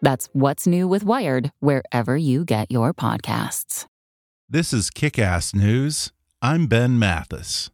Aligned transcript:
That's 0.00 0.28
What's 0.32 0.66
New 0.66 0.88
with 0.88 1.04
Wired 1.04 1.52
wherever 1.60 2.16
you 2.16 2.44
get 2.44 2.70
your 2.70 2.94
podcasts. 2.94 3.86
This 4.48 4.72
is 4.72 4.90
Kick 4.90 5.18
Ass 5.18 5.54
News. 5.54 6.12
I'm 6.42 6.66
Ben 6.66 6.98
Mathis. 6.98 7.70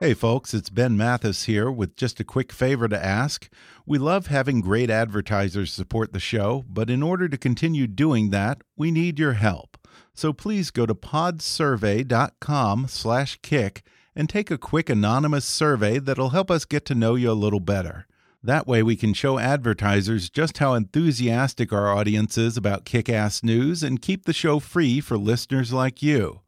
Hey 0.00 0.12
folks, 0.12 0.52
it's 0.52 0.68
Ben 0.68 0.98
Mathis 0.98 1.44
here 1.44 1.70
with 1.70 1.96
just 1.96 2.20
a 2.20 2.24
quick 2.24 2.52
favor 2.52 2.88
to 2.88 3.02
ask. 3.02 3.48
We 3.86 3.96
love 3.96 4.26
having 4.26 4.60
great 4.60 4.90
advertisers 4.90 5.72
support 5.72 6.12
the 6.12 6.20
show, 6.20 6.66
but 6.68 6.90
in 6.90 7.02
order 7.02 7.26
to 7.26 7.38
continue 7.38 7.86
doing 7.86 8.28
that, 8.28 8.60
we 8.76 8.90
need 8.90 9.18
your 9.18 9.32
help. 9.32 9.78
So 10.12 10.34
please 10.34 10.70
go 10.70 10.84
to 10.84 10.94
podsurvey.com/kick 10.94 13.82
and 14.16 14.28
take 14.28 14.50
a 14.50 14.58
quick 14.58 14.88
anonymous 14.88 15.44
survey 15.44 15.98
that'll 15.98 16.30
help 16.30 16.50
us 16.50 16.64
get 16.64 16.84
to 16.86 16.94
know 16.94 17.14
you 17.14 17.30
a 17.30 17.32
little 17.32 17.60
better. 17.60 18.06
That 18.44 18.66
way, 18.66 18.82
we 18.82 18.94
can 18.94 19.14
show 19.14 19.38
advertisers 19.38 20.28
just 20.28 20.58
how 20.58 20.74
enthusiastic 20.74 21.72
our 21.72 21.90
audience 21.90 22.36
is 22.36 22.58
about 22.58 22.84
kick 22.84 23.08
ass 23.08 23.42
news 23.42 23.82
and 23.82 24.02
keep 24.02 24.26
the 24.26 24.34
show 24.34 24.58
free 24.58 25.00
for 25.00 25.16
listeners 25.16 25.72
like 25.72 26.02
you. 26.02 26.40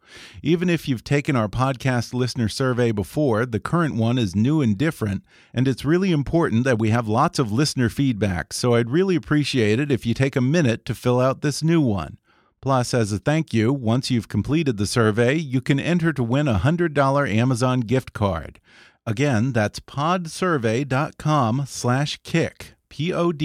Even 0.43 0.69
if 0.69 0.87
you've 0.87 1.05
taken 1.05 1.37
our 1.37 1.49
podcast 1.49 2.13
listener 2.13 2.49
survey 2.49 2.93
before, 2.93 3.47
the 3.47 3.59
current 3.59 3.95
one 3.95 4.19
is 4.19 4.37
new 4.37 4.61
and 4.61 4.77
different, 4.77 5.25
and 5.55 5.67
it's 5.67 5.87
really 5.87 6.13
important 6.13 6.65
that 6.65 6.79
we 6.79 6.91
have 6.91 7.09
lots 7.09 7.39
of 7.39 7.51
listener 7.51 7.89
feedback, 7.89 8.53
so 8.53 8.75
I'd 8.75 8.91
really 8.91 9.17
appreciate 9.17 9.81
it 9.81 9.91
if 9.91 10.05
you 10.05 10.13
take 10.13 10.37
a 10.37 10.43
minute 10.43 10.85
to 10.85 10.95
fill 10.95 11.19
out 11.19 11.41
this 11.41 11.63
new 11.63 11.81
one. 11.81 12.19
Plus, 12.61 12.95
as 12.95 13.13
a 13.13 13.19
thank 13.19 13.53
you, 13.55 13.73
once 13.73 14.11
you've 14.11 14.29
completed 14.29 14.77
the 14.77 14.87
survey, 14.87 15.35
you 15.35 15.61
can 15.61 15.79
enter 15.79 16.13
to 16.13 16.23
win 16.23 16.49
a 16.49 16.61
$100 16.61 17.35
Amazon 17.35 17.81
gift 17.81 18.13
card. 18.13 18.61
Again, 19.07 19.53
that's 19.53 19.79
podsurvey.com 19.79 21.65
slash 21.67 22.19
kick, 22.25 22.75
P-O-D-S-U-R-V-E-Y 22.89 23.43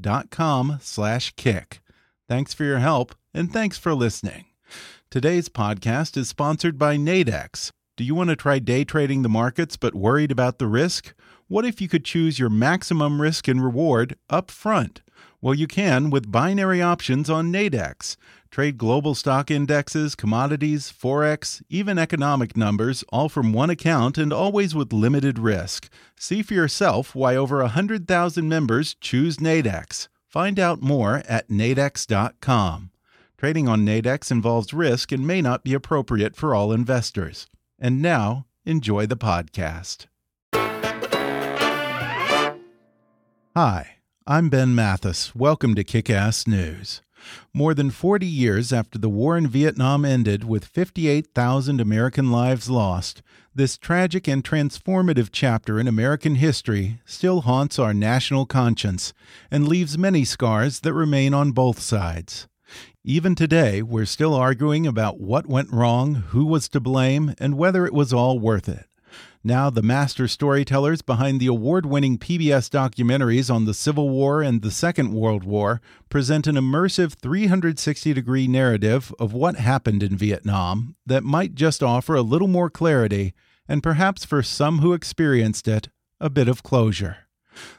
dot 0.00 0.30
com 0.30 0.78
slash 0.80 1.32
kick. 1.36 1.80
Thanks 2.28 2.54
for 2.54 2.64
your 2.64 2.78
help, 2.78 3.14
and 3.32 3.52
thanks 3.52 3.78
for 3.78 3.94
listening. 3.94 4.44
Today's 5.10 5.48
podcast 5.48 6.16
is 6.16 6.28
sponsored 6.28 6.78
by 6.78 6.96
Nadex. 6.96 7.72
Do 7.96 8.04
you 8.04 8.14
want 8.14 8.30
to 8.30 8.36
try 8.36 8.58
day 8.58 8.84
trading 8.84 9.22
the 9.22 9.28
markets 9.28 9.76
but 9.76 9.94
worried 9.94 10.30
about 10.30 10.58
the 10.58 10.66
risk? 10.66 11.12
What 11.48 11.64
if 11.64 11.80
you 11.80 11.88
could 11.88 12.04
choose 12.04 12.38
your 12.38 12.48
maximum 12.48 13.20
risk 13.20 13.48
and 13.48 13.62
reward 13.64 14.16
up 14.28 14.50
front? 14.50 15.02
Well, 15.42 15.54
you 15.54 15.66
can 15.66 16.10
with 16.10 16.30
binary 16.30 16.82
options 16.82 17.30
on 17.30 17.52
Nadex. 17.52 18.16
Trade 18.50 18.76
global 18.76 19.14
stock 19.14 19.50
indexes, 19.50 20.14
commodities, 20.14 20.92
forex, 20.92 21.62
even 21.70 21.98
economic 21.98 22.56
numbers, 22.56 23.04
all 23.10 23.28
from 23.28 23.52
one 23.52 23.70
account 23.70 24.18
and 24.18 24.32
always 24.32 24.74
with 24.74 24.92
limited 24.92 25.38
risk. 25.38 25.88
See 26.16 26.42
for 26.42 26.54
yourself 26.54 27.14
why 27.14 27.36
over 27.36 27.58
100,000 27.58 28.48
members 28.48 28.94
choose 29.00 29.38
Nadex. 29.38 30.08
Find 30.26 30.58
out 30.58 30.82
more 30.82 31.22
at 31.28 31.48
nadex.com. 31.48 32.90
Trading 33.38 33.68
on 33.68 33.86
Nadex 33.86 34.30
involves 34.30 34.74
risk 34.74 35.10
and 35.12 35.26
may 35.26 35.40
not 35.40 35.64
be 35.64 35.72
appropriate 35.72 36.36
for 36.36 36.54
all 36.54 36.72
investors. 36.72 37.46
And 37.78 38.02
now, 38.02 38.46
enjoy 38.66 39.06
the 39.06 39.16
podcast. 39.16 40.06
Hi. 43.56 43.99
I'm 44.26 44.50
Ben 44.50 44.74
Mathis. 44.74 45.34
Welcome 45.34 45.74
to 45.74 45.82
Kick 45.82 46.10
Ass 46.10 46.46
News. 46.46 47.00
More 47.54 47.72
than 47.72 47.90
40 47.90 48.26
years 48.26 48.70
after 48.70 48.98
the 48.98 49.08
war 49.08 49.38
in 49.38 49.46
Vietnam 49.46 50.04
ended 50.04 50.44
with 50.44 50.66
58,000 50.66 51.80
American 51.80 52.30
lives 52.30 52.68
lost, 52.68 53.22
this 53.54 53.78
tragic 53.78 54.28
and 54.28 54.44
transformative 54.44 55.30
chapter 55.32 55.80
in 55.80 55.88
American 55.88 56.34
history 56.34 57.00
still 57.06 57.40
haunts 57.40 57.78
our 57.78 57.94
national 57.94 58.44
conscience 58.44 59.14
and 59.50 59.66
leaves 59.66 59.96
many 59.96 60.26
scars 60.26 60.80
that 60.80 60.92
remain 60.92 61.32
on 61.32 61.52
both 61.52 61.80
sides. 61.80 62.46
Even 63.02 63.34
today, 63.34 63.80
we're 63.80 64.04
still 64.04 64.34
arguing 64.34 64.86
about 64.86 65.18
what 65.18 65.46
went 65.46 65.72
wrong, 65.72 66.16
who 66.28 66.44
was 66.44 66.68
to 66.68 66.78
blame, 66.78 67.34
and 67.38 67.56
whether 67.56 67.86
it 67.86 67.94
was 67.94 68.12
all 68.12 68.38
worth 68.38 68.68
it. 68.68 68.84
Now, 69.42 69.70
the 69.70 69.82
master 69.82 70.28
storytellers 70.28 71.00
behind 71.00 71.40
the 71.40 71.46
award 71.46 71.86
winning 71.86 72.18
PBS 72.18 72.68
documentaries 72.68 73.52
on 73.52 73.64
the 73.64 73.72
Civil 73.72 74.10
War 74.10 74.42
and 74.42 74.60
the 74.60 74.70
Second 74.70 75.14
World 75.14 75.44
War 75.44 75.80
present 76.10 76.46
an 76.46 76.56
immersive 76.56 77.14
360 77.14 78.12
degree 78.12 78.46
narrative 78.46 79.14
of 79.18 79.32
what 79.32 79.56
happened 79.56 80.02
in 80.02 80.14
Vietnam 80.14 80.94
that 81.06 81.24
might 81.24 81.54
just 81.54 81.82
offer 81.82 82.14
a 82.14 82.20
little 82.20 82.48
more 82.48 82.68
clarity 82.68 83.32
and 83.66 83.82
perhaps 83.82 84.26
for 84.26 84.42
some 84.42 84.80
who 84.80 84.92
experienced 84.92 85.66
it, 85.66 85.88
a 86.20 86.28
bit 86.28 86.48
of 86.48 86.62
closure. 86.62 87.29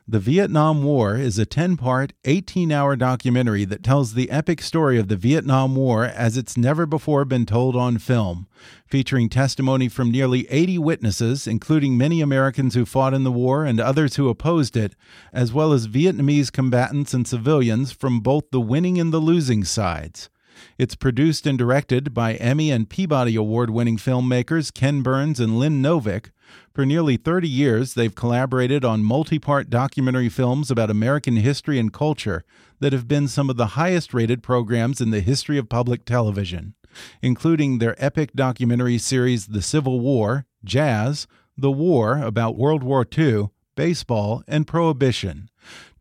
The 0.08 0.20
Vietnam 0.20 0.84
War 0.84 1.16
is 1.16 1.40
a 1.40 1.46
10 1.46 1.78
part, 1.78 2.14
18 2.26 2.72
hour 2.72 2.96
documentary 2.96 3.66
that 3.66 3.84
tells 3.84 4.14
the 4.14 4.30
epic 4.30 4.62
story 4.62 5.00
of 5.00 5.08
the 5.08 5.16
Vietnam 5.16 5.76
War 5.76 6.06
as 6.06 6.38
it's 6.38 6.58
never 6.58 6.86
before 6.86 7.24
been 7.24 7.46
told 7.46 7.76
on 7.76 7.98
film, 7.98 8.48
featuring 8.86 9.30
testimony 9.30 9.88
from 9.88 10.12
nearly 10.12 10.50
80 10.50 10.80
witnesses, 10.80 11.48
including 11.48 11.98
many 11.98 12.22
Americans 12.22 12.76
who 12.76 12.86
fought 12.86 13.14
in 13.14 13.24
the 13.24 13.32
war 13.32 13.64
and 13.64 13.80
others 13.80 14.18
who 14.18 14.28
opposed 14.30 14.76
it, 14.76 14.96
as 15.32 15.54
well 15.54 15.72
as 15.72 15.88
Vietnamese 15.88 16.52
combatants 16.52 17.14
and 17.14 17.28
civilians 17.28 17.92
from 17.92 18.20
both 18.20 18.52
the 18.52 18.62
winning 18.62 19.00
and 19.00 19.14
the 19.14 19.20
losing 19.20 19.64
sides. 19.64 20.30
It's 20.78 20.96
produced 20.96 21.46
and 21.46 21.58
directed 21.58 22.14
by 22.14 22.36
Emmy 22.36 22.72
and 22.72 22.90
Peabody 22.90 23.36
Award 23.36 23.70
winning 23.70 23.98
filmmakers 23.98 24.74
Ken 24.74 25.02
Burns 25.02 25.40
and 25.40 25.60
Lynn 25.60 25.82
Novick. 25.82 26.32
For 26.74 26.86
nearly 26.86 27.18
30 27.18 27.48
years, 27.48 27.94
they've 27.94 28.14
collaborated 28.14 28.84
on 28.84 29.04
multi 29.04 29.40
part 29.40 29.70
documentary 29.70 30.30
films 30.30 30.72
about 30.72 30.90
American 30.90 31.38
history 31.38 31.80
and 31.80 31.94
culture 31.94 32.44
that 32.80 32.94
have 32.94 33.08
been 33.08 33.28
some 33.28 33.50
of 33.50 33.58
the 33.58 33.68
highest 33.78 34.14
rated 34.14 34.42
programs 34.42 35.00
in 35.00 35.12
the 35.12 35.22
history 35.22 35.58
of 35.58 35.70
public 35.70 36.06
television, 36.06 36.74
including 37.22 37.78
their 37.78 37.96
epic 38.04 38.34
documentary 38.34 38.98
series 38.98 39.48
The 39.48 39.62
Civil 39.62 40.00
War, 40.00 40.46
Jazz, 40.64 41.28
The 41.58 41.72
War 41.72 42.18
about 42.18 42.58
World 42.58 42.84
War 42.84 43.06
II, 43.18 43.50
baseball, 43.76 44.44
and 44.48 44.68
prohibition. 44.68 45.51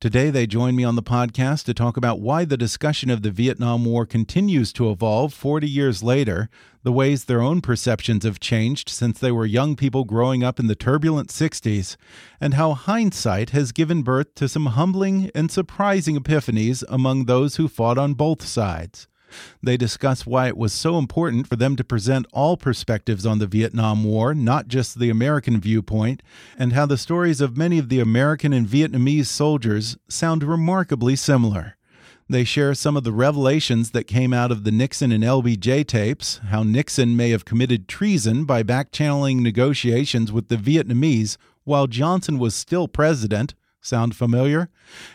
Today, 0.00 0.30
they 0.30 0.46
join 0.46 0.76
me 0.76 0.82
on 0.82 0.96
the 0.96 1.02
podcast 1.02 1.64
to 1.64 1.74
talk 1.74 1.98
about 1.98 2.20
why 2.20 2.46
the 2.46 2.56
discussion 2.56 3.10
of 3.10 3.20
the 3.20 3.30
Vietnam 3.30 3.84
War 3.84 4.06
continues 4.06 4.72
to 4.72 4.90
evolve 4.90 5.34
40 5.34 5.68
years 5.68 6.02
later, 6.02 6.48
the 6.82 6.90
ways 6.90 7.26
their 7.26 7.42
own 7.42 7.60
perceptions 7.60 8.24
have 8.24 8.40
changed 8.40 8.88
since 8.88 9.18
they 9.18 9.30
were 9.30 9.44
young 9.44 9.76
people 9.76 10.04
growing 10.04 10.42
up 10.42 10.58
in 10.58 10.68
the 10.68 10.74
turbulent 10.74 11.28
60s, 11.28 11.98
and 12.40 12.54
how 12.54 12.72
hindsight 12.72 13.50
has 13.50 13.72
given 13.72 14.02
birth 14.02 14.34
to 14.36 14.48
some 14.48 14.64
humbling 14.64 15.30
and 15.34 15.50
surprising 15.50 16.16
epiphanies 16.16 16.82
among 16.88 17.26
those 17.26 17.56
who 17.56 17.68
fought 17.68 17.98
on 17.98 18.14
both 18.14 18.42
sides. 18.42 19.06
They 19.62 19.76
discuss 19.76 20.26
why 20.26 20.48
it 20.48 20.56
was 20.56 20.72
so 20.72 20.98
important 20.98 21.46
for 21.46 21.56
them 21.56 21.76
to 21.76 21.84
present 21.84 22.26
all 22.32 22.56
perspectives 22.56 23.26
on 23.26 23.38
the 23.38 23.46
Vietnam 23.46 24.04
War, 24.04 24.34
not 24.34 24.68
just 24.68 24.98
the 24.98 25.10
American 25.10 25.60
viewpoint, 25.60 26.22
and 26.58 26.72
how 26.72 26.86
the 26.86 26.98
stories 26.98 27.40
of 27.40 27.56
many 27.56 27.78
of 27.78 27.88
the 27.88 28.00
American 28.00 28.52
and 28.52 28.66
Vietnamese 28.66 29.26
soldiers 29.26 29.96
sound 30.08 30.42
remarkably 30.42 31.16
similar. 31.16 31.76
They 32.30 32.44
share 32.44 32.74
some 32.74 32.96
of 32.96 33.02
the 33.02 33.12
revelations 33.12 33.90
that 33.90 34.04
came 34.04 34.32
out 34.32 34.52
of 34.52 34.62
the 34.62 34.70
Nixon 34.70 35.10
and 35.10 35.24
LBJ 35.24 35.84
tapes, 35.88 36.38
how 36.50 36.62
Nixon 36.62 37.16
may 37.16 37.30
have 37.30 37.44
committed 37.44 37.88
treason 37.88 38.44
by 38.44 38.62
backchanneling 38.62 39.40
negotiations 39.40 40.30
with 40.30 40.46
the 40.46 40.56
Vietnamese 40.56 41.36
while 41.64 41.88
Johnson 41.88 42.38
was 42.38 42.54
still 42.54 42.86
president, 42.86 43.54
Sound 43.80 44.14
familiar? 44.14 44.68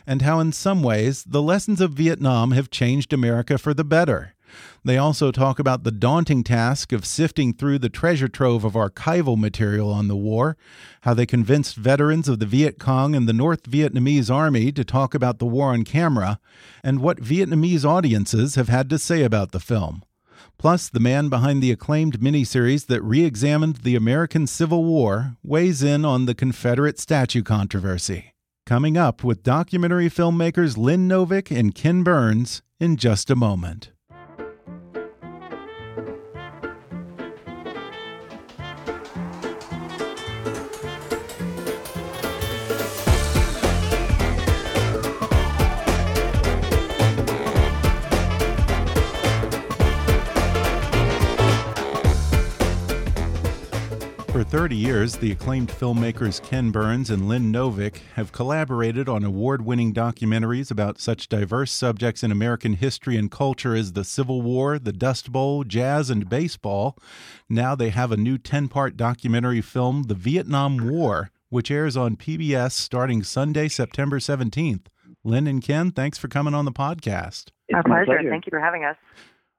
And 0.08 0.22
how, 0.22 0.40
in 0.40 0.52
some 0.52 0.82
ways, 0.82 1.24
the 1.24 1.42
lessons 1.42 1.82
of 1.82 1.94
Vietnam 1.94 2.52
have 2.52 2.70
changed 2.70 3.14
America 3.14 3.58
for 3.58 3.74
the 3.74 3.84
better. 3.84 4.36
They 4.84 4.98
also 4.98 5.32
talk 5.32 5.60
about 5.60 5.84
the 5.84 5.92
daunting 5.92 6.44
task 6.44 6.92
of 6.92 7.06
sifting 7.06 7.54
through 7.54 7.80
the 7.80 7.90
treasure 7.90 8.28
trove 8.28 8.64
of 8.64 8.74
archival 8.74 9.38
material 9.38 9.92
on 9.92 10.08
the 10.08 10.16
war, 10.16 10.58
how 11.02 11.14
they 11.14 11.26
convinced 11.26 11.76
veterans 11.76 12.30
of 12.30 12.40
the 12.40 12.46
Viet 12.46 12.80
Cong 12.80 13.16
and 13.16 13.28
the 13.28 13.34
North 13.34 13.64
Vietnamese 13.64 14.34
Army 14.34 14.72
to 14.72 14.84
talk 14.84 15.14
about 15.14 15.40
the 15.40 15.46
war 15.46 15.70
on 15.70 15.84
camera, 15.84 16.40
and 16.84 17.02
what 17.02 17.22
Vietnamese 17.22 17.86
audiences 17.86 18.56
have 18.56 18.70
had 18.70 18.90
to 18.90 19.00
say 19.00 19.24
about 19.24 19.52
the 19.52 19.60
film. 19.60 20.04
Plus, 20.58 20.88
the 20.90 21.00
man 21.00 21.28
behind 21.30 21.62
the 21.62 21.72
acclaimed 21.72 22.20
miniseries 22.20 22.86
that 22.86 23.02
re 23.02 23.26
examined 23.26 23.78
the 23.78 23.96
American 23.96 24.48
Civil 24.48 24.86
War 24.86 25.36
weighs 25.44 25.84
in 25.84 26.06
on 26.06 26.26
the 26.26 26.36
Confederate 26.36 27.00
statue 27.00 27.44
controversy. 27.44 28.35
Coming 28.66 28.98
up 28.98 29.24
with 29.24 29.44
documentary 29.44 30.10
filmmakers 30.10 30.76
Lynn 30.76 31.08
Novick 31.08 31.56
and 31.56 31.76
Ken 31.76 32.02
Burns 32.02 32.64
in 32.80 32.98
just 32.98 33.30
a 33.30 33.36
moment. 33.36 33.92
For 54.36 54.44
30 54.44 54.76
years, 54.76 55.16
the 55.16 55.32
acclaimed 55.32 55.70
filmmakers 55.70 56.44
Ken 56.44 56.70
Burns 56.70 57.10
and 57.10 57.30
Lynn 57.30 57.54
Novick 57.54 58.00
have 58.16 58.34
collaborated 58.34 59.08
on 59.08 59.24
award 59.24 59.64
winning 59.64 59.94
documentaries 59.94 60.70
about 60.70 61.00
such 61.00 61.30
diverse 61.30 61.72
subjects 61.72 62.22
in 62.22 62.34
American 62.34 62.74
history 62.74 63.16
and 63.16 63.32
culture 63.32 63.76
as 63.76 63.94
the 63.94 64.04
Civil 64.04 64.42
War, 64.42 64.78
the 64.78 64.92
Dust 64.92 65.32
Bowl, 65.32 65.64
jazz, 65.64 66.10
and 66.10 66.28
baseball. 66.28 66.98
Now 67.48 67.76
they 67.76 67.92
have 67.92 68.12
a 68.12 68.18
new 68.18 68.38
10 68.38 68.68
part 68.68 68.98
documentary 68.98 69.62
film, 69.62 70.04
The 70.04 70.16
Vietnam 70.16 70.90
War, 70.92 71.32
which 71.48 71.72
airs 71.72 71.96
on 71.96 72.18
PBS 72.18 72.74
starting 72.74 73.24
Sunday, 73.24 73.70
September 73.70 74.20
17th. 74.20 74.88
Lynn 75.24 75.48
and 75.48 75.64
Ken, 75.64 75.92
thanks 75.92 76.18
for 76.18 76.28
coming 76.28 76.54
on 76.54 76.66
the 76.66 76.74
podcast. 76.74 77.52
Our 77.74 77.84
pleasure. 77.84 78.06
pleasure. 78.08 78.30
Thank 78.30 78.48
you 78.48 78.50
for 78.50 78.60
having 78.60 78.84
us. 78.84 78.98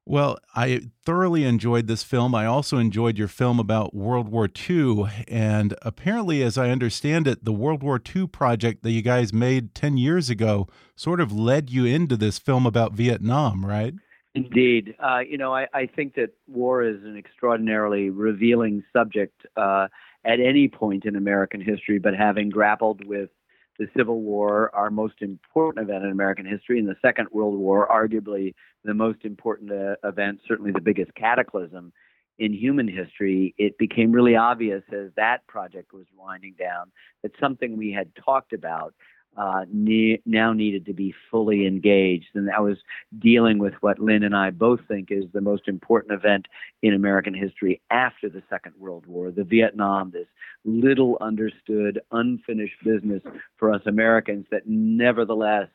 Well, 0.08 0.38
I 0.54 0.82
thoroughly 1.04 1.42
enjoyed 1.42 1.88
this 1.88 2.04
film. 2.04 2.32
I 2.32 2.46
also 2.46 2.78
enjoyed 2.78 3.18
your 3.18 3.26
film 3.26 3.58
about 3.58 3.92
World 3.92 4.28
War 4.28 4.48
II. 4.48 5.06
And 5.26 5.74
apparently, 5.82 6.44
as 6.44 6.56
I 6.56 6.70
understand 6.70 7.26
it, 7.26 7.44
the 7.44 7.52
World 7.52 7.82
War 7.82 8.00
II 8.14 8.28
project 8.28 8.84
that 8.84 8.92
you 8.92 9.02
guys 9.02 9.32
made 9.32 9.74
10 9.74 9.96
years 9.96 10.30
ago 10.30 10.68
sort 10.94 11.20
of 11.20 11.32
led 11.32 11.70
you 11.70 11.84
into 11.84 12.16
this 12.16 12.38
film 12.38 12.66
about 12.66 12.92
Vietnam, 12.92 13.66
right? 13.66 13.94
Indeed. 14.36 14.94
Uh, 15.02 15.20
you 15.28 15.38
know, 15.38 15.52
I, 15.52 15.66
I, 15.74 15.86
think 15.86 16.14
that 16.14 16.30
war 16.46 16.84
is 16.84 17.02
an 17.02 17.16
extraordinarily 17.16 18.10
revealing 18.10 18.84
subject 18.92 19.44
uh, 19.56 19.88
at 20.24 20.38
any 20.40 20.68
point 20.68 21.04
in 21.04 21.16
American 21.16 21.60
history, 21.60 21.98
but 21.98 22.14
having 22.14 22.50
grappled 22.50 23.04
with 23.04 23.30
the 23.78 23.88
Civil 23.96 24.20
War, 24.20 24.74
our 24.74 24.90
most 24.90 25.20
important 25.20 25.88
event 25.88 26.04
in 26.04 26.10
American 26.10 26.46
history, 26.46 26.78
and 26.78 26.88
the 26.88 26.96
Second 27.02 27.28
World 27.32 27.58
War, 27.58 27.88
arguably 27.88 28.54
the 28.84 28.94
most 28.94 29.24
important 29.24 29.70
uh, 29.72 29.96
event, 30.04 30.40
certainly 30.46 30.72
the 30.72 30.80
biggest 30.80 31.14
cataclysm 31.14 31.92
in 32.38 32.52
human 32.52 32.86
history, 32.86 33.54
it 33.56 33.78
became 33.78 34.12
really 34.12 34.36
obvious 34.36 34.82
as 34.92 35.10
that 35.16 35.46
project 35.46 35.92
was 35.92 36.04
winding 36.16 36.54
down 36.58 36.92
that 37.22 37.32
something 37.40 37.76
we 37.76 37.90
had 37.92 38.10
talked 38.14 38.52
about 38.52 38.94
uh, 39.36 39.64
ne- 39.72 40.20
now 40.24 40.52
needed 40.52 40.86
to 40.86 40.92
be 40.92 41.14
fully 41.30 41.66
engaged. 41.66 42.28
And 42.34 42.48
that 42.48 42.62
was 42.62 42.78
dealing 43.18 43.58
with 43.58 43.74
what 43.80 43.98
Lynn 43.98 44.22
and 44.22 44.36
I 44.36 44.50
both 44.50 44.80
think 44.88 45.10
is 45.10 45.24
the 45.32 45.40
most 45.40 45.68
important 45.68 46.12
event 46.12 46.46
in 46.82 46.94
American 46.94 47.34
history 47.34 47.80
after 47.90 48.28
the 48.28 48.42
Second 48.48 48.74
World 48.78 49.06
War, 49.06 49.30
the 49.30 49.44
Vietnam, 49.44 50.10
this 50.10 50.26
little 50.64 51.18
understood, 51.20 52.00
unfinished 52.10 52.82
business 52.84 53.22
for 53.56 53.72
us 53.72 53.82
Americans 53.86 54.46
that 54.50 54.66
nevertheless 54.66 55.68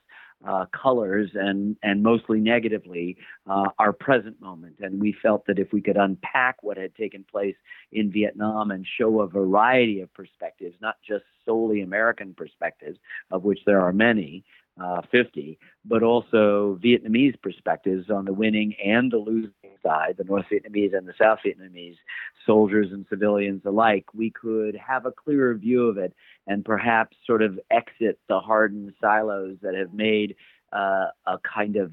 uh, 0.48 0.66
colors 0.72 1.30
and 1.34 1.76
and 1.84 2.04
mostly 2.04 2.40
negatively 2.40 3.18
uh, 3.50 3.70
our 3.80 3.94
present 3.94 4.40
moment. 4.42 4.78
And 4.80 5.00
we 5.00 5.16
felt 5.22 5.46
that 5.48 5.60
if 5.60 5.72
we 5.72 5.82
could 5.82 5.98
unpack 5.98 6.64
what 6.64 6.78
had 6.78 6.96
taken 6.96 7.24
place 7.30 7.56
in 7.92 8.12
Vietnam 8.12 8.72
and 8.72 8.86
show 8.98 9.22
a 9.22 9.28
variety 9.28 10.02
of 10.02 10.14
perspectives, 10.14 10.76
not 10.82 10.96
just 11.08 11.24
solely 11.46 11.82
American 11.82 12.34
perspectives, 12.34 12.98
of 13.30 13.44
which 13.44 13.60
there 13.66 13.82
are 13.82 13.94
many, 13.94 14.44
uh, 14.80 15.02
50, 15.12 15.60
but 15.86 16.04
also 16.04 16.80
Vietnamese 16.84 17.40
perspectives 17.42 18.10
on 18.10 18.26
the 18.26 18.34
winning 18.34 18.76
and 18.84 19.12
the 19.12 19.18
losing 19.18 19.52
side, 19.84 20.16
the 20.18 20.24
North 20.24 20.46
Vietnamese 20.52 20.96
and 20.96 21.08
the 21.08 21.14
South 21.20 21.40
Vietnamese 21.46 21.98
soldiers 22.46 22.88
and 22.92 23.06
civilians 23.10 23.62
alike, 23.66 24.06
we 24.14 24.30
could 24.30 24.76
have 24.76 25.06
a 25.06 25.12
clearer 25.12 25.54
view 25.56 25.88
of 25.88 25.98
it 25.98 26.14
and 26.48 26.66
perhaps 26.66 27.18
sort 27.26 27.42
of 27.42 27.60
exit 27.70 28.20
the 28.28 28.40
hardened 28.40 28.94
silos 29.00 29.58
that 29.62 29.76
have 29.76 29.94
made 29.94 30.36
uh, 30.74 31.08
a 31.28 31.38
kind 31.40 31.76
of 31.76 31.92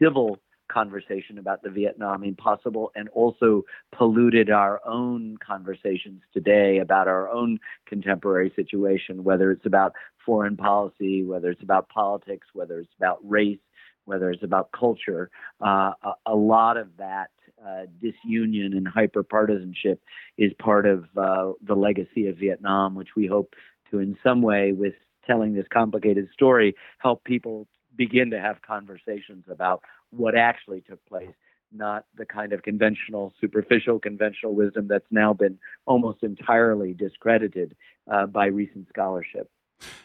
civil 0.00 0.38
conversation 0.68 1.38
about 1.38 1.62
the 1.62 1.70
Vietnam 1.70 2.22
impossible 2.24 2.90
and 2.94 3.08
also 3.10 3.62
polluted 3.96 4.50
our 4.50 4.80
own 4.86 5.36
conversations 5.44 6.22
today 6.32 6.78
about 6.78 7.08
our 7.08 7.28
own 7.28 7.58
contemporary 7.86 8.52
situation, 8.54 9.24
whether 9.24 9.50
it's 9.50 9.66
about 9.66 9.92
foreign 10.24 10.56
policy, 10.56 11.24
whether 11.24 11.50
it's 11.50 11.62
about 11.62 11.88
politics, 11.88 12.46
whether 12.52 12.80
it's 12.80 12.94
about 12.98 13.18
race, 13.22 13.58
whether 14.04 14.30
it's 14.30 14.42
about 14.42 14.70
culture. 14.72 15.30
Uh, 15.60 15.92
a, 16.02 16.12
a, 16.26 16.34
lot 16.34 16.76
of 16.76 16.88
that 16.98 17.30
uh, 17.66 17.82
disunion 18.00 18.72
and 18.72 18.86
hyperpartisanship 18.86 19.98
is 20.36 20.52
part 20.58 20.86
of 20.86 21.04
uh, 21.16 21.52
the 21.66 21.74
legacy 21.74 22.26
of 22.26 22.36
Vietnam, 22.36 22.94
which 22.94 23.16
we 23.16 23.26
hope 23.26 23.54
to, 23.90 23.98
in 23.98 24.16
some 24.22 24.42
way, 24.42 24.72
with 24.72 24.94
telling 25.26 25.54
this 25.54 25.66
complicated 25.72 26.28
story, 26.32 26.74
help 26.98 27.22
people 27.24 27.66
begin 27.98 28.30
to 28.30 28.40
have 28.40 28.62
conversations 28.62 29.44
about 29.50 29.82
what 30.10 30.34
actually 30.34 30.80
took 30.80 31.04
place, 31.06 31.34
not 31.70 32.06
the 32.16 32.24
kind 32.24 32.54
of 32.54 32.62
conventional, 32.62 33.34
superficial 33.40 33.98
conventional 33.98 34.54
wisdom 34.54 34.88
that's 34.88 35.04
now 35.10 35.34
been 35.34 35.58
almost 35.84 36.22
entirely 36.22 36.94
discredited 36.94 37.76
uh, 38.10 38.24
by 38.24 38.46
recent 38.46 38.88
scholarship. 38.88 39.50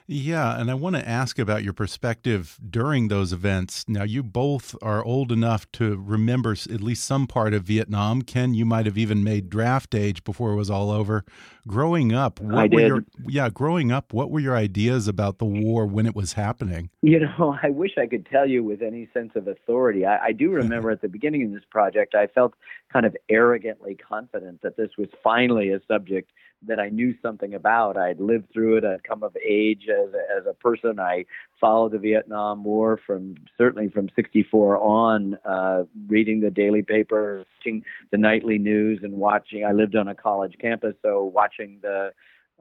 Yeah, 0.06 0.60
and 0.60 0.70
I 0.70 0.74
want 0.74 0.96
to 0.96 1.08
ask 1.08 1.40
about 1.40 1.64
your 1.64 1.74
perspective 1.74 2.60
during 2.70 3.08
those 3.08 3.32
events. 3.32 3.86
Now, 3.88 4.04
you 4.04 4.22
both 4.22 4.76
are 4.82 5.04
old 5.04 5.32
enough 5.32 5.72
to 5.74 5.96
remember 5.96 6.52
at 6.52 6.82
least 6.82 7.06
some 7.06 7.26
part 7.26 7.54
of 7.54 7.64
Vietnam. 7.64 8.22
Ken, 8.22 8.54
you 8.54 8.66
might 8.66 8.86
have 8.86 8.98
even 8.98 9.24
made 9.24 9.50
draft 9.50 9.96
age 9.96 10.24
before 10.24 10.52
it 10.52 10.56
was 10.56 10.70
all 10.70 10.92
over. 10.92 11.24
Growing 11.66 12.12
up, 12.12 12.42
what 12.42 12.56
I 12.56 12.64
were 12.64 12.68
did. 12.68 12.88
your 12.88 13.06
yeah, 13.28 13.50
growing 13.50 13.92
up, 13.92 14.12
what 14.12 14.30
were 14.30 14.42
your 14.42 14.58
ideas 14.58 15.08
about 15.08 15.38
the 15.38 15.46
war 15.46 15.86
when 15.86 16.06
it 16.06 16.16
was 16.16 16.34
happening? 16.34 16.90
You 17.02 17.22
know, 17.22 17.58
I 17.64 17.70
wish 17.70 17.92
I 17.98 18.06
could 18.06 18.26
tell 18.26 18.48
you 18.48 18.64
with 18.64 18.82
any 18.82 19.10
sense 19.14 19.32
of 19.36 19.48
authority. 19.48 20.06
I, 20.06 20.26
I 20.26 20.32
do 20.34 20.52
remember 20.52 20.92
at 20.92 21.02
the 21.02 21.08
beginning 21.08 21.46
of 21.46 21.52
this 21.52 21.64
project, 21.70 22.14
I 22.14 22.28
felt 22.28 22.54
kind 22.92 23.06
of 23.06 23.16
arrogantly 23.30 23.96
confident 23.96 24.62
that 24.62 24.76
this 24.76 24.92
was 24.98 25.08
finally 25.24 25.72
a 25.72 25.80
subject 25.88 26.32
that 26.68 26.80
I 26.80 26.90
knew 26.90 27.16
something 27.22 27.54
about. 27.54 27.98
I'd 27.98 28.20
lived 28.20 28.52
through 28.52 28.78
it. 28.78 28.86
I'd 28.86 29.04
come 29.04 29.24
of 29.24 29.36
age 29.38 29.88
as 29.90 30.14
a, 30.14 30.40
as 30.40 30.46
a 30.50 30.54
person. 30.54 31.00
I 31.00 31.26
followed 31.60 31.92
the 31.92 32.00
Vietnam 32.00 32.64
War 32.64 33.00
from 33.06 33.36
certainly 33.58 33.90
from 33.90 34.10
'64 34.16 34.78
on, 34.78 35.38
uh, 35.46 35.84
reading 36.08 36.42
the 36.42 36.52
daily 36.52 36.84
paper, 36.84 37.46
watching 37.58 37.84
the 38.12 38.18
nightly 38.18 38.58
news, 38.58 39.00
and 39.04 39.14
watching. 39.14 39.66
I 39.66 39.72
lived 39.72 39.96
on 39.96 40.08
a 40.08 40.16
college 40.16 40.56
campus, 40.60 40.96
so 41.02 41.24
watching 41.24 41.80
the 41.82 42.12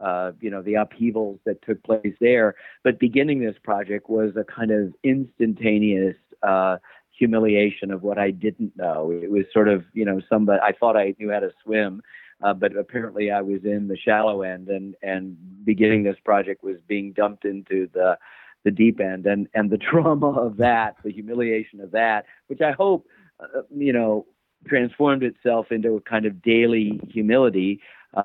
uh, 0.00 0.32
you 0.40 0.50
know 0.50 0.62
the 0.62 0.74
upheavals 0.74 1.38
that 1.44 1.62
took 1.62 1.82
place 1.82 2.14
there. 2.20 2.54
But 2.82 2.98
beginning 2.98 3.40
this 3.40 3.56
project 3.62 4.08
was 4.08 4.32
a 4.36 4.44
kind 4.44 4.70
of 4.70 4.92
instantaneous. 5.02 6.16
Uh, 6.42 6.78
humiliation 7.16 7.92
of 7.92 8.02
what 8.02 8.18
I 8.18 8.32
didn't 8.32 8.76
know. 8.76 9.12
It 9.12 9.30
was 9.30 9.44
sort 9.52 9.68
of, 9.68 9.84
you 9.92 10.04
know, 10.04 10.20
somebody 10.28 10.58
I 10.60 10.72
thought 10.72 10.96
I 10.96 11.14
knew 11.20 11.30
how 11.30 11.38
to 11.38 11.50
swim, 11.62 12.02
uh, 12.42 12.54
but 12.54 12.76
apparently 12.76 13.30
I 13.30 13.40
was 13.40 13.64
in 13.64 13.88
the 13.88 13.96
shallow 13.96 14.42
end, 14.42 14.68
and 14.68 14.94
and 15.02 15.36
beginning 15.64 16.02
this 16.02 16.16
project 16.24 16.62
was 16.62 16.76
being 16.86 17.12
dumped 17.12 17.44
into 17.44 17.88
the 17.92 18.18
the 18.64 18.70
deep 18.70 19.00
end, 19.00 19.26
and 19.26 19.48
and 19.54 19.70
the 19.70 19.78
trauma 19.90 20.30
of 20.30 20.56
that, 20.58 20.96
the 21.04 21.12
humiliation 21.12 21.80
of 21.80 21.92
that, 21.92 22.26
which 22.48 22.60
I 22.60 22.72
hope, 22.72 23.06
uh, 23.40 23.62
you 23.74 23.92
know, 23.92 24.26
transformed 24.66 25.22
itself 25.22 25.70
into 25.70 25.96
a 25.96 26.00
kind 26.00 26.26
of 26.26 26.42
daily 26.42 27.00
humility. 27.08 27.80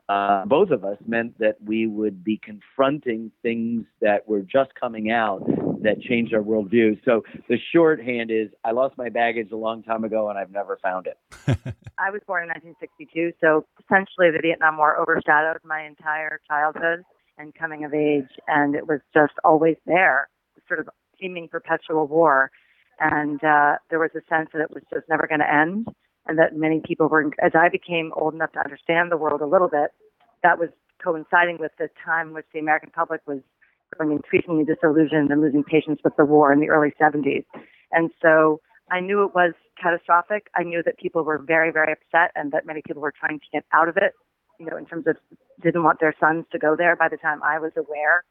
Uh, 0.10 0.46
both 0.46 0.70
of 0.70 0.84
us 0.84 0.98
meant 1.08 1.38
that 1.40 1.56
we 1.66 1.88
would 1.88 2.24
be 2.24 2.38
confronting 2.44 3.32
things 3.42 3.86
that 4.02 4.28
were 4.28 4.42
just 4.42 4.76
coming 4.80 5.12
out 5.12 5.46
that 5.82 6.02
changed 6.02 6.34
our 6.34 6.42
worldview. 6.42 7.00
So 7.06 7.24
the 7.48 7.58
shorthand 7.74 8.30
is 8.30 8.50
I 8.66 8.72
lost 8.72 8.98
my 8.98 9.10
baggage 9.10 9.52
a 9.52 9.56
long 9.56 9.84
time 9.84 10.04
ago 10.04 10.30
and 10.30 10.38
I've 10.38 10.52
never 10.52 10.78
found 10.84 11.08
it. 11.08 11.18
I 11.98 12.12
was 12.12 12.22
born 12.28 12.44
in 12.44 12.50
1962, 12.50 13.32
so 13.40 13.66
essentially 13.80 14.30
the 14.32 14.40
Vietnam 14.42 14.78
War 14.78 15.00
overshadowed 15.00 15.62
my 15.64 15.86
entire 15.86 16.42
childhood. 16.48 17.04
and 17.38 17.54
coming 17.54 17.86
of 17.86 17.94
age, 17.94 18.30
and 18.48 18.76
it 18.76 18.88
was 18.88 19.00
just 19.14 19.34
always 19.44 19.78
there, 19.86 20.28
sort 20.68 20.80
of 20.80 20.90
seeming 21.20 21.48
perpetual 21.48 22.08
war. 22.08 22.52
And 23.00 23.42
uh, 23.44 23.76
there 23.90 24.00
was 24.00 24.10
a 24.16 24.22
sense 24.28 24.50
that 24.54 24.62
it 24.62 24.72
was 24.72 24.84
just 24.92 25.08
never 25.08 25.28
going 25.28 25.42
to 25.42 25.54
end, 25.54 25.88
and 26.28 26.38
that 26.38 26.56
many 26.56 26.82
people 26.86 27.08
were, 27.08 27.32
as 27.44 27.52
I 27.56 27.70
became 27.70 28.12
old 28.16 28.34
enough 28.34 28.52
to 28.54 28.60
understand 28.60 29.12
the 29.12 29.18
world 29.18 29.42
a 29.42 29.46
little 29.46 29.68
bit, 29.68 29.92
that 30.44 30.60
was 30.60 30.70
coinciding 31.04 31.58
with 31.60 31.72
the 31.78 31.90
time 32.04 32.34
which 32.34 32.46
the 32.54 32.60
American 32.60 32.90
public 32.90 33.22
was 33.28 33.40
growing 33.96 34.16
increasingly 34.16 34.66
disillusioned 34.66 35.32
and 35.32 35.42
losing 35.42 35.64
patience 35.64 36.00
with 36.04 36.16
the 36.18 36.26
war 36.26 36.52
in 36.52 36.60
the 36.60 36.70
early 36.70 36.94
70s. 37.00 37.46
And 37.92 38.12
so 38.22 38.60
I 38.92 39.00
knew 39.00 39.24
it 39.24 39.34
was 39.34 39.54
catastrophic. 39.82 40.48
I 40.56 40.64
knew 40.64 40.82
that 40.84 40.98
people 40.98 41.24
were 41.24 41.38
very, 41.38 41.72
very 41.72 41.94
upset 41.94 42.32
and 42.36 42.52
that 42.52 42.66
many 42.66 42.82
people 42.86 43.02
were 43.02 43.14
trying 43.18 43.40
to 43.40 43.46
get 43.52 43.64
out 43.74 43.88
of 43.88 43.98
it, 43.98 44.14
you 44.60 44.66
know, 44.66 44.78
in 44.78 44.86
terms 44.86 45.08
of 45.08 45.18
didn't 45.62 45.84
want 45.84 46.00
their 46.00 46.16
sons 46.20 46.46
to 46.52 46.60
go 46.60 46.76
there 46.76 46.96
by 46.96 47.08
the 47.10 47.18
time 47.18 47.42
I 47.44 47.60
was 47.60 47.72
aware. 47.78 48.24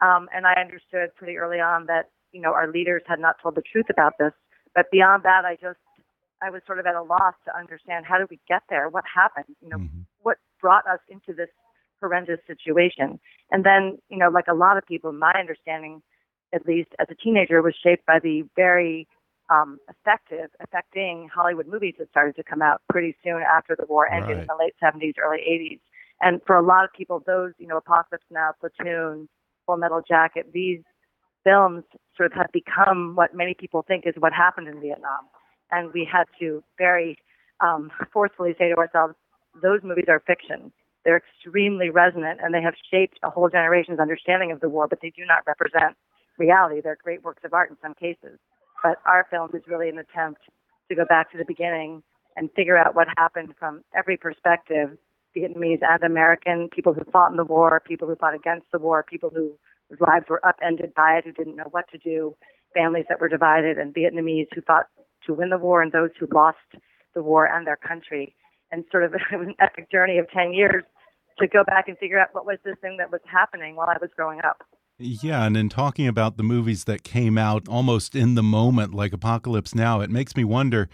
Um, 0.00 0.28
and 0.34 0.46
I 0.46 0.54
understood 0.60 1.14
pretty 1.16 1.36
early 1.36 1.60
on 1.60 1.86
that, 1.86 2.10
you 2.32 2.40
know, 2.40 2.52
our 2.52 2.70
leaders 2.70 3.02
had 3.06 3.20
not 3.20 3.36
told 3.42 3.54
the 3.54 3.62
truth 3.62 3.86
about 3.90 4.14
this. 4.18 4.32
But 4.74 4.90
beyond 4.90 5.22
that, 5.22 5.44
I 5.44 5.56
just, 5.60 5.78
I 6.42 6.50
was 6.50 6.62
sort 6.66 6.78
of 6.78 6.86
at 6.86 6.94
a 6.94 7.02
loss 7.02 7.34
to 7.46 7.56
understand 7.56 8.06
how 8.06 8.18
did 8.18 8.28
we 8.30 8.40
get 8.48 8.62
there? 8.68 8.88
What 8.88 9.04
happened? 9.12 9.56
You 9.62 9.68
know, 9.68 9.78
mm-hmm. 9.78 10.00
what 10.22 10.38
brought 10.60 10.86
us 10.86 11.00
into 11.08 11.32
this 11.32 11.48
horrendous 12.00 12.40
situation? 12.46 13.18
And 13.50 13.64
then, 13.64 13.98
you 14.08 14.18
know, 14.18 14.28
like 14.28 14.46
a 14.48 14.54
lot 14.54 14.76
of 14.76 14.86
people, 14.86 15.12
my 15.12 15.32
understanding, 15.38 16.02
at 16.52 16.66
least 16.66 16.90
as 16.98 17.06
a 17.10 17.14
teenager, 17.14 17.62
was 17.62 17.74
shaped 17.82 18.04
by 18.06 18.18
the 18.18 18.42
very 18.56 19.08
um, 19.50 19.78
effective, 19.88 20.50
affecting 20.60 21.28
Hollywood 21.34 21.66
movies 21.66 21.94
that 21.98 22.10
started 22.10 22.36
to 22.36 22.42
come 22.42 22.62
out 22.62 22.80
pretty 22.90 23.16
soon 23.22 23.42
after 23.42 23.76
the 23.78 23.86
war 23.86 24.10
ended 24.10 24.36
right. 24.36 24.40
in 24.40 24.46
the 24.46 24.56
late 24.58 24.74
70s, 24.82 25.14
early 25.22 25.38
80s. 25.38 25.80
And 26.20 26.40
for 26.46 26.56
a 26.56 26.62
lot 26.62 26.84
of 26.84 26.90
people, 26.96 27.22
those, 27.26 27.52
you 27.58 27.66
know, 27.66 27.76
Apocalypse 27.76 28.24
Now, 28.30 28.52
Platoon, 28.60 29.28
Full 29.66 29.76
Metal 29.76 30.02
Jacket, 30.06 30.46
these 30.52 30.80
films 31.42 31.84
sort 32.16 32.32
of 32.32 32.38
have 32.38 32.50
become 32.52 33.14
what 33.14 33.34
many 33.34 33.54
people 33.54 33.84
think 33.86 34.04
is 34.06 34.14
what 34.18 34.32
happened 34.32 34.68
in 34.68 34.80
Vietnam. 34.80 35.28
And 35.74 35.92
we 35.92 36.08
had 36.10 36.24
to 36.38 36.62
very 36.78 37.18
um, 37.60 37.90
forcefully 38.12 38.54
say 38.58 38.68
to 38.68 38.76
ourselves, 38.76 39.14
those 39.60 39.80
movies 39.82 40.06
are 40.08 40.22
fiction. 40.26 40.72
They're 41.04 41.20
extremely 41.20 41.90
resonant 41.90 42.40
and 42.42 42.54
they 42.54 42.62
have 42.62 42.74
shaped 42.90 43.18
a 43.22 43.30
whole 43.30 43.48
generation's 43.48 43.98
understanding 43.98 44.52
of 44.52 44.60
the 44.60 44.68
war, 44.68 44.86
but 44.88 45.00
they 45.02 45.10
do 45.10 45.24
not 45.26 45.46
represent 45.46 45.96
reality. 46.38 46.80
They're 46.80 46.98
great 47.02 47.22
works 47.24 47.42
of 47.44 47.52
art 47.52 47.70
in 47.70 47.76
some 47.82 47.94
cases. 47.94 48.38
But 48.82 48.98
our 49.04 49.26
film 49.30 49.50
is 49.52 49.62
really 49.66 49.88
an 49.88 49.98
attempt 49.98 50.42
to 50.88 50.94
go 50.94 51.04
back 51.08 51.32
to 51.32 51.38
the 51.38 51.44
beginning 51.44 52.02
and 52.36 52.50
figure 52.54 52.76
out 52.76 52.94
what 52.94 53.08
happened 53.16 53.54
from 53.58 53.82
every 53.96 54.16
perspective 54.16 54.96
Vietnamese 55.36 55.80
and 55.82 56.02
American, 56.04 56.68
people 56.68 56.94
who 56.94 57.02
fought 57.10 57.30
in 57.30 57.36
the 57.36 57.44
war, 57.44 57.82
people 57.84 58.06
who 58.06 58.14
fought 58.16 58.34
against 58.34 58.66
the 58.72 58.78
war, 58.78 59.04
people 59.08 59.30
whose 59.34 59.52
lives 60.00 60.26
were 60.28 60.44
upended 60.46 60.94
by 60.94 61.18
it, 61.18 61.24
who 61.24 61.32
didn't 61.32 61.56
know 61.56 61.68
what 61.70 61.88
to 61.90 61.98
do, 61.98 62.36
families 62.74 63.04
that 63.08 63.20
were 63.20 63.28
divided, 63.28 63.78
and 63.78 63.94
Vietnamese 63.94 64.46
who 64.54 64.62
fought 64.62 64.86
to 65.26 65.34
win 65.34 65.50
the 65.50 65.58
war, 65.58 65.82
and 65.82 65.92
those 65.92 66.10
who 66.18 66.26
lost 66.32 66.58
the 67.14 67.22
war 67.22 67.46
and 67.46 67.66
their 67.66 67.76
country. 67.76 68.34
And 68.70 68.84
sort 68.90 69.04
of 69.04 69.14
an 69.30 69.54
epic 69.60 69.90
journey 69.90 70.18
of 70.18 70.28
10 70.30 70.52
years 70.52 70.84
to 71.38 71.46
go 71.46 71.64
back 71.64 71.88
and 71.88 71.98
figure 71.98 72.18
out 72.18 72.28
what 72.32 72.46
was 72.46 72.58
this 72.64 72.76
thing 72.80 72.96
that 72.98 73.10
was 73.10 73.20
happening 73.30 73.76
while 73.76 73.88
I 73.88 73.98
was 74.00 74.10
growing 74.16 74.40
up. 74.44 74.62
Yeah, 74.96 75.44
and 75.44 75.56
in 75.56 75.70
talking 75.70 76.06
about 76.06 76.36
the 76.36 76.44
movies 76.44 76.84
that 76.84 77.02
came 77.02 77.36
out 77.36 77.66
almost 77.68 78.14
in 78.14 78.36
the 78.36 78.44
moment, 78.44 78.94
like 78.94 79.12
Apocalypse 79.12 79.74
Now, 79.74 80.00
it 80.00 80.08
makes 80.10 80.36
me 80.36 80.44
wonder 80.44 80.88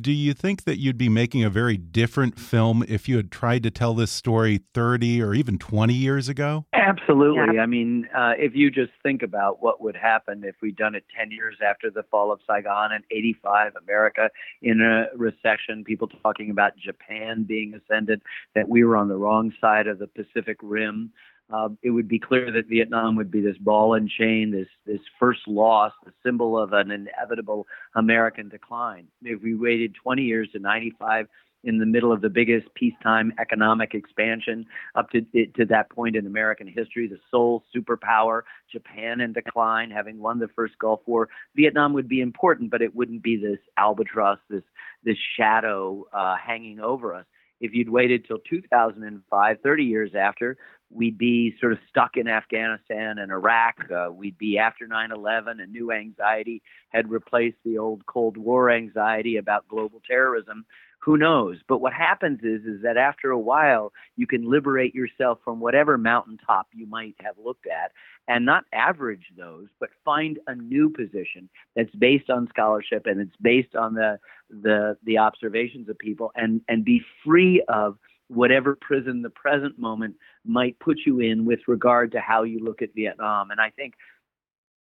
do 0.00 0.10
you 0.10 0.34
think 0.34 0.64
that 0.64 0.78
you'd 0.80 0.98
be 0.98 1.08
making 1.08 1.44
a 1.44 1.50
very 1.50 1.76
different 1.76 2.40
film 2.40 2.84
if 2.88 3.08
you 3.08 3.16
had 3.16 3.30
tried 3.30 3.62
to 3.62 3.70
tell 3.70 3.94
this 3.94 4.10
story 4.10 4.62
30 4.74 5.22
or 5.22 5.32
even 5.32 5.58
20 5.58 5.94
years 5.94 6.28
ago? 6.28 6.66
Absolutely. 6.72 7.54
Yeah. 7.54 7.62
I 7.62 7.66
mean, 7.66 8.08
uh, 8.16 8.32
if 8.36 8.56
you 8.56 8.68
just 8.68 8.90
think 9.04 9.22
about 9.22 9.62
what 9.62 9.80
would 9.80 9.96
happen 9.96 10.42
if 10.44 10.56
we'd 10.60 10.76
done 10.76 10.96
it 10.96 11.04
10 11.16 11.30
years 11.30 11.56
after 11.64 11.88
the 11.88 12.02
fall 12.10 12.32
of 12.32 12.40
Saigon 12.48 12.90
and 12.92 13.04
85, 13.12 13.74
America 13.80 14.28
in 14.60 14.80
a 14.80 15.16
recession, 15.16 15.84
people 15.84 16.08
talking 16.08 16.50
about 16.50 16.72
Japan 16.76 17.44
being 17.46 17.74
ascended, 17.74 18.22
that 18.56 18.68
we 18.68 18.82
were 18.82 18.96
on 18.96 19.06
the 19.06 19.16
wrong 19.16 19.52
side 19.60 19.86
of 19.86 20.00
the 20.00 20.08
Pacific 20.08 20.56
Rim 20.62 21.12
uh, 21.52 21.68
it 21.82 21.90
would 21.90 22.08
be 22.08 22.18
clear 22.18 22.50
that 22.50 22.66
Vietnam 22.66 23.14
would 23.16 23.30
be 23.30 23.40
this 23.40 23.58
ball 23.58 23.94
and 23.94 24.08
chain, 24.08 24.50
this 24.50 24.68
this 24.84 25.00
first 25.18 25.46
loss, 25.46 25.92
the 26.04 26.12
symbol 26.24 26.58
of 26.58 26.72
an 26.72 26.90
inevitable 26.90 27.66
American 27.94 28.48
decline. 28.48 29.06
If 29.22 29.42
we 29.42 29.54
waited 29.54 29.94
20 30.02 30.22
years 30.22 30.48
to 30.52 30.58
95 30.58 31.26
in 31.62 31.78
the 31.78 31.86
middle 31.86 32.12
of 32.12 32.20
the 32.20 32.28
biggest 32.28 32.66
peacetime 32.74 33.32
economic 33.38 33.94
expansion 33.94 34.66
up 34.96 35.10
to 35.10 35.20
to 35.56 35.64
that 35.66 35.88
point 35.90 36.16
in 36.16 36.26
American 36.26 36.66
history, 36.66 37.06
the 37.06 37.18
sole 37.30 37.62
superpower, 37.74 38.42
Japan 38.72 39.20
in 39.20 39.32
decline, 39.32 39.90
having 39.90 40.18
won 40.18 40.40
the 40.40 40.48
first 40.48 40.76
Gulf 40.80 41.00
War, 41.06 41.28
Vietnam 41.54 41.92
would 41.92 42.08
be 42.08 42.20
important, 42.20 42.72
but 42.72 42.82
it 42.82 42.94
wouldn't 42.94 43.22
be 43.22 43.36
this 43.36 43.60
albatross, 43.78 44.38
this 44.50 44.64
this 45.04 45.16
shadow 45.36 46.06
uh, 46.12 46.34
hanging 46.36 46.80
over 46.80 47.14
us. 47.14 47.26
If 47.60 47.72
you'd 47.72 47.88
waited 47.88 48.26
till 48.26 48.38
2005, 48.50 49.56
30 49.62 49.84
years 49.84 50.10
after, 50.14 50.58
we'd 50.90 51.18
be 51.18 51.54
sort 51.60 51.72
of 51.72 51.78
stuck 51.88 52.16
in 52.16 52.28
Afghanistan 52.28 53.18
and 53.18 53.32
Iraq. 53.32 53.76
Uh, 53.90 54.08
we'd 54.12 54.38
be 54.38 54.58
after 54.58 54.86
9 54.86 55.10
11, 55.12 55.60
a 55.60 55.66
new 55.66 55.92
anxiety 55.92 56.62
had 56.90 57.10
replaced 57.10 57.56
the 57.64 57.78
old 57.78 58.06
Cold 58.06 58.36
War 58.36 58.70
anxiety 58.70 59.36
about 59.36 59.68
global 59.68 60.00
terrorism. 60.06 60.64
Who 61.00 61.16
knows? 61.16 61.58
But 61.68 61.80
what 61.80 61.92
happens 61.92 62.40
is, 62.42 62.64
is 62.64 62.82
that 62.82 62.96
after 62.96 63.30
a 63.30 63.38
while, 63.38 63.92
you 64.16 64.26
can 64.26 64.50
liberate 64.50 64.94
yourself 64.94 65.38
from 65.44 65.60
whatever 65.60 65.96
mountaintop 65.96 66.66
you 66.72 66.86
might 66.86 67.14
have 67.20 67.36
looked 67.42 67.66
at 67.66 67.92
and 68.26 68.44
not 68.44 68.64
average 68.72 69.26
those, 69.36 69.68
but 69.78 69.90
find 70.04 70.40
a 70.48 70.54
new 70.54 70.90
position 70.90 71.48
that's 71.76 71.94
based 71.94 72.28
on 72.28 72.48
scholarship 72.48 73.06
and 73.06 73.20
it's 73.20 73.36
based 73.40 73.76
on 73.76 73.94
the, 73.94 74.18
the, 74.50 74.96
the 75.04 75.18
observations 75.18 75.88
of 75.88 75.96
people 75.98 76.32
and, 76.34 76.60
and 76.68 76.84
be 76.84 77.00
free 77.24 77.62
of 77.68 77.98
whatever 78.28 78.76
prison 78.80 79.22
the 79.22 79.30
present 79.30 79.78
moment 79.78 80.16
might 80.44 80.78
put 80.78 80.98
you 81.06 81.20
in 81.20 81.44
with 81.44 81.60
regard 81.66 82.12
to 82.12 82.20
how 82.20 82.42
you 82.42 82.60
look 82.60 82.82
at 82.82 82.94
Vietnam. 82.94 83.50
And 83.50 83.60
I 83.60 83.70
think 83.70 83.94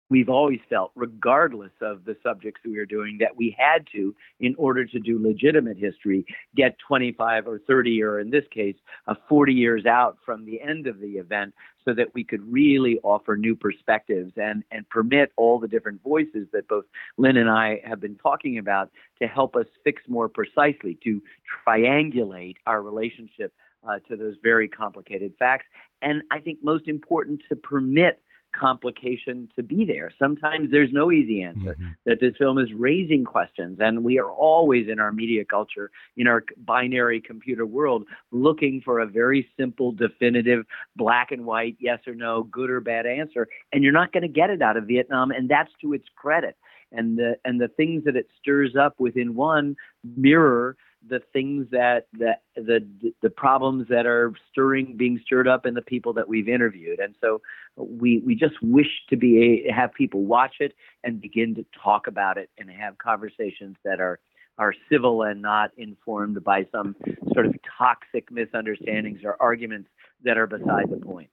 we've 0.09 0.29
always 0.29 0.59
felt, 0.69 0.91
regardless 0.95 1.71
of 1.81 2.05
the 2.05 2.15
subjects 2.23 2.61
we 2.65 2.77
were 2.77 2.85
doing, 2.85 3.17
that 3.19 3.35
we 3.35 3.55
had 3.57 3.87
to, 3.91 4.15
in 4.39 4.55
order 4.57 4.85
to 4.85 4.99
do 4.99 5.21
legitimate 5.21 5.77
history, 5.77 6.25
get 6.55 6.75
25 6.87 7.47
or 7.47 7.59
30, 7.67 8.03
or 8.03 8.19
in 8.19 8.29
this 8.29 8.45
case, 8.51 8.75
uh, 9.07 9.15
40 9.27 9.53
years 9.53 9.85
out 9.85 10.17
from 10.25 10.45
the 10.45 10.61
end 10.61 10.87
of 10.87 10.99
the 10.99 11.13
event 11.13 11.53
so 11.85 11.93
that 11.93 12.13
we 12.13 12.23
could 12.23 12.41
really 12.51 12.99
offer 13.03 13.37
new 13.37 13.55
perspectives 13.55 14.33
and, 14.35 14.63
and 14.71 14.89
permit 14.89 15.31
all 15.37 15.59
the 15.59 15.67
different 15.67 16.01
voices 16.03 16.47
that 16.51 16.67
both 16.67 16.85
Lynn 17.17 17.37
and 17.37 17.49
I 17.49 17.81
have 17.85 18.01
been 18.01 18.15
talking 18.15 18.57
about 18.57 18.91
to 19.21 19.27
help 19.27 19.55
us 19.55 19.67
fix 19.83 20.01
more 20.07 20.27
precisely, 20.27 20.97
to 21.03 21.21
triangulate 21.65 22.55
our 22.65 22.81
relationship 22.81 23.53
uh, 23.87 23.99
to 24.09 24.15
those 24.15 24.35
very 24.41 24.67
complicated 24.67 25.33
facts. 25.37 25.65
And 26.01 26.23
I 26.31 26.39
think 26.39 26.59
most 26.63 26.87
important 26.87 27.41
to 27.49 27.55
permit 27.55 28.21
complication 28.57 29.49
to 29.55 29.63
be 29.63 29.85
there. 29.85 30.11
Sometimes 30.17 30.71
there's 30.71 30.91
no 30.91 31.11
easy 31.11 31.41
answer. 31.41 31.73
Mm-hmm. 31.73 31.87
That 32.05 32.19
this 32.19 32.33
film 32.37 32.57
is 32.57 32.71
raising 32.73 33.25
questions, 33.25 33.77
and 33.79 34.03
we 34.03 34.19
are 34.19 34.29
always 34.29 34.87
in 34.87 34.99
our 34.99 35.11
media 35.11 35.43
culture, 35.45 35.91
in 36.17 36.27
our 36.27 36.43
binary 36.65 37.21
computer 37.21 37.65
world, 37.65 38.05
looking 38.31 38.81
for 38.83 38.99
a 38.99 39.05
very 39.05 39.47
simple, 39.57 39.91
definitive, 39.91 40.65
black 40.95 41.31
and 41.31 41.45
white, 41.45 41.75
yes 41.79 41.99
or 42.07 42.15
no, 42.15 42.43
good 42.43 42.69
or 42.69 42.79
bad 42.79 43.05
answer. 43.05 43.47
And 43.73 43.83
you're 43.83 43.93
not 43.93 44.11
going 44.11 44.23
to 44.23 44.29
get 44.29 44.49
it 44.49 44.61
out 44.61 44.77
of 44.77 44.85
Vietnam, 44.85 45.31
and 45.31 45.49
that's 45.49 45.71
to 45.81 45.93
its 45.93 46.05
credit. 46.15 46.55
And 46.91 47.17
the 47.17 47.35
and 47.43 47.59
the 47.59 47.67
things 47.67 48.03
that 48.05 48.15
it 48.15 48.27
stirs 48.39 48.75
up 48.75 48.95
within 48.99 49.33
one 49.33 49.75
mirror 50.15 50.77
the 51.07 51.19
things 51.33 51.67
that 51.71 52.07
the 52.13 52.33
the 52.55 52.85
the 53.21 53.29
problems 53.29 53.87
that 53.89 54.05
are 54.05 54.33
stirring 54.51 54.95
being 54.97 55.19
stirred 55.23 55.47
up 55.47 55.65
in 55.65 55.73
the 55.73 55.81
people 55.81 56.13
that 56.13 56.27
we've 56.27 56.49
interviewed 56.49 56.99
and 56.99 57.15
so 57.21 57.41
we 57.77 58.21
we 58.25 58.35
just 58.35 58.55
wish 58.61 58.87
to 59.09 59.15
be 59.15 59.65
have 59.73 59.93
people 59.93 60.23
watch 60.23 60.55
it 60.59 60.73
and 61.03 61.21
begin 61.21 61.55
to 61.55 61.65
talk 61.83 62.07
about 62.07 62.37
it 62.37 62.49
and 62.57 62.69
have 62.69 62.97
conversations 62.97 63.75
that 63.83 63.99
are 63.99 64.19
are 64.57 64.73
civil 64.89 65.23
and 65.23 65.41
not 65.41 65.71
informed 65.77 66.41
by 66.43 66.65
some 66.71 66.95
sort 67.33 67.45
of 67.45 67.55
toxic 67.77 68.31
misunderstandings 68.31 69.19
or 69.23 69.35
arguments 69.39 69.89
that 70.23 70.37
are 70.37 70.47
beside 70.47 70.89
the 70.89 70.97
point. 70.97 71.29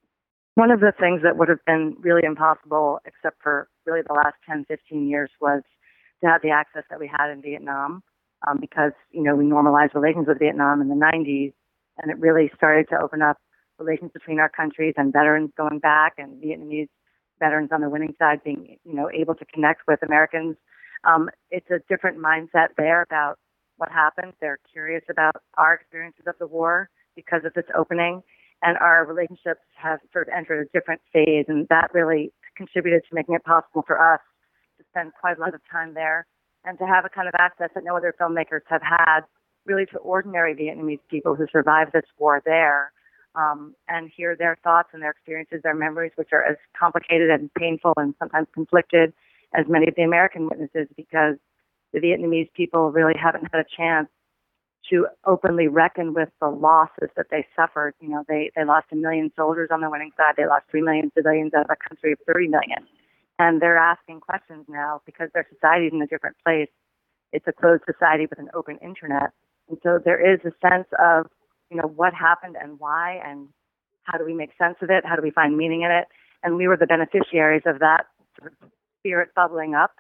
One 0.55 0.71
of 0.71 0.81
the 0.81 0.93
things 0.99 1.23
that 1.23 1.39
would 1.39 1.49
have 1.49 1.65
been 1.65 1.97
really 2.01 2.25
impossible, 2.25 2.99
except 3.07 3.41
for 3.41 3.69
really 3.87 4.01
the 4.07 4.13
last 4.13 4.35
10, 4.49 4.65
15 4.67 5.09
years, 5.09 5.31
was 5.41 5.63
to 6.23 6.29
have 6.29 6.43
the 6.43 6.51
access 6.51 6.83
that 6.91 7.01
we 7.01 7.07
had 7.07 7.31
in 7.31 7.41
Vietnam 7.41 8.03
um, 8.47 8.59
because 8.61 8.93
you 9.11 9.23
know 9.23 9.35
we 9.35 9.45
normalized 9.45 9.95
relations 9.95 10.27
with 10.29 10.39
Vietnam 10.39 10.81
in 10.81 10.89
the 10.89 10.95
90s, 10.95 11.53
and 11.99 12.11
it 12.11 12.19
really 12.19 12.51
started 12.57 12.89
to 12.91 13.01
open 13.01 13.23
up 13.23 13.39
relations 13.79 14.11
between 14.13 14.39
our 14.39 14.49
countries 14.49 14.95
and 14.97 15.13
veterans 15.13 15.51
going 15.57 15.79
back 15.79 16.15
and 16.19 16.43
Vietnamese 16.43 16.89
veterans 17.39 17.71
on 17.73 17.81
the 17.81 17.89
winning 17.89 18.15
side 18.19 18.41
being 18.45 18.77
you 18.85 18.95
know 18.95 19.11
able 19.13 19.35
to 19.35 19.45
connect 19.47 19.83
with 19.89 20.01
Americans. 20.03 20.57
Um, 21.05 21.31
it's 21.51 21.71
a 21.71 21.81
different 21.89 22.19
mindset 22.19 22.69
there 22.77 23.03
about 23.03 23.39
what 23.77 23.91
happened. 23.91 24.35
They're 24.41 24.61
curious 24.73 25.03
about 25.11 25.35
our 25.57 25.75
experiences 25.75 26.25
of 26.29 26.35
the 26.39 26.47
war 26.47 26.89
because 27.17 27.43
of 27.45 27.53
this 27.55 27.65
opening. 27.77 28.23
and 28.65 28.79
our 28.79 29.05
relationships 29.05 29.61
have 29.75 29.99
sort 30.13 30.29
of 30.29 30.35
entered 30.35 30.69
a 30.69 30.79
different 30.79 31.01
phase, 31.13 31.47
and 31.49 31.67
that 31.69 31.93
really 31.93 32.33
contributed 32.57 33.03
to 33.09 33.15
making 33.15 33.35
it 33.35 33.43
possible 33.43 33.83
for 33.85 33.99
us 34.01 34.21
to 34.79 34.85
spend 34.91 35.11
quite 35.21 35.37
a 35.37 35.41
lot 35.41 35.53
of 35.53 35.61
time 35.71 35.95
there 35.95 36.27
and 36.65 36.79
to 36.79 36.87
have 36.87 37.05
a 37.05 37.09
kind 37.09 37.29
of 37.29 37.35
access 37.39 37.71
that 37.75 37.85
no 37.85 37.97
other 37.97 38.15
filmmakers 38.21 38.61
have 38.69 38.83
had, 38.83 39.21
really 39.67 39.87
to 39.87 39.99
ordinary 39.99 40.55
Vietnamese 40.55 41.01
people 41.09 41.35
who 41.35 41.47
survived 41.53 41.93
this 41.93 42.05
war 42.19 42.43
there, 42.45 42.93
um, 43.35 43.75
and 43.89 44.11
hear 44.15 44.37
their 44.37 44.59
thoughts 44.63 44.91
and 44.93 45.03
their 45.03 45.11
experiences, 45.11 45.61
their 45.63 45.75
memories, 45.75 46.13
which 46.17 46.29
are 46.33 46.45
as 46.45 46.57
complicated 46.79 47.31
and 47.31 47.53
painful 47.55 47.95
and 47.97 48.15
sometimes 48.19 48.47
conflicted 48.53 49.13
as 49.55 49.67
many 49.69 49.89
of 49.89 49.95
the 49.97 50.03
American 50.03 50.49
witnesses, 50.49 50.89
because 50.97 51.37
the 51.93 52.01
Vietnamese 52.01 52.53
people 52.55 52.91
really 52.91 53.15
haven't 53.21 53.49
had 53.53 53.61
a 53.61 53.65
chance 53.77 54.09
to 54.91 55.07
openly 55.25 55.69
reckon 55.69 56.13
with 56.13 56.29
the 56.41 56.49
losses 56.49 57.09
that 57.17 57.27
they 57.31 57.47
suffered. 57.55 57.95
You 58.01 58.11
know, 58.11 58.25
they, 58.29 58.51
they 58.57 58.65
lost 58.65 58.87
a 58.93 58.97
million 58.97 59.31
soldiers 59.37 59.69
on 59.73 59.81
the 59.81 59.91
winning 59.91 60.11
side. 60.17 60.35
They 60.37 60.47
lost 60.47 60.65
three 60.71 60.83
million 60.83 61.13
civilians 61.17 61.55
out 61.55 61.65
of 61.65 61.71
a 61.71 61.89
country 61.89 62.13
of 62.13 62.19
30 62.27 62.49
million. 62.49 62.87
And 63.39 63.61
they're 63.61 63.79
asking 63.79 64.21
questions 64.21 64.67
now 64.69 65.03
because 65.07 65.29
their 65.35 65.47
society 65.53 65.87
is 65.87 65.93
in 65.93 66.03
a 66.03 66.07
different 66.07 66.37
place. 66.45 66.69
It's 67.33 67.47
a 67.47 67.53
closed 67.53 67.83
society 67.87 68.27
with 68.29 68.39
an 68.39 68.49
open 68.55 68.79
internet. 68.83 69.31
And 69.69 69.79
so 69.83 69.99
there 70.05 70.21
is 70.21 70.41
a 70.45 70.53
sense 70.67 70.87
of, 70.99 71.27
you 71.71 71.77
know, 71.77 71.89
what 71.89 72.13
happened 72.15 72.57
and 72.61 72.79
why 72.79 73.21
and 73.25 73.49
how 74.05 74.19
do 74.19 74.25
we 74.25 74.35
make 74.35 74.51
sense 74.59 74.77
of 74.83 74.91
it? 74.91 75.05
How 75.07 75.17
do 75.17 75.23
we 75.23 75.31
find 75.31 75.57
meaning 75.57 75.83
in 75.83 75.91
it? 75.91 76.09
And 76.43 76.57
we 76.57 76.69
were 76.69 76.77
the 76.77 76.87
beneficiaries 76.87 77.63
of 77.67 77.79
that 77.79 78.07
sort 78.39 78.53
of 78.61 78.69
spirit 79.01 79.31
bubbling 79.35 79.75
up 79.75 79.93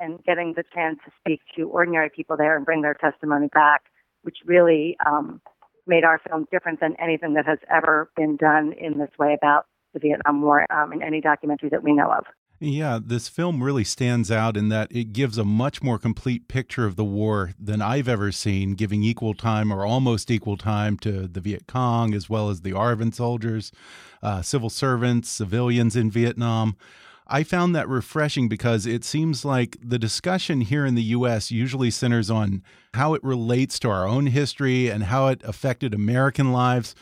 and 0.00 0.22
getting 0.24 0.54
the 0.56 0.64
chance 0.74 0.98
to 1.04 1.12
speak 1.20 1.40
to 1.56 1.68
ordinary 1.68 2.08
people 2.08 2.36
there 2.36 2.56
and 2.56 2.64
bring 2.64 2.82
their 2.82 2.94
testimony 2.94 3.48
back 3.52 3.82
which 4.22 4.38
really 4.44 4.96
um, 5.06 5.40
made 5.86 6.04
our 6.04 6.20
film 6.28 6.46
different 6.50 6.80
than 6.80 6.94
anything 7.00 7.34
that 7.34 7.46
has 7.46 7.58
ever 7.70 8.10
been 8.16 8.36
done 8.36 8.74
in 8.78 8.98
this 8.98 9.10
way 9.18 9.34
about 9.34 9.66
the 9.94 10.00
Vietnam 10.00 10.42
War 10.42 10.70
um, 10.72 10.92
in 10.92 11.02
any 11.02 11.20
documentary 11.20 11.70
that 11.70 11.82
we 11.82 11.92
know 11.92 12.10
of. 12.10 12.24
Yeah, 12.60 12.98
this 13.00 13.28
film 13.28 13.62
really 13.62 13.84
stands 13.84 14.32
out 14.32 14.56
in 14.56 14.68
that 14.70 14.90
it 14.90 15.12
gives 15.12 15.38
a 15.38 15.44
much 15.44 15.80
more 15.80 15.96
complete 15.96 16.48
picture 16.48 16.86
of 16.86 16.96
the 16.96 17.04
war 17.04 17.54
than 17.56 17.80
I've 17.80 18.08
ever 18.08 18.32
seen, 18.32 18.74
giving 18.74 19.04
equal 19.04 19.34
time 19.34 19.72
or 19.72 19.86
almost 19.86 20.28
equal 20.28 20.56
time 20.56 20.96
to 20.98 21.28
the 21.28 21.40
Viet 21.40 21.68
Cong 21.68 22.14
as 22.14 22.28
well 22.28 22.48
as 22.50 22.62
the 22.62 22.72
ARVN 22.72 23.14
soldiers, 23.14 23.70
uh, 24.24 24.42
civil 24.42 24.70
servants, 24.70 25.28
civilians 25.28 25.94
in 25.94 26.10
Vietnam. 26.10 26.76
I 27.28 27.44
found 27.44 27.76
that 27.76 27.88
refreshing 27.88 28.48
because 28.48 28.86
it 28.86 29.04
seems 29.04 29.44
like 29.44 29.76
the 29.80 29.98
discussion 29.98 30.62
here 30.62 30.84
in 30.84 30.96
the 30.96 31.02
U.S. 31.02 31.52
usually 31.52 31.92
centers 31.92 32.28
on 32.28 32.64
how 32.94 33.14
it 33.14 33.22
relates 33.22 33.78
to 33.80 33.90
our 33.90 34.08
own 34.08 34.28
history 34.28 34.88
and 34.88 35.04
how 35.04 35.28
it 35.28 35.42
affected 35.44 35.94
American 35.94 36.52
lives. 36.52 36.96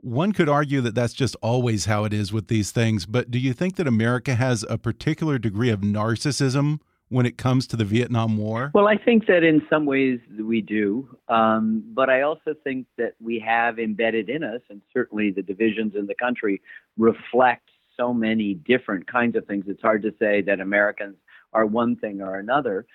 One 0.00 0.32
could 0.32 0.48
argue 0.48 0.80
that 0.82 0.94
that's 0.94 1.12
just 1.12 1.36
always 1.42 1.86
how 1.86 2.04
it 2.04 2.12
is 2.12 2.32
with 2.32 2.48
these 2.48 2.70
things, 2.70 3.06
but 3.06 3.30
do 3.30 3.38
you 3.38 3.52
think 3.52 3.76
that 3.76 3.86
America 3.86 4.34
has 4.34 4.64
a 4.68 4.78
particular 4.78 5.38
degree 5.38 5.70
of 5.70 5.80
narcissism 5.80 6.80
when 7.08 7.26
it 7.26 7.38
comes 7.38 7.66
to 7.68 7.76
the 7.76 7.84
Vietnam 7.84 8.36
War? 8.36 8.70
Well, 8.74 8.86
I 8.86 8.96
think 8.96 9.26
that 9.26 9.42
in 9.42 9.62
some 9.70 9.86
ways 9.86 10.20
we 10.38 10.60
do. 10.60 11.08
Um, 11.28 11.82
but 11.94 12.10
I 12.10 12.22
also 12.22 12.54
think 12.64 12.86
that 12.96 13.14
we 13.20 13.42
have 13.46 13.78
embedded 13.78 14.28
in 14.28 14.42
us, 14.42 14.60
and 14.68 14.82
certainly 14.92 15.30
the 15.30 15.42
divisions 15.42 15.94
in 15.96 16.06
the 16.06 16.14
country 16.14 16.60
reflect 16.96 17.68
so 17.96 18.12
many 18.14 18.54
different 18.54 19.10
kinds 19.10 19.36
of 19.36 19.46
things. 19.46 19.64
It's 19.68 19.82
hard 19.82 20.02
to 20.02 20.14
say 20.18 20.42
that 20.42 20.60
Americans 20.60 21.16
are 21.52 21.66
one 21.66 21.96
thing 21.96 22.20
or 22.20 22.38
another. 22.38 22.86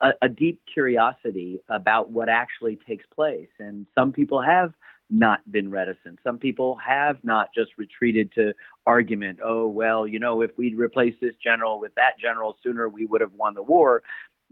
A, 0.00 0.12
a, 0.22 0.28
deep 0.28 0.60
curiosity 0.72 1.60
about 1.68 2.10
what 2.10 2.28
actually 2.28 2.76
takes 2.88 3.04
place. 3.14 3.48
And 3.60 3.86
some 3.94 4.10
people 4.10 4.42
have 4.42 4.72
not 5.08 5.40
been 5.50 5.70
reticent. 5.70 6.18
Some 6.24 6.38
people 6.38 6.76
have 6.84 7.18
not 7.22 7.48
just 7.54 7.72
retreated 7.78 8.32
to 8.34 8.52
argument. 8.86 9.38
Oh, 9.44 9.68
well, 9.68 10.06
you 10.06 10.18
know, 10.18 10.42
if 10.42 10.50
we'd 10.56 10.76
replaced 10.76 11.20
this 11.20 11.34
general 11.42 11.78
with 11.78 11.94
that 11.94 12.18
general 12.20 12.56
sooner, 12.62 12.88
we 12.88 13.06
would 13.06 13.20
have 13.20 13.32
won 13.34 13.54
the 13.54 13.62
war 13.62 14.02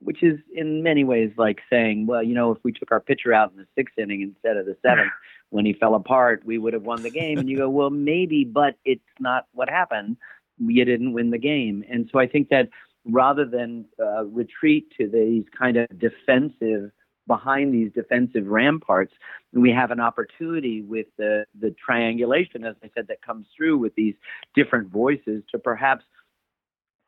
which 0.00 0.22
is 0.22 0.38
in 0.54 0.82
many 0.82 1.04
ways 1.04 1.30
like 1.36 1.60
saying, 1.70 2.06
well, 2.06 2.22
you 2.22 2.34
know, 2.34 2.52
if 2.52 2.58
we 2.62 2.72
took 2.72 2.90
our 2.92 3.00
pitcher 3.00 3.32
out 3.32 3.50
in 3.52 3.56
the 3.56 3.66
sixth 3.74 3.98
inning 3.98 4.22
instead 4.22 4.56
of 4.56 4.66
the 4.66 4.76
seventh 4.82 5.12
when 5.50 5.64
he 5.64 5.72
fell 5.72 5.94
apart, 5.94 6.42
we 6.44 6.58
would 6.58 6.72
have 6.72 6.82
won 6.82 7.02
the 7.02 7.10
game. 7.10 7.38
And 7.38 7.48
you 7.48 7.56
go, 7.56 7.68
well, 7.68 7.90
maybe, 7.90 8.44
but 8.44 8.76
it's 8.84 9.02
not 9.20 9.46
what 9.52 9.68
happened. 9.68 10.16
You 10.58 10.84
didn't 10.84 11.12
win 11.12 11.30
the 11.30 11.38
game. 11.38 11.84
And 11.90 12.08
so 12.12 12.18
I 12.18 12.26
think 12.26 12.48
that 12.48 12.68
rather 13.04 13.44
than 13.44 13.86
uh, 14.00 14.24
retreat 14.24 14.92
to 14.98 15.08
these 15.08 15.44
kind 15.56 15.76
of 15.76 15.86
defensive, 15.98 16.90
behind 17.26 17.72
these 17.72 17.90
defensive 17.92 18.46
ramparts, 18.46 19.12
we 19.52 19.70
have 19.70 19.90
an 19.90 20.00
opportunity 20.00 20.82
with 20.82 21.06
the, 21.16 21.44
the 21.60 21.74
triangulation, 21.84 22.64
as 22.64 22.74
I 22.82 22.90
said, 22.94 23.06
that 23.08 23.22
comes 23.22 23.46
through 23.56 23.78
with 23.78 23.94
these 23.94 24.14
different 24.54 24.90
voices 24.90 25.42
to 25.50 25.58
perhaps 25.58 26.04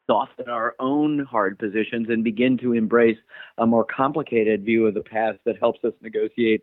soften 0.06 0.48
our 0.48 0.74
own 0.78 1.24
hard 1.24 1.58
positions 1.58 2.06
and 2.08 2.22
begin 2.22 2.56
to 2.58 2.72
embrace 2.72 3.18
a 3.58 3.66
more 3.66 3.84
complicated 3.84 4.64
view 4.64 4.86
of 4.86 4.94
the 4.94 5.02
past 5.02 5.38
that 5.44 5.58
helps 5.58 5.82
us 5.84 5.92
negotiate 6.00 6.62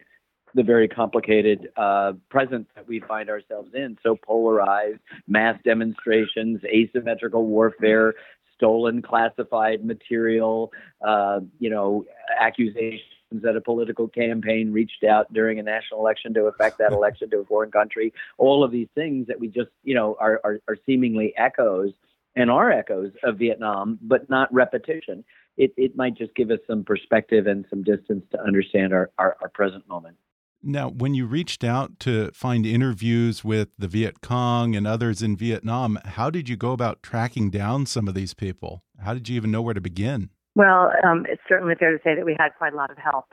the 0.56 0.64
very 0.64 0.88
complicated 0.88 1.70
uh, 1.78 2.14
present 2.30 2.68
that 2.76 2.88
we 2.88 3.00
find 3.02 3.30
ourselves 3.30 3.72
in. 3.74 3.98
So 4.04 4.16
polarized, 4.16 5.00
mass 5.28 5.60
demonstrations, 5.66 6.62
asymmetrical 6.64 7.48
warfare, 7.48 8.14
stolen 8.56 9.02
classified 9.02 9.84
material, 9.84 10.72
uh, 11.06 11.42
you 11.60 11.70
know, 11.70 12.06
accusations 12.40 13.02
that 13.42 13.56
a 13.56 13.62
political 13.62 14.08
campaign 14.08 14.72
reached 14.72 15.04
out 15.04 15.32
during 15.34 15.60
a 15.60 15.64
national 15.64 16.00
election 16.00 16.34
to 16.36 16.46
affect 16.46 16.78
that 16.78 16.92
election 16.92 17.30
to 17.32 17.40
a 17.40 17.46
foreign 17.46 17.72
country. 17.72 18.14
All 18.38 18.64
of 18.64 18.72
these 18.72 18.88
things 18.96 19.28
that 19.28 19.40
we 19.40 19.48
just, 19.48 19.70
you 19.84 19.96
know, 19.96 20.16
are, 20.20 20.40
are, 20.44 20.60
are 20.68 20.78
seemingly 20.86 21.34
echoes 21.38 21.92
and 22.36 22.50
are 22.50 22.72
echoes 22.72 23.12
of 23.24 23.38
Vietnam, 23.38 24.00
but 24.02 24.30
not 24.30 24.54
repetition. 24.54 25.24
It, 25.58 25.74
it 25.78 25.96
might 25.96 26.16
just 26.16 26.34
give 26.36 26.52
us 26.52 26.60
some 26.68 26.84
perspective 26.84 27.48
and 27.48 27.66
some 27.70 27.84
distance 27.84 28.26
to 28.32 28.42
understand 28.42 28.94
our, 28.94 29.12
our, 29.18 29.38
our 29.42 29.50
present 29.50 29.88
moment. 29.88 30.18
Now, 30.66 30.90
when 30.90 31.14
you 31.14 31.26
reached 31.26 31.66
out 31.66 32.00
to 32.00 32.32
find 32.32 32.66
interviews 32.66 33.44
with 33.44 33.70
the 33.78 33.88
Viet 33.90 34.22
Cong 34.22 34.78
and 34.78 34.88
others 34.88 35.22
in 35.22 35.36
Vietnam, 35.36 36.00
how 36.06 36.30
did 36.30 36.48
you 36.48 36.56
go 36.56 36.72
about 36.72 37.04
tracking 37.04 37.50
down 37.50 37.86
some 37.86 38.08
of 38.08 38.14
these 38.14 38.34
people? 38.34 38.82
How 39.04 39.14
did 39.14 39.28
you 39.28 39.36
even 39.36 39.52
know 39.52 39.62
where 39.62 39.74
to 39.74 39.82
begin? 39.82 40.30
Well, 40.56 40.92
um, 41.04 41.26
it's 41.28 41.42
certainly 41.50 41.76
fair 41.76 41.92
to 41.92 42.04
say 42.04 42.16
that 42.16 42.26
we 42.26 42.36
had 42.38 42.50
quite 42.58 42.74
a 42.74 42.76
lot 42.76 42.92
of 42.92 42.98
help 42.98 43.26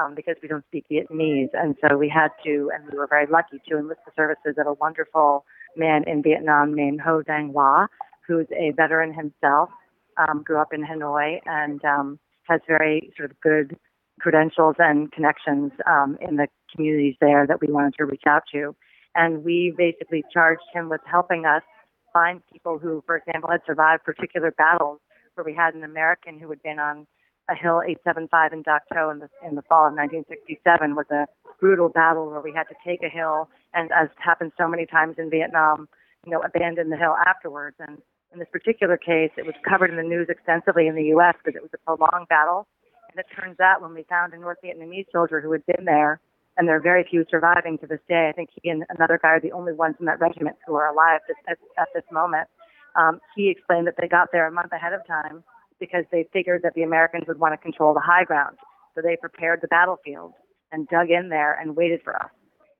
um, 0.00 0.14
because 0.14 0.36
we 0.42 0.48
don't 0.48 0.64
speak 0.66 0.86
Vietnamese. 0.90 1.48
And 1.52 1.74
so 1.80 1.96
we 1.96 2.08
had 2.08 2.28
to, 2.44 2.70
and 2.74 2.90
we 2.90 2.96
were 2.96 3.08
very 3.08 3.26
lucky 3.26 3.60
to 3.68 3.78
enlist 3.78 4.00
the 4.06 4.12
services 4.16 4.54
of 4.58 4.66
a 4.66 4.74
wonderful 4.74 5.44
man 5.76 6.04
in 6.06 6.22
Vietnam 6.22 6.74
named 6.74 7.00
Ho 7.00 7.22
Dang 7.22 7.52
Hoa, 7.52 7.88
who's 8.26 8.46
a 8.52 8.72
veteran 8.76 9.12
himself, 9.12 9.70
um, 10.16 10.42
grew 10.44 10.60
up 10.60 10.72
in 10.72 10.84
Hanoi, 10.84 11.40
and 11.46 11.84
um, 11.84 12.18
has 12.44 12.60
very 12.68 13.12
sort 13.16 13.30
of 13.30 13.40
good 13.40 13.76
credentials 14.20 14.76
and 14.78 15.10
connections 15.10 15.72
um, 15.86 16.18
in 16.20 16.36
the 16.36 16.46
communities 16.74 17.16
there 17.20 17.46
that 17.46 17.60
we 17.60 17.72
wanted 17.72 17.94
to 17.98 18.04
reach 18.04 18.24
out 18.28 18.42
to. 18.52 18.76
And 19.16 19.42
we 19.42 19.74
basically 19.76 20.22
charged 20.32 20.62
him 20.72 20.88
with 20.88 21.00
helping 21.04 21.46
us 21.46 21.62
find 22.12 22.42
people 22.52 22.78
who, 22.78 23.02
for 23.06 23.16
example, 23.16 23.50
had 23.50 23.60
survived 23.66 24.04
particular 24.04 24.52
battles 24.52 25.00
where 25.40 25.52
we 25.52 25.56
had 25.56 25.74
an 25.74 25.84
American 25.84 26.38
who 26.38 26.50
had 26.50 26.62
been 26.62 26.78
on 26.78 27.06
a 27.48 27.54
hill 27.56 27.80
875 27.80 28.52
in 28.52 28.62
To 28.62 29.08
in 29.08 29.18
the, 29.20 29.28
in 29.40 29.56
the 29.56 29.64
fall 29.64 29.88
of 29.88 29.96
1967 29.96 30.60
was 30.94 31.08
a 31.10 31.24
brutal 31.58 31.88
battle 31.88 32.28
where 32.28 32.42
we 32.42 32.52
had 32.52 32.68
to 32.68 32.76
take 32.84 33.02
a 33.02 33.08
hill 33.08 33.48
and 33.72 33.90
as 33.90 34.08
happened 34.18 34.52
so 34.58 34.68
many 34.68 34.84
times 34.84 35.16
in 35.16 35.30
Vietnam, 35.30 35.88
you 36.26 36.30
know, 36.30 36.40
abandon 36.42 36.90
the 36.90 36.96
hill 36.96 37.16
afterwards. 37.26 37.76
And 37.80 37.98
in 38.32 38.38
this 38.38 38.48
particular 38.52 38.98
case, 38.98 39.32
it 39.36 39.46
was 39.46 39.54
covered 39.66 39.88
in 39.88 39.96
the 39.96 40.02
news 40.02 40.28
extensively 40.28 40.86
in 40.86 40.94
the 40.94 41.08
U.S. 41.16 41.34
because 41.42 41.56
it 41.56 41.62
was 41.62 41.72
a 41.72 41.80
prolonged 41.88 42.28
battle. 42.28 42.68
And 43.10 43.18
it 43.18 43.26
turns 43.34 43.58
out 43.58 43.80
when 43.80 43.94
we 43.94 44.04
found 44.04 44.34
a 44.34 44.38
North 44.38 44.58
Vietnamese 44.62 45.06
soldier 45.10 45.40
who 45.40 45.50
had 45.52 45.64
been 45.64 45.86
there, 45.86 46.20
and 46.56 46.68
there 46.68 46.76
are 46.76 46.82
very 46.82 47.04
few 47.08 47.24
surviving 47.30 47.78
to 47.78 47.86
this 47.86 48.00
day, 48.08 48.28
I 48.28 48.32
think 48.32 48.50
he 48.52 48.68
and 48.68 48.84
another 48.90 49.18
guy 49.20 49.30
are 49.30 49.40
the 49.40 49.52
only 49.52 49.72
ones 49.72 49.96
in 49.98 50.06
that 50.06 50.20
regiment 50.20 50.56
who 50.66 50.74
are 50.74 50.88
alive 50.88 51.20
at, 51.48 51.58
at 51.78 51.88
this 51.94 52.04
moment. 52.12 52.48
Um, 52.96 53.20
he 53.36 53.50
explained 53.50 53.86
that 53.86 53.94
they 54.00 54.08
got 54.08 54.28
there 54.32 54.46
a 54.46 54.52
month 54.52 54.72
ahead 54.72 54.92
of 54.92 55.06
time 55.06 55.42
because 55.78 56.04
they 56.12 56.28
figured 56.32 56.62
that 56.62 56.74
the 56.74 56.82
Americans 56.82 57.24
would 57.26 57.40
want 57.40 57.52
to 57.54 57.58
control 57.58 57.94
the 57.94 58.00
high 58.00 58.24
ground. 58.24 58.56
So 58.94 59.00
they 59.02 59.16
prepared 59.16 59.60
the 59.62 59.68
battlefield 59.68 60.32
and 60.72 60.88
dug 60.88 61.10
in 61.10 61.28
there 61.28 61.58
and 61.58 61.76
waited 61.76 62.00
for 62.04 62.16
us. 62.16 62.30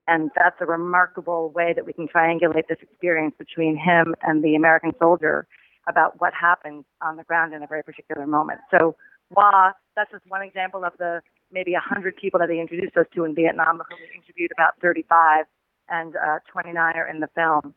And 0.06 0.30
that's 0.34 0.56
a 0.60 0.66
remarkable 0.66 1.50
way 1.50 1.72
that 1.74 1.86
we 1.86 1.92
can 1.92 2.08
triangulate 2.08 2.66
this 2.68 2.78
experience 2.82 3.34
between 3.38 3.76
him 3.76 4.14
and 4.22 4.42
the 4.42 4.54
American 4.54 4.92
soldier 4.98 5.46
about 5.88 6.20
what 6.20 6.32
happened 6.34 6.84
on 7.00 7.16
the 7.16 7.24
ground 7.24 7.54
in 7.54 7.62
a 7.62 7.66
very 7.66 7.82
particular 7.82 8.26
moment. 8.26 8.60
So, 8.70 8.96
Hoa, 9.34 9.74
that's 9.96 10.10
just 10.10 10.24
one 10.28 10.42
example 10.42 10.84
of 10.84 10.92
the 10.98 11.20
maybe 11.52 11.72
100 11.72 12.16
people 12.16 12.40
that 12.40 12.50
he 12.50 12.60
introduced 12.60 12.96
us 12.96 13.06
to 13.14 13.24
in 13.24 13.34
Vietnam, 13.34 13.80
of 13.80 13.86
whom 13.88 13.98
we 14.00 14.16
interviewed 14.16 14.50
about 14.52 14.74
35, 14.82 15.46
and 15.88 16.14
uh, 16.16 16.38
29 16.50 16.96
are 16.96 17.08
in 17.08 17.20
the 17.20 17.28
film. 17.34 17.74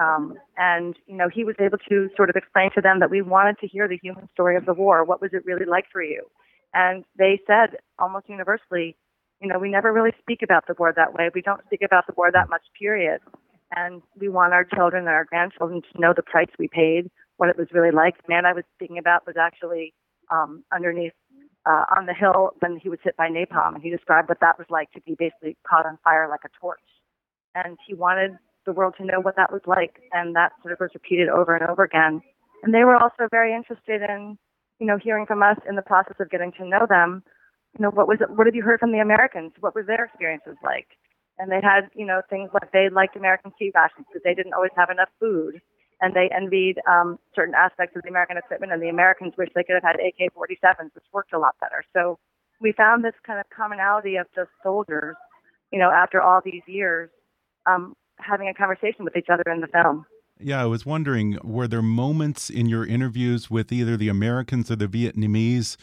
Um, 0.00 0.34
and, 0.56 0.96
you 1.06 1.16
know, 1.16 1.28
he 1.28 1.44
was 1.44 1.54
able 1.60 1.78
to 1.88 2.10
sort 2.16 2.28
of 2.30 2.36
explain 2.36 2.70
to 2.74 2.80
them 2.80 2.98
that 3.00 3.10
we 3.10 3.22
wanted 3.22 3.58
to 3.60 3.68
hear 3.68 3.86
the 3.86 3.98
human 4.02 4.28
story 4.32 4.56
of 4.56 4.66
the 4.66 4.74
war. 4.74 5.04
What 5.04 5.20
was 5.20 5.30
it 5.32 5.44
really 5.44 5.66
like 5.66 5.84
for 5.92 6.02
you? 6.02 6.24
And 6.72 7.04
they 7.16 7.40
said 7.46 7.78
almost 7.98 8.28
universally, 8.28 8.96
you 9.40 9.48
know, 9.48 9.58
we 9.58 9.70
never 9.70 9.92
really 9.92 10.12
speak 10.20 10.40
about 10.42 10.66
the 10.66 10.74
war 10.76 10.92
that 10.96 11.14
way. 11.14 11.30
We 11.32 11.42
don't 11.42 11.64
speak 11.66 11.82
about 11.84 12.06
the 12.08 12.14
war 12.16 12.32
that 12.32 12.48
much, 12.48 12.62
period. 12.76 13.20
and 13.76 14.02
we 14.18 14.28
want 14.28 14.52
our 14.52 14.64
children 14.64 15.02
and 15.06 15.14
our 15.14 15.24
grandchildren 15.24 15.82
to 15.82 16.00
know 16.00 16.12
the 16.14 16.22
price 16.22 16.48
we 16.58 16.68
paid, 16.68 17.10
what 17.36 17.48
it 17.48 17.58
was 17.58 17.68
really 17.72 17.90
like. 17.90 18.16
The 18.18 18.32
man 18.32 18.46
I 18.46 18.52
was 18.52 18.64
speaking 18.74 18.98
about 18.98 19.26
was 19.26 19.36
actually 19.38 19.94
um, 20.30 20.64
underneath 20.72 21.12
uh, 21.66 21.84
on 21.96 22.06
the 22.06 22.14
hill 22.14 22.50
when 22.60 22.78
he 22.78 22.88
was 22.88 22.98
hit 23.02 23.16
by 23.16 23.28
napalm, 23.28 23.74
and 23.74 23.82
he 23.82 23.90
described 23.90 24.28
what 24.28 24.40
that 24.40 24.58
was 24.58 24.66
like 24.70 24.90
to 24.92 25.00
be 25.00 25.16
basically 25.18 25.56
caught 25.68 25.86
on 25.86 25.98
fire 26.04 26.28
like 26.28 26.40
a 26.44 26.60
torch. 26.60 26.78
And 27.54 27.78
he 27.86 27.94
wanted 27.94 28.32
the 28.66 28.72
world 28.72 28.94
to 28.98 29.04
know 29.04 29.20
what 29.20 29.36
that 29.36 29.52
was 29.52 29.62
like, 29.66 30.00
and 30.12 30.34
that 30.36 30.52
sort 30.62 30.72
of 30.72 30.80
was 30.80 30.90
repeated 30.94 31.28
over 31.28 31.54
and 31.54 31.68
over 31.68 31.84
again. 31.84 32.20
And 32.62 32.72
they 32.72 32.84
were 32.84 32.96
also 32.96 33.28
very 33.30 33.54
interested 33.54 34.02
in, 34.02 34.38
you 34.78 34.86
know, 34.86 34.98
hearing 34.98 35.26
from 35.26 35.42
us 35.42 35.58
in 35.68 35.76
the 35.76 35.82
process 35.82 36.16
of 36.20 36.30
getting 36.30 36.52
to 36.52 36.68
know 36.68 36.86
them. 36.88 37.22
You 37.78 37.82
know, 37.82 37.90
what 37.90 38.08
was 38.08 38.18
it, 38.20 38.30
what 38.30 38.46
have 38.46 38.54
you 38.54 38.62
heard 38.62 38.80
from 38.80 38.92
the 38.92 39.00
Americans? 39.00 39.52
What 39.60 39.74
were 39.74 39.82
their 39.82 40.04
experiences 40.04 40.56
like? 40.62 40.86
And 41.38 41.50
they 41.50 41.60
had, 41.62 41.90
you 41.94 42.06
know, 42.06 42.22
things 42.30 42.50
like 42.54 42.70
they 42.72 42.88
liked 42.88 43.16
American 43.16 43.52
C-rations 43.58 44.06
because 44.06 44.22
they 44.24 44.34
didn't 44.34 44.54
always 44.54 44.70
have 44.76 44.90
enough 44.90 45.08
food 45.18 45.60
and 46.00 46.14
they 46.14 46.28
envied 46.34 46.76
um, 46.88 47.18
certain 47.34 47.54
aspects 47.54 47.96
of 47.96 48.02
the 48.02 48.08
American 48.08 48.36
equipment, 48.36 48.72
and 48.72 48.82
the 48.82 48.88
Americans 48.88 49.32
wished 49.38 49.52
they 49.54 49.64
could 49.64 49.74
have 49.74 49.82
had 49.82 49.96
AK-47s, 49.96 50.94
which 50.94 51.04
worked 51.12 51.32
a 51.32 51.38
lot 51.38 51.54
better. 51.60 51.84
So 51.92 52.18
we 52.60 52.72
found 52.72 53.04
this 53.04 53.14
kind 53.26 53.40
of 53.40 53.46
commonality 53.54 54.16
of 54.16 54.26
just 54.34 54.50
soldiers, 54.62 55.16
you 55.70 55.78
know, 55.78 55.90
after 55.90 56.20
all 56.20 56.40
these 56.44 56.62
years, 56.66 57.10
um, 57.66 57.94
having 58.18 58.48
a 58.48 58.54
conversation 58.54 59.04
with 59.04 59.16
each 59.16 59.28
other 59.30 59.44
in 59.52 59.60
the 59.60 59.66
film. 59.68 60.06
Yeah, 60.40 60.62
I 60.62 60.66
was 60.66 60.84
wondering, 60.84 61.38
were 61.42 61.68
there 61.68 61.82
moments 61.82 62.50
in 62.50 62.66
your 62.66 62.84
interviews 62.84 63.50
with 63.50 63.70
either 63.70 63.96
the 63.96 64.08
Americans 64.08 64.70
or 64.70 64.76
the 64.76 64.88
Vietnamese 64.88 65.76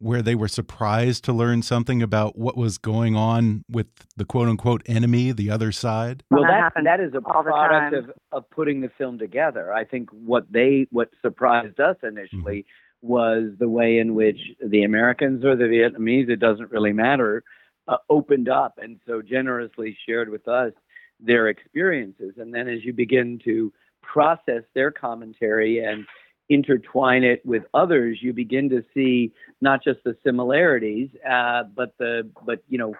where 0.00 0.22
they 0.22 0.34
were 0.34 0.48
surprised 0.48 1.24
to 1.24 1.32
learn 1.32 1.62
something 1.62 2.02
about 2.02 2.38
what 2.38 2.56
was 2.56 2.78
going 2.78 3.16
on 3.16 3.64
with 3.68 3.86
the 4.16 4.24
quote 4.24 4.48
unquote 4.48 4.82
enemy, 4.86 5.32
the 5.32 5.50
other 5.50 5.72
side? 5.72 6.22
Well, 6.30 6.42
that, 6.42 6.72
that, 6.74 6.84
that 6.84 7.00
is 7.00 7.14
a 7.14 7.20
product 7.20 7.94
of, 7.94 8.10
of 8.32 8.48
putting 8.50 8.80
the 8.80 8.90
film 8.96 9.18
together. 9.18 9.72
I 9.72 9.84
think 9.84 10.10
what 10.10 10.46
they 10.50 10.86
what 10.90 11.10
surprised 11.20 11.80
us 11.80 11.96
initially 12.02 12.60
mm-hmm. 12.60 13.08
was 13.08 13.50
the 13.58 13.68
way 13.68 13.98
in 13.98 14.14
which 14.14 14.38
the 14.64 14.84
Americans 14.84 15.44
or 15.44 15.56
the 15.56 15.64
Vietnamese, 15.64 16.28
it 16.28 16.40
doesn't 16.40 16.70
really 16.70 16.92
matter, 16.92 17.42
uh, 17.88 17.96
opened 18.08 18.48
up 18.48 18.78
and 18.80 19.00
so 19.06 19.20
generously 19.22 19.96
shared 20.06 20.28
with 20.28 20.46
us 20.46 20.72
their 21.20 21.48
experiences. 21.48 22.34
And 22.36 22.54
then 22.54 22.68
as 22.68 22.84
you 22.84 22.92
begin 22.92 23.40
to 23.44 23.72
process 24.02 24.62
their 24.74 24.90
commentary 24.90 25.84
and 25.84 26.06
intertwine 26.48 27.24
it 27.24 27.44
with 27.44 27.62
others, 27.74 28.18
you 28.22 28.32
begin 28.32 28.70
to 28.70 28.82
see 28.94 29.32
not 29.60 29.84
just 29.84 29.98
the 30.04 30.16
similarities, 30.24 31.10
uh, 31.28 31.64
but 31.76 31.94
the 31.98 32.28
but 32.46 32.62
you 32.68 32.78
know 32.78 32.94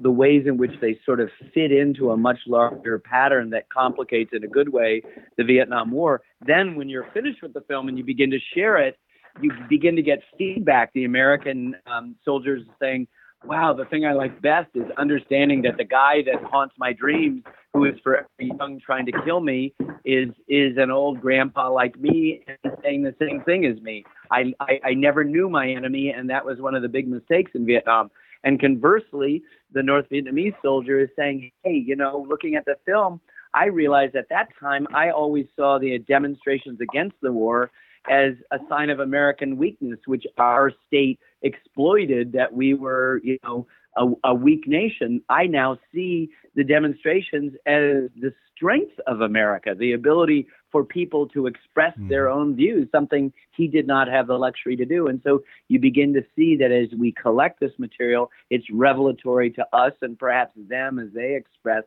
the 0.00 0.10
ways 0.10 0.44
in 0.46 0.56
which 0.56 0.72
they 0.80 0.98
sort 1.04 1.20
of 1.20 1.28
fit 1.52 1.72
into 1.72 2.10
a 2.10 2.16
much 2.16 2.38
larger 2.46 2.98
pattern 2.98 3.50
that 3.50 3.68
complicates 3.68 4.30
in 4.32 4.44
a 4.44 4.48
good 4.48 4.68
way 4.68 5.02
the 5.36 5.44
Vietnam 5.44 5.90
War. 5.90 6.22
Then, 6.46 6.76
when 6.76 6.88
you're 6.88 7.08
finished 7.12 7.42
with 7.42 7.52
the 7.52 7.62
film 7.62 7.88
and 7.88 7.98
you 7.98 8.04
begin 8.04 8.30
to 8.30 8.38
share 8.54 8.76
it, 8.78 8.96
you 9.40 9.52
begin 9.68 9.96
to 9.96 10.02
get 10.02 10.20
feedback. 10.38 10.92
The 10.92 11.04
American 11.04 11.74
um, 11.86 12.14
soldiers 12.24 12.62
saying, 12.80 13.08
wow, 13.44 13.72
the 13.72 13.84
thing 13.86 14.06
I 14.06 14.12
like 14.12 14.40
best 14.40 14.70
is 14.74 14.84
understanding 14.98 15.62
that 15.62 15.76
the 15.76 15.84
guy 15.84 16.22
that 16.26 16.42
haunts 16.44 16.74
my 16.78 16.92
dreams, 16.92 17.42
who 17.72 17.84
is 17.84 17.94
forever 18.02 18.26
young 18.38 18.80
trying 18.84 19.06
to 19.06 19.12
kill 19.24 19.40
me, 19.40 19.74
is 20.04 20.28
is 20.48 20.76
an 20.76 20.90
old 20.90 21.20
grandpa 21.20 21.70
like 21.70 21.98
me 21.98 22.44
and 22.46 22.72
saying 22.82 23.02
the 23.02 23.14
same 23.20 23.42
thing 23.42 23.66
as 23.66 23.80
me. 23.80 24.04
I, 24.30 24.52
I, 24.60 24.80
I 24.84 24.94
never 24.94 25.24
knew 25.24 25.48
my 25.48 25.68
enemy, 25.68 26.10
and 26.10 26.28
that 26.30 26.44
was 26.44 26.60
one 26.60 26.74
of 26.74 26.82
the 26.82 26.88
big 26.88 27.08
mistakes 27.08 27.52
in 27.54 27.66
Vietnam. 27.66 28.10
And 28.44 28.60
conversely, 28.60 29.42
the 29.72 29.82
North 29.82 30.06
Vietnamese 30.10 30.54
soldier 30.62 31.00
is 31.00 31.08
saying, 31.16 31.50
hey, 31.62 31.74
you 31.74 31.94
know, 31.94 32.26
looking 32.28 32.56
at 32.56 32.64
the 32.64 32.74
film, 32.84 33.20
I 33.54 33.66
realized 33.66 34.16
at 34.16 34.28
that 34.30 34.48
time 34.58 34.86
I 34.94 35.10
always 35.10 35.46
saw 35.56 35.78
the 35.78 35.98
demonstrations 35.98 36.80
against 36.80 37.16
the 37.22 37.32
war 37.32 37.70
as 38.10 38.32
a 38.50 38.58
sign 38.68 38.90
of 38.90 38.98
American 38.98 39.56
weakness, 39.56 39.98
which 40.06 40.24
our 40.38 40.72
state 40.86 41.20
exploited 41.42 42.32
that 42.32 42.52
we 42.52 42.74
were, 42.74 43.20
you 43.22 43.38
know, 43.44 43.66
a, 43.96 44.06
a, 44.24 44.34
weak 44.34 44.66
nation. 44.66 45.22
I 45.28 45.46
now 45.46 45.78
see 45.92 46.30
the 46.54 46.64
demonstrations 46.64 47.52
as 47.66 48.08
the 48.18 48.32
strength 48.56 48.98
of 49.06 49.20
America, 49.20 49.74
the 49.78 49.92
ability 49.92 50.46
for 50.70 50.84
people 50.84 51.28
to 51.28 51.46
express 51.46 51.96
mm. 51.98 52.08
their 52.08 52.30
own 52.30 52.56
views, 52.56 52.88
something 52.90 53.32
he 53.54 53.68
did 53.68 53.86
not 53.86 54.08
have 54.08 54.26
the 54.26 54.38
luxury 54.38 54.76
to 54.76 54.86
do. 54.86 55.08
And 55.08 55.20
so 55.22 55.42
you 55.68 55.78
begin 55.78 56.14
to 56.14 56.22
see 56.34 56.56
that 56.56 56.72
as 56.72 56.88
we 56.98 57.12
collect 57.12 57.60
this 57.60 57.72
material, 57.78 58.30
it's 58.48 58.64
revelatory 58.72 59.50
to 59.50 59.66
us 59.74 59.92
and 60.00 60.18
perhaps 60.18 60.52
them 60.56 60.98
as 60.98 61.08
they 61.14 61.34
express 61.34 61.84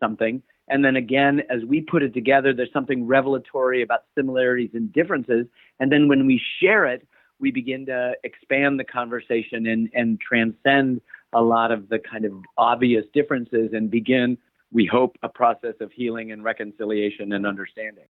something. 0.00 0.42
And 0.68 0.84
then 0.84 0.96
again, 0.96 1.42
as 1.50 1.64
we 1.68 1.80
put 1.82 2.02
it 2.02 2.14
together, 2.14 2.54
there's 2.54 2.72
something 2.72 3.06
revelatory 3.06 3.82
about 3.82 4.04
similarities 4.16 4.70
and 4.72 4.92
differences. 4.92 5.46
And 5.80 5.92
then 5.92 6.08
when 6.08 6.26
we 6.26 6.40
share 6.60 6.86
it, 6.86 7.06
we 7.42 7.50
begin 7.50 7.84
to 7.86 8.12
expand 8.24 8.80
the 8.80 8.84
conversation 8.84 9.66
and, 9.66 9.90
and 9.92 10.18
transcend 10.20 11.02
a 11.34 11.42
lot 11.42 11.72
of 11.72 11.88
the 11.88 11.98
kind 11.98 12.24
of 12.24 12.32
obvious 12.56 13.04
differences 13.12 13.70
and 13.72 13.90
begin, 13.90 14.38
we 14.70 14.86
hope, 14.86 15.18
a 15.22 15.28
process 15.28 15.74
of 15.80 15.90
healing 15.92 16.30
and 16.30 16.44
reconciliation 16.44 17.32
and 17.32 17.46
understanding. 17.46 18.04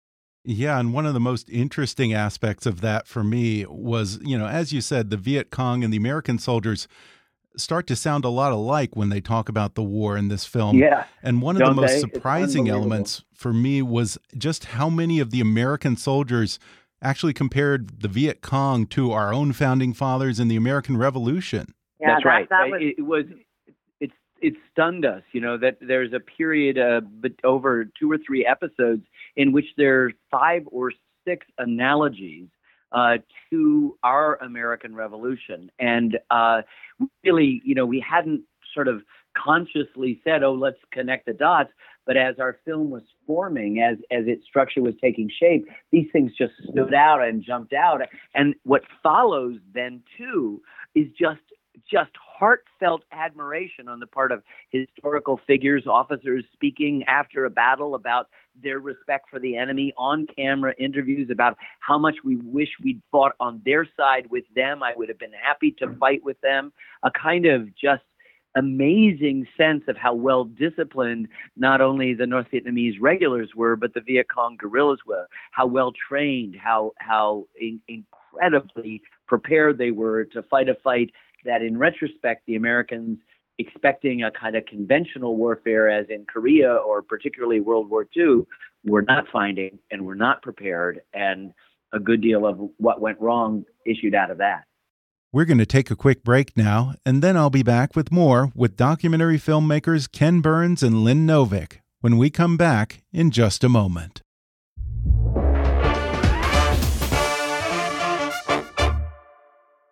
Yeah, 0.43 0.79
and 0.79 0.93
one 0.93 1.05
of 1.05 1.13
the 1.13 1.19
most 1.19 1.49
interesting 1.49 2.13
aspects 2.13 2.65
of 2.65 2.81
that 2.81 3.07
for 3.07 3.23
me 3.23 3.65
was, 3.67 4.19
you 4.23 4.37
know, 4.37 4.47
as 4.47 4.73
you 4.73 4.81
said, 4.81 5.11
the 5.11 5.17
Viet 5.17 5.49
Cong 5.49 5.83
and 5.83 5.93
the 5.93 5.97
American 5.97 6.37
soldiers 6.37 6.87
start 7.57 7.85
to 7.87 7.95
sound 7.95 8.25
a 8.25 8.29
lot 8.29 8.51
alike 8.51 8.95
when 8.95 9.09
they 9.09 9.21
talk 9.21 9.49
about 9.49 9.75
the 9.75 9.83
war 9.83 10.17
in 10.17 10.29
this 10.29 10.45
film. 10.45 10.77
Yeah. 10.77 11.05
And 11.21 11.41
one 11.41 11.61
of 11.61 11.67
the 11.67 11.73
most 11.73 11.91
they? 11.91 11.99
surprising 11.99 12.69
elements 12.69 13.23
for 13.33 13.53
me 13.53 13.81
was 13.81 14.17
just 14.37 14.65
how 14.65 14.89
many 14.89 15.19
of 15.19 15.31
the 15.31 15.41
American 15.41 15.95
soldiers 15.95 16.59
actually 17.01 17.33
compared 17.33 18.01
the 18.01 18.07
Viet 18.07 18.41
Cong 18.41 18.85
to 18.87 19.11
our 19.11 19.33
own 19.33 19.53
founding 19.53 19.93
fathers 19.93 20.39
in 20.39 20.47
the 20.47 20.55
American 20.55 20.97
Revolution. 20.97 21.73
Yeah, 21.99 22.07
That's 22.07 22.23
that, 22.23 22.29
right. 22.29 22.49
That 22.49 22.69
was... 22.69 22.81
It, 22.81 23.01
was 23.01 23.25
it 23.99 24.11
it 24.41 24.55
stunned 24.71 25.05
us, 25.05 25.21
you 25.33 25.41
know, 25.41 25.57
that 25.57 25.77
there's 25.81 26.13
a 26.13 26.19
period 26.19 26.77
uh, 26.77 27.01
over 27.43 27.85
two 27.99 28.11
or 28.11 28.17
three 28.17 28.45
episodes 28.45 29.03
in 29.35 29.51
which 29.51 29.65
there's 29.77 30.13
five 30.31 30.63
or 30.71 30.91
six 31.27 31.45
analogies 31.59 32.47
uh, 32.91 33.17
to 33.49 33.97
our 34.03 34.35
American 34.37 34.95
Revolution, 34.95 35.71
and 35.79 36.17
uh, 36.29 36.61
really, 37.23 37.61
you 37.63 37.75
know, 37.75 37.85
we 37.85 38.03
hadn't 38.05 38.41
sort 38.73 38.87
of 38.87 39.01
consciously 39.37 40.19
said, 40.23 40.43
"Oh, 40.43 40.53
let's 40.53 40.79
connect 40.91 41.25
the 41.25 41.33
dots." 41.33 41.69
But 42.05 42.17
as 42.17 42.39
our 42.39 42.57
film 42.65 42.89
was 42.89 43.03
forming, 43.27 43.79
as 43.81 43.97
as 44.11 44.25
its 44.27 44.45
structure 44.45 44.81
was 44.81 44.95
taking 45.01 45.29
shape, 45.39 45.67
these 45.91 46.07
things 46.11 46.31
just 46.37 46.53
stood 46.69 46.93
out 46.93 47.21
and 47.21 47.43
jumped 47.43 47.73
out. 47.73 48.01
And 48.33 48.55
what 48.63 48.81
follows 49.03 49.57
then 49.73 50.01
too 50.17 50.61
is 50.95 51.07
just 51.19 51.41
just 51.89 52.11
heartfelt 52.15 53.03
admiration 53.11 53.87
on 53.87 53.99
the 53.99 54.07
part 54.07 54.31
of 54.31 54.43
historical 54.69 55.39
figures, 55.47 55.85
officers 55.87 56.43
speaking 56.53 57.03
after 57.07 57.45
a 57.45 57.49
battle 57.49 57.95
about 57.95 58.27
their 58.61 58.79
respect 58.79 59.29
for 59.29 59.39
the 59.39 59.55
enemy, 59.55 59.93
on 59.97 60.27
camera 60.35 60.73
interviews 60.77 61.29
about 61.31 61.57
how 61.79 61.97
much 61.97 62.15
we 62.23 62.37
wish 62.37 62.69
we'd 62.83 63.01
fought 63.11 63.33
on 63.39 63.61
their 63.65 63.87
side 63.97 64.27
with 64.29 64.43
them. 64.55 64.83
I 64.83 64.93
would 64.95 65.09
have 65.09 65.19
been 65.19 65.31
happy 65.33 65.71
to 65.79 65.95
fight 65.99 66.21
with 66.23 66.39
them. 66.41 66.73
A 67.03 67.11
kind 67.11 67.45
of 67.45 67.67
just 67.75 68.03
amazing 68.55 69.47
sense 69.57 69.83
of 69.87 69.97
how 69.97 70.13
well 70.13 70.43
disciplined 70.43 71.27
not 71.55 71.81
only 71.81 72.13
the 72.13 72.27
North 72.27 72.47
Vietnamese 72.51 72.95
regulars 72.99 73.49
were, 73.55 73.75
but 73.75 73.93
the 73.93 74.01
Viet 74.01 74.27
Cong 74.29 74.57
guerrillas 74.57 74.99
were. 75.05 75.27
How 75.51 75.65
well 75.65 75.91
trained, 75.91 76.55
how 76.61 76.91
how 76.99 77.47
in, 77.59 77.81
incredibly 77.87 79.01
prepared 79.27 79.77
they 79.77 79.91
were 79.91 80.25
to 80.25 80.43
fight 80.43 80.69
a 80.69 80.75
fight 80.75 81.11
that, 81.45 81.61
in 81.61 81.77
retrospect, 81.77 82.45
the 82.45 82.55
Americans 82.55 83.17
expecting 83.57 84.23
a 84.23 84.31
kind 84.31 84.55
of 84.55 84.65
conventional 84.65 85.35
warfare, 85.35 85.89
as 85.89 86.07
in 86.09 86.25
Korea 86.25 86.73
or 86.73 87.01
particularly 87.01 87.59
World 87.59 87.89
War 87.89 88.07
II, 88.15 88.41
were 88.85 89.03
not 89.03 89.25
finding 89.31 89.77
and 89.91 90.05
were 90.05 90.15
not 90.15 90.41
prepared, 90.41 91.01
and 91.13 91.53
a 91.93 91.99
good 91.99 92.21
deal 92.21 92.45
of 92.45 92.59
what 92.77 93.01
went 93.01 93.19
wrong 93.19 93.65
issued 93.85 94.15
out 94.15 94.31
of 94.31 94.37
that. 94.39 94.63
We're 95.33 95.45
going 95.45 95.59
to 95.59 95.65
take 95.65 95.89
a 95.89 95.95
quick 95.95 96.25
break 96.25 96.57
now, 96.57 96.93
and 97.05 97.21
then 97.21 97.37
I'll 97.37 97.49
be 97.49 97.63
back 97.63 97.95
with 97.95 98.11
more 98.11 98.51
with 98.53 98.75
documentary 98.75 99.37
filmmakers 99.37 100.11
Ken 100.11 100.41
Burns 100.41 100.83
and 100.83 101.05
Lynn 101.05 101.25
Novick 101.25 101.77
when 102.01 102.17
we 102.17 102.29
come 102.29 102.57
back 102.57 103.01
in 103.13 103.31
just 103.31 103.63
a 103.63 103.69
moment. 103.69 104.23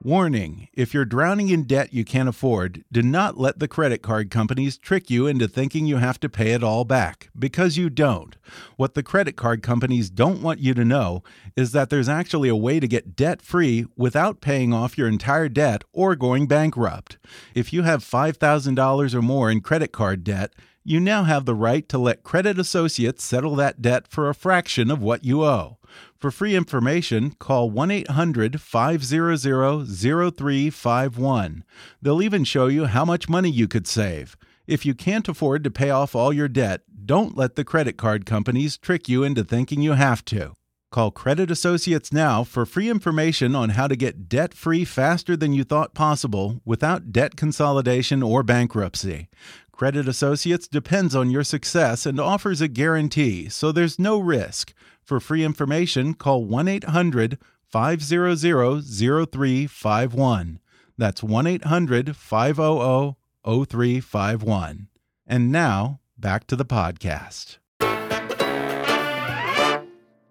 Warning 0.01 0.69
if 0.71 0.93
you're 0.93 1.03
drowning 1.03 1.49
in 1.49 1.63
debt 1.63 1.91
you 1.91 2.05
can't 2.05 2.29
afford, 2.29 2.85
do 2.89 3.01
not 3.01 3.37
let 3.37 3.59
the 3.59 3.67
credit 3.67 4.01
card 4.01 4.31
companies 4.31 4.77
trick 4.77 5.09
you 5.09 5.27
into 5.27 5.45
thinking 5.45 5.85
you 5.85 5.97
have 5.97 6.21
to 6.21 6.29
pay 6.29 6.53
it 6.53 6.63
all 6.63 6.85
back, 6.85 7.29
because 7.37 7.75
you 7.75 7.89
don't. 7.89 8.37
What 8.77 8.93
the 8.93 9.03
credit 9.03 9.35
card 9.35 9.61
companies 9.61 10.09
don't 10.09 10.41
want 10.41 10.61
you 10.61 10.73
to 10.73 10.85
know 10.85 11.21
is 11.57 11.73
that 11.73 11.89
there's 11.89 12.07
actually 12.07 12.47
a 12.47 12.55
way 12.55 12.79
to 12.79 12.87
get 12.87 13.17
debt 13.17 13.41
free 13.41 13.87
without 13.97 14.39
paying 14.39 14.73
off 14.73 14.97
your 14.97 15.09
entire 15.09 15.49
debt 15.49 15.83
or 15.91 16.15
going 16.15 16.47
bankrupt. 16.47 17.17
If 17.53 17.73
you 17.73 17.81
have 17.81 18.01
$5,000 18.01 19.13
or 19.13 19.21
more 19.21 19.51
in 19.51 19.59
credit 19.59 19.91
card 19.91 20.23
debt, 20.23 20.53
you 20.85 21.01
now 21.01 21.25
have 21.25 21.43
the 21.43 21.53
right 21.53 21.89
to 21.89 21.97
let 21.97 22.23
Credit 22.23 22.57
Associates 22.57 23.21
settle 23.21 23.57
that 23.57 23.81
debt 23.81 24.07
for 24.07 24.29
a 24.29 24.33
fraction 24.33 24.89
of 24.89 25.01
what 25.01 25.25
you 25.25 25.43
owe. 25.43 25.77
For 26.19 26.31
free 26.31 26.53
information, 26.53 27.31
call 27.39 27.69
1 27.69 27.91
800 27.91 28.59
500 28.59 29.39
0351. 29.87 31.63
They'll 32.01 32.21
even 32.21 32.43
show 32.43 32.67
you 32.67 32.85
how 32.87 33.05
much 33.05 33.29
money 33.29 33.49
you 33.49 33.69
could 33.69 33.87
save. 33.87 34.35
If 34.67 34.85
you 34.85 34.93
can't 34.93 35.29
afford 35.29 35.63
to 35.63 35.71
pay 35.71 35.91
off 35.91 36.15
all 36.15 36.33
your 36.33 36.49
debt, 36.49 36.81
don't 37.05 37.37
let 37.37 37.55
the 37.55 37.63
credit 37.63 37.95
card 37.95 38.25
companies 38.25 38.77
trick 38.77 39.07
you 39.07 39.23
into 39.23 39.45
thinking 39.45 39.81
you 39.81 39.93
have 39.93 40.25
to. 40.25 40.55
Call 40.91 41.11
Credit 41.11 41.49
Associates 41.49 42.11
now 42.11 42.43
for 42.43 42.65
free 42.65 42.89
information 42.89 43.55
on 43.55 43.69
how 43.69 43.87
to 43.87 43.95
get 43.95 44.27
debt 44.27 44.53
free 44.53 44.83
faster 44.83 45.37
than 45.37 45.53
you 45.53 45.63
thought 45.63 45.93
possible 45.93 46.59
without 46.65 47.13
debt 47.13 47.37
consolidation 47.37 48.21
or 48.21 48.43
bankruptcy. 48.43 49.29
Credit 49.71 50.09
Associates 50.09 50.67
depends 50.67 51.15
on 51.15 51.29
your 51.29 51.45
success 51.45 52.05
and 52.05 52.19
offers 52.19 52.59
a 52.59 52.67
guarantee, 52.67 53.47
so 53.47 53.71
there's 53.71 53.97
no 53.97 54.19
risk. 54.19 54.73
For 55.09 55.19
free 55.19 55.43
information, 55.43 56.13
call 56.13 56.45
1 56.45 56.67
800 56.67 57.39
500 57.65 58.37
0351. 58.37 60.59
That's 60.99 61.23
1 61.23 61.47
800 61.47 62.15
500 62.15 63.15
0351. 63.43 64.87
And 65.25 65.51
now, 65.51 65.99
back 66.15 66.45
to 66.45 66.55
the 66.55 66.63
podcast. 66.63 67.57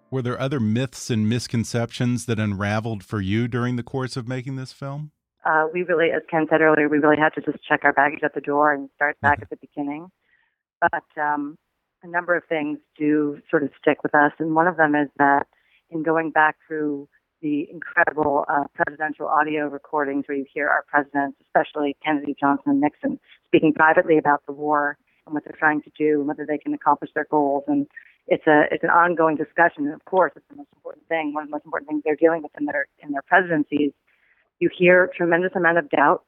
Were 0.09 0.21
there 0.21 0.39
other 0.39 0.61
myths 0.61 1.09
and 1.09 1.27
misconceptions 1.27 2.25
that 2.27 2.39
unraveled 2.39 3.03
for 3.03 3.19
you 3.19 3.49
during 3.49 3.75
the 3.75 3.83
course 3.83 4.15
of 4.15 4.29
making 4.29 4.55
this 4.55 4.71
film? 4.71 5.11
Uh, 5.43 5.65
we 5.73 5.83
really, 5.83 6.11
as 6.11 6.21
Ken 6.31 6.47
said 6.49 6.61
earlier, 6.61 6.87
we 6.87 6.99
really 6.99 7.17
had 7.17 7.33
to 7.33 7.41
just 7.41 7.61
check 7.65 7.81
our 7.83 7.91
baggage 7.91 8.21
at 8.23 8.33
the 8.33 8.39
door 8.39 8.73
and 8.73 8.89
start 8.95 9.17
back 9.21 9.39
at 9.41 9.49
the 9.49 9.57
beginning. 9.57 10.09
But 10.79 11.03
um, 11.21 11.57
a 12.03 12.07
number 12.07 12.35
of 12.35 12.43
things 12.47 12.79
do 12.97 13.39
sort 13.49 13.63
of 13.63 13.69
stick 13.81 14.03
with 14.03 14.15
us, 14.15 14.31
and 14.39 14.55
one 14.55 14.67
of 14.67 14.77
them 14.77 14.95
is 14.95 15.09
that 15.17 15.47
in 15.89 16.03
going 16.03 16.31
back 16.31 16.57
through 16.67 17.07
the 17.41 17.67
incredible 17.71 18.45
uh, 18.49 18.65
presidential 18.73 19.27
audio 19.27 19.67
recordings 19.67 20.25
where 20.27 20.37
you 20.37 20.45
hear 20.53 20.67
our 20.67 20.83
presidents, 20.87 21.37
especially 21.41 21.95
Kennedy, 22.03 22.35
Johnson, 22.39 22.71
and 22.71 22.81
Nixon, 22.81 23.19
speaking 23.47 23.73
privately 23.73 24.17
about 24.17 24.45
the 24.45 24.51
war 24.51 24.97
and 25.25 25.33
what 25.33 25.43
they're 25.45 25.55
trying 25.57 25.81
to 25.83 25.91
do 25.97 26.19
and 26.19 26.27
whether 26.27 26.45
they 26.45 26.57
can 26.57 26.73
accomplish 26.73 27.11
their 27.15 27.27
goals. 27.29 27.63
And 27.67 27.87
it's 28.27 28.45
a 28.47 28.63
it's 28.71 28.83
an 28.83 28.89
ongoing 28.89 29.35
discussion. 29.35 29.85
And 29.85 29.93
of 29.93 30.03
course, 30.05 30.33
it's 30.35 30.45
the 30.49 30.57
most 30.57 30.69
important 30.75 31.07
thing. 31.07 31.33
One 31.33 31.43
of 31.43 31.49
the 31.49 31.55
most 31.55 31.65
important 31.65 31.89
things 31.89 32.01
they're 32.05 32.15
dealing 32.15 32.43
with 32.43 32.51
in 32.59 32.65
their 32.65 32.87
in 32.99 33.11
their 33.11 33.23
presidencies. 33.23 33.91
You 34.59 34.69
hear 34.77 35.09
tremendous 35.15 35.51
amount 35.55 35.77
of 35.77 35.89
doubt, 35.89 36.23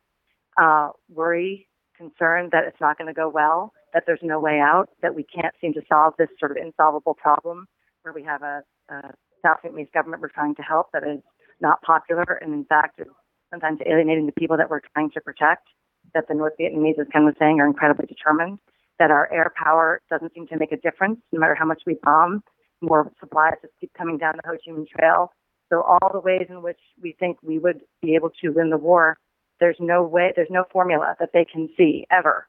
uh, 0.62 0.92
worry, 1.14 1.68
concern 1.98 2.50
that 2.54 2.64
it's 2.66 2.80
not 2.80 2.98
going 2.98 3.08
to 3.08 3.14
go 3.14 3.28
well, 3.28 3.74
that 3.94 4.04
there's 4.06 4.20
no 4.22 4.40
way 4.40 4.60
out, 4.60 4.90
that 5.02 5.16
we 5.16 5.24
can't 5.24 5.54
seem 5.60 5.74
to 5.74 5.82
solve 5.88 6.14
this 6.18 6.30
sort 6.40 6.52
of 6.52 6.58
insolvable 6.58 7.14
problem 7.14 7.68
where 8.04 8.14
we 8.14 8.24
have 8.24 8.42
a, 8.42 8.64
a 8.90 9.14
South 9.44 9.58
Vietnamese 9.64 9.92
government 9.94 10.22
we're 10.22 10.30
trying 10.30 10.56
to 10.56 10.62
help 10.62 10.88
that 10.94 11.04
is 11.04 11.22
not 11.60 11.82
popular 11.82 12.40
and 12.42 12.54
in 12.54 12.66
fact 12.66 13.00
is 13.00 13.08
sometimes 13.52 13.80
alienating 13.86 14.26
the 14.26 14.32
people 14.32 14.58
that 14.58 14.70
we're 14.70 14.82
trying 14.94 15.12
to 15.12 15.22
protect. 15.22 15.68
That 16.16 16.28
the 16.28 16.34
North 16.34 16.54
Vietnamese, 16.60 17.00
as 17.00 17.08
Ken 17.14 17.26
was 17.26 17.36
saying, 17.38 17.60
are 17.60 17.68
incredibly 17.68 18.08
determined 18.08 18.58
that 18.98 19.12
our 19.12 19.32
air 19.32 19.52
power 19.56 20.02
doesn't 20.10 20.34
seem 20.34 20.48
to 20.48 20.58
make 20.58 20.72
a 20.72 20.78
difference 20.78 21.20
no 21.32 21.40
matter 21.40 21.56
how 21.56 21.66
much 21.66 21.84
we 21.86 21.98
bomb. 22.04 22.44
More 22.82 23.12
supplies 23.20 23.54
just 23.62 23.74
keep 23.80 23.92
coming 23.98 24.18
down 24.18 24.36
the 24.36 24.50
Ho 24.50 24.56
Chi 24.56 24.72
Minh 24.72 24.88
Trail. 24.88 25.32
So 25.70 25.82
all 25.82 26.10
the 26.12 26.20
ways 26.20 26.48
in 26.50 26.62
which 26.64 26.80
we 27.02 27.16
think 27.20 27.38
we 27.44 27.60
would 27.60 27.82
be 28.02 28.16
able 28.16 28.32
to 28.42 28.50
win 28.50 28.72
the 28.72 28.78
war, 28.78 29.18
there's 29.60 29.78
no 29.80 30.04
way, 30.04 30.34
there's 30.36 30.50
no 30.50 30.66
formula 30.72 31.16
that 31.20 31.30
they 31.34 31.46
can 31.46 31.70
see 31.78 32.06
ever 32.12 32.48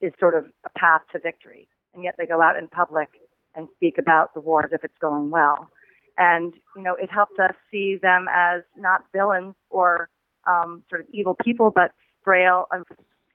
is 0.00 0.12
sort 0.18 0.34
of 0.34 0.46
a 0.64 0.78
path 0.78 1.02
to 1.12 1.18
victory. 1.18 1.68
And 1.94 2.04
yet 2.04 2.14
they 2.18 2.26
go 2.26 2.40
out 2.40 2.56
in 2.56 2.68
public 2.68 3.08
and 3.54 3.68
speak 3.76 3.98
about 3.98 4.34
the 4.34 4.40
war 4.40 4.64
as 4.64 4.72
if 4.72 4.84
it's 4.84 4.98
going 5.00 5.30
well. 5.30 5.70
And, 6.16 6.54
you 6.76 6.82
know, 6.82 6.94
it 6.94 7.10
helps 7.10 7.38
us 7.38 7.54
see 7.70 7.96
them 8.00 8.26
as 8.32 8.62
not 8.76 9.04
villains 9.12 9.54
or 9.70 10.08
um, 10.46 10.82
sort 10.88 11.02
of 11.02 11.06
evil 11.12 11.36
people, 11.44 11.70
but 11.74 11.92
frail 12.24 12.66
um, 12.72 12.84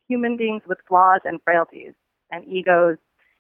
human 0.08 0.38
beings 0.38 0.62
with 0.68 0.78
flaws 0.88 1.22
and 1.24 1.40
frailties 1.44 1.94
and 2.32 2.46
egos, 2.48 2.98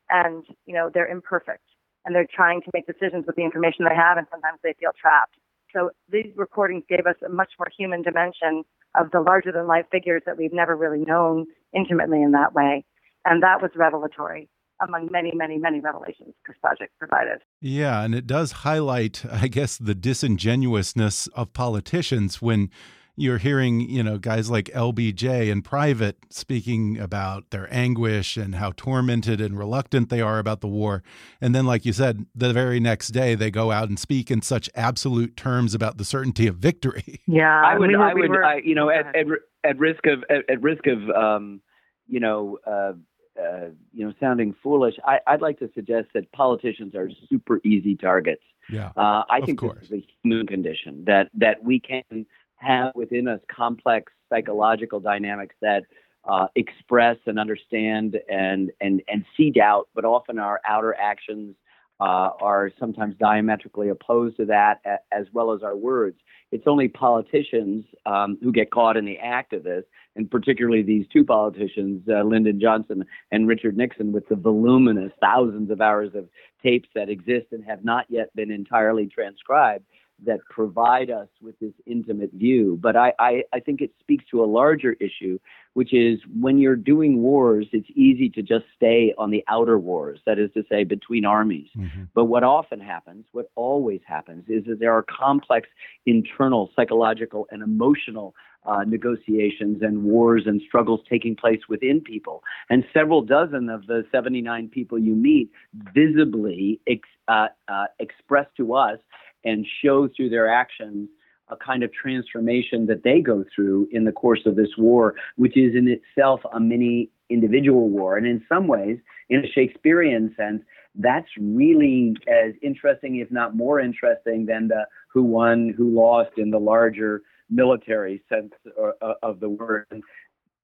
and 0.09 0.45
you 0.65 0.73
know 0.73 0.89
they're 0.93 1.07
imperfect, 1.07 1.63
and 2.05 2.15
they're 2.15 2.27
trying 2.33 2.61
to 2.61 2.71
make 2.73 2.85
decisions 2.85 3.25
with 3.25 3.35
the 3.35 3.43
information 3.43 3.85
they 3.85 3.95
have, 3.95 4.17
and 4.17 4.27
sometimes 4.31 4.59
they 4.63 4.73
feel 4.79 4.91
trapped. 4.99 5.35
So 5.73 5.89
these 6.09 6.31
recordings 6.35 6.83
gave 6.87 7.05
us 7.07 7.15
a 7.25 7.29
much 7.29 7.51
more 7.57 7.67
human 7.75 8.03
dimension 8.03 8.63
of 8.95 9.09
the 9.11 9.21
larger 9.21 9.51
than 9.51 9.67
life 9.67 9.85
figures 9.91 10.21
that 10.25 10.37
we've 10.37 10.53
never 10.53 10.75
really 10.75 11.03
known 11.03 11.47
intimately 11.73 12.21
in 12.21 12.31
that 12.31 12.53
way, 12.53 12.85
and 13.25 13.43
that 13.43 13.61
was 13.61 13.71
revelatory 13.75 14.49
among 14.81 15.09
many, 15.11 15.31
many, 15.33 15.57
many 15.57 15.79
revelations 15.79 16.33
this 16.47 16.57
project 16.61 16.91
provided. 16.99 17.39
Yeah, 17.61 18.03
and 18.03 18.13
it 18.13 18.27
does 18.27 18.51
highlight, 18.51 19.23
I 19.31 19.47
guess, 19.47 19.77
the 19.77 19.95
disingenuousness 19.95 21.27
of 21.27 21.53
politicians 21.53 22.41
when 22.41 22.69
you're 23.15 23.37
hearing, 23.37 23.79
you 23.81 24.01
know, 24.01 24.17
guys 24.17 24.49
like 24.49 24.65
LBJ 24.65 25.47
in 25.49 25.61
private 25.61 26.17
speaking 26.31 26.97
about 26.97 27.51
their 27.51 27.71
anguish 27.71 28.37
and 28.37 28.55
how 28.55 28.71
tormented 28.75 29.39
and 29.39 29.57
reluctant 29.57 30.09
they 30.09 30.19
are 30.19 30.39
about 30.39 30.61
the 30.61 30.67
war. 30.67 31.03
And 31.39 31.53
then, 31.53 31.65
like 31.65 31.85
you 31.85 31.93
said, 31.93 32.25
the 32.33 32.51
very 32.53 32.79
next 32.79 33.09
day 33.09 33.35
they 33.35 33.51
go 33.51 33.71
out 33.71 33.87
and 33.87 33.99
speak 33.99 34.31
in 34.31 34.41
such 34.41 34.67
absolute 34.73 35.37
terms 35.37 35.75
about 35.75 35.97
the 35.97 36.05
certainty 36.05 36.47
of 36.47 36.55
victory. 36.57 37.21
Yeah, 37.33 37.61
I 37.63 37.77
would, 37.77 37.87
we 37.87 37.95
were, 37.95 38.03
I 38.03 38.13
would, 38.13 38.21
we 38.21 38.29
were, 38.29 38.45
I, 38.45 38.57
you 38.57 38.75
know, 38.75 38.89
at, 38.89 39.15
at, 39.15 39.25
at 39.63 39.79
risk 39.79 40.05
of 40.05 40.23
at, 40.29 40.49
at 40.49 40.61
risk 40.61 40.85
of, 40.87 41.09
um, 41.09 41.61
you 42.07 42.19
know, 42.19 42.59
uh, 42.67 42.93
uh, 43.39 43.67
you 43.93 44.05
know, 44.05 44.13
sounding 44.19 44.55
foolish, 44.61 44.95
I, 45.05 45.19
would 45.31 45.41
like 45.41 45.59
to 45.59 45.69
suggest 45.73 46.09
that 46.13 46.31
politicians 46.31 46.95
are 46.95 47.09
super 47.29 47.59
easy 47.63 47.95
targets. 47.95 48.43
Yeah, 48.69 48.91
uh, 48.95 49.23
I 49.29 49.41
think 49.45 49.59
course. 49.59 49.79
this 49.81 49.89
is 49.89 50.03
a 50.03 50.07
human 50.23 50.47
condition 50.47 51.03
that 51.05 51.29
that 51.35 51.63
we 51.63 51.79
can 51.79 52.25
have 52.55 52.95
within 52.95 53.27
us 53.27 53.41
complex 53.53 54.13
psychological 54.29 54.99
dynamics 54.99 55.55
that 55.61 55.83
uh, 56.25 56.47
express 56.55 57.17
and 57.25 57.37
understand 57.37 58.19
and 58.29 58.71
and 58.79 59.01
and 59.07 59.25
see 59.35 59.49
doubt, 59.49 59.89
but 59.93 60.05
often 60.05 60.39
our 60.39 60.61
outer 60.65 60.95
actions 60.95 61.55
uh, 62.03 62.31
are 62.41 62.69
sometimes 62.77 63.15
diametrically 63.17 63.87
opposed 63.87 64.35
to 64.35 64.43
that, 64.43 64.81
as 65.13 65.25
well 65.31 65.53
as 65.53 65.63
our 65.63 65.75
words. 65.75 66.17
It's 66.51 66.67
only 66.67 66.89
politicians 66.89 67.85
um, 68.05 68.37
who 68.43 68.51
get 68.51 68.71
caught 68.71 68.97
in 68.97 69.05
the 69.05 69.17
act 69.19 69.53
of 69.53 69.63
this, 69.63 69.85
and 70.17 70.29
particularly 70.29 70.83
these 70.83 71.05
two 71.13 71.23
politicians, 71.23 72.03
uh, 72.09 72.23
Lyndon 72.23 72.59
Johnson 72.59 73.05
and 73.31 73.47
Richard 73.47 73.77
Nixon, 73.77 74.11
with 74.11 74.27
the 74.27 74.35
voluminous 74.35 75.13
thousands 75.21 75.71
of 75.71 75.79
hours 75.79 76.13
of 76.13 76.27
tapes 76.61 76.89
that 76.93 77.07
exist 77.09 77.47
and 77.53 77.63
have 77.63 77.85
not 77.85 78.05
yet 78.09 78.35
been 78.35 78.51
entirely 78.51 79.07
transcribed 79.07 79.85
that 80.25 80.39
provide 80.49 81.09
us 81.09 81.27
with 81.41 81.57
this 81.59 81.73
intimate 81.85 82.31
view. 82.33 82.77
But 82.81 82.95
I, 82.95 83.13
I, 83.19 83.43
I, 83.53 83.59
think 83.59 83.81
it 83.81 83.91
speaks 83.99 84.25
to 84.31 84.43
a 84.43 84.45
larger 84.45 84.93
issue, 84.93 85.39
which 85.73 85.93
is 85.93 86.19
when 86.39 86.57
you're 86.57 86.75
doing 86.75 87.21
wars, 87.21 87.67
it's 87.71 87.89
easy 87.95 88.29
to 88.29 88.41
just 88.41 88.65
stay 88.75 89.13
on 89.17 89.31
the 89.31 89.43
outer 89.47 89.77
wars, 89.77 90.19
that 90.25 90.39
is 90.39 90.51
to 90.53 90.63
say, 90.69 90.83
between 90.83 91.25
armies. 91.25 91.67
Mm-hmm. 91.77 92.03
But 92.13 92.25
what 92.25 92.43
often 92.43 92.79
happens, 92.79 93.25
what 93.31 93.51
always 93.55 94.01
happens, 94.05 94.45
is 94.47 94.65
that 94.65 94.79
there 94.79 94.93
are 94.93 95.03
complex 95.03 95.67
internal 96.05 96.71
psychological 96.75 97.47
and 97.51 97.61
emotional 97.61 98.35
uh, 98.65 98.83
negotiations 98.85 99.81
and 99.81 100.03
wars 100.03 100.43
and 100.45 100.61
struggles 100.65 101.01
taking 101.09 101.35
place 101.35 101.59
within 101.67 102.01
people. 102.01 102.43
And 102.69 102.83
several 102.93 103.21
dozen 103.21 103.69
of 103.69 103.87
the 103.87 104.05
79 104.11 104.69
people 104.69 104.97
you 104.97 105.15
meet 105.15 105.49
visibly 105.93 106.79
ex, 106.87 107.07
uh, 107.27 107.47
uh, 107.67 107.85
express 107.99 108.47
to 108.57 108.73
us 108.73 108.99
and 109.43 109.65
show 109.83 110.07
through 110.07 110.29
their 110.29 110.49
actions 110.49 111.09
a 111.49 111.57
kind 111.57 111.83
of 111.83 111.91
transformation 111.93 112.85
that 112.87 113.03
they 113.03 113.19
go 113.19 113.43
through 113.53 113.87
in 113.91 114.05
the 114.05 114.11
course 114.11 114.41
of 114.45 114.55
this 114.55 114.69
war, 114.77 115.15
which 115.35 115.57
is 115.57 115.75
in 115.75 115.87
itself 115.87 116.41
a 116.53 116.59
mini 116.59 117.09
individual 117.29 117.89
war. 117.89 118.17
And 118.17 118.25
in 118.25 118.43
some 118.47 118.67
ways, 118.67 118.97
in 119.29 119.43
a 119.43 119.47
Shakespearean 119.47 120.33
sense, 120.37 120.63
that's 120.95 121.27
really 121.39 122.15
as 122.27 122.53
interesting, 122.61 123.17
if 123.17 123.31
not 123.31 123.55
more 123.55 123.79
interesting, 123.79 124.45
than 124.45 124.67
the 124.67 124.85
who 125.11 125.23
won, 125.23 125.73
who 125.75 125.89
lost 125.89 126.31
in 126.37 126.51
the 126.51 126.59
larger 126.59 127.21
military 127.49 128.23
sense 128.29 128.53
uh, 128.81 129.13
of 129.21 129.39
the 129.39 129.49
word. 129.49 129.85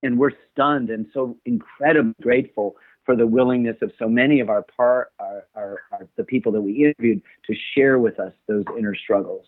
And 0.02 0.18
we're 0.18 0.32
stunned 0.52 0.90
and 0.90 1.08
so 1.14 1.38
incredibly 1.46 2.14
grateful 2.22 2.76
for 3.10 3.16
the 3.16 3.26
willingness 3.26 3.76
of 3.82 3.92
so 3.98 4.08
many 4.08 4.40
of 4.40 4.52
our 4.52 4.62
part, 4.62 5.12
our, 5.20 5.44
our, 5.56 5.80
our, 5.92 6.08
the 6.16 6.24
people 6.24 6.52
that 6.52 6.62
we 6.62 6.86
interviewed 6.86 7.20
to 7.44 7.56
share 7.76 7.98
with 7.98 8.20
us 8.20 8.32
those 8.48 8.64
inner 8.78 8.94
struggles. 8.94 9.48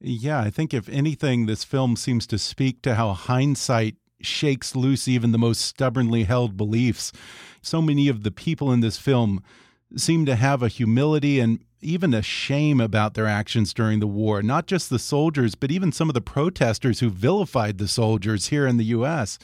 Yeah, 0.00 0.38
I 0.38 0.50
think 0.50 0.72
if 0.72 0.88
anything, 0.88 1.46
this 1.46 1.64
film 1.64 1.96
seems 1.96 2.28
to 2.28 2.38
speak 2.38 2.80
to 2.82 2.94
how 2.94 3.12
hindsight 3.14 3.96
shakes 4.20 4.76
loose 4.76 5.08
even 5.08 5.32
the 5.32 5.38
most 5.38 5.62
stubbornly 5.62 6.22
held 6.22 6.56
beliefs. 6.56 7.10
So 7.60 7.82
many 7.82 8.06
of 8.06 8.22
the 8.22 8.30
people 8.30 8.70
in 8.70 8.78
this 8.78 8.98
film 8.98 9.42
seem 9.96 10.24
to 10.26 10.36
have 10.36 10.62
a 10.62 10.68
humility 10.68 11.40
and 11.40 11.58
even 11.82 12.14
a 12.14 12.22
shame 12.22 12.80
about 12.80 13.14
their 13.14 13.26
actions 13.26 13.74
during 13.74 14.00
the 14.00 14.06
war. 14.06 14.42
Not 14.42 14.66
just 14.66 14.90
the 14.90 14.98
soldiers, 14.98 15.54
but 15.54 15.70
even 15.70 15.92
some 15.92 16.08
of 16.08 16.14
the 16.14 16.20
protesters 16.20 17.00
who 17.00 17.10
vilified 17.10 17.78
the 17.78 17.88
soldiers 17.88 18.48
here 18.48 18.66
in 18.66 18.76
the 18.76 18.84
U.S. 18.86 19.38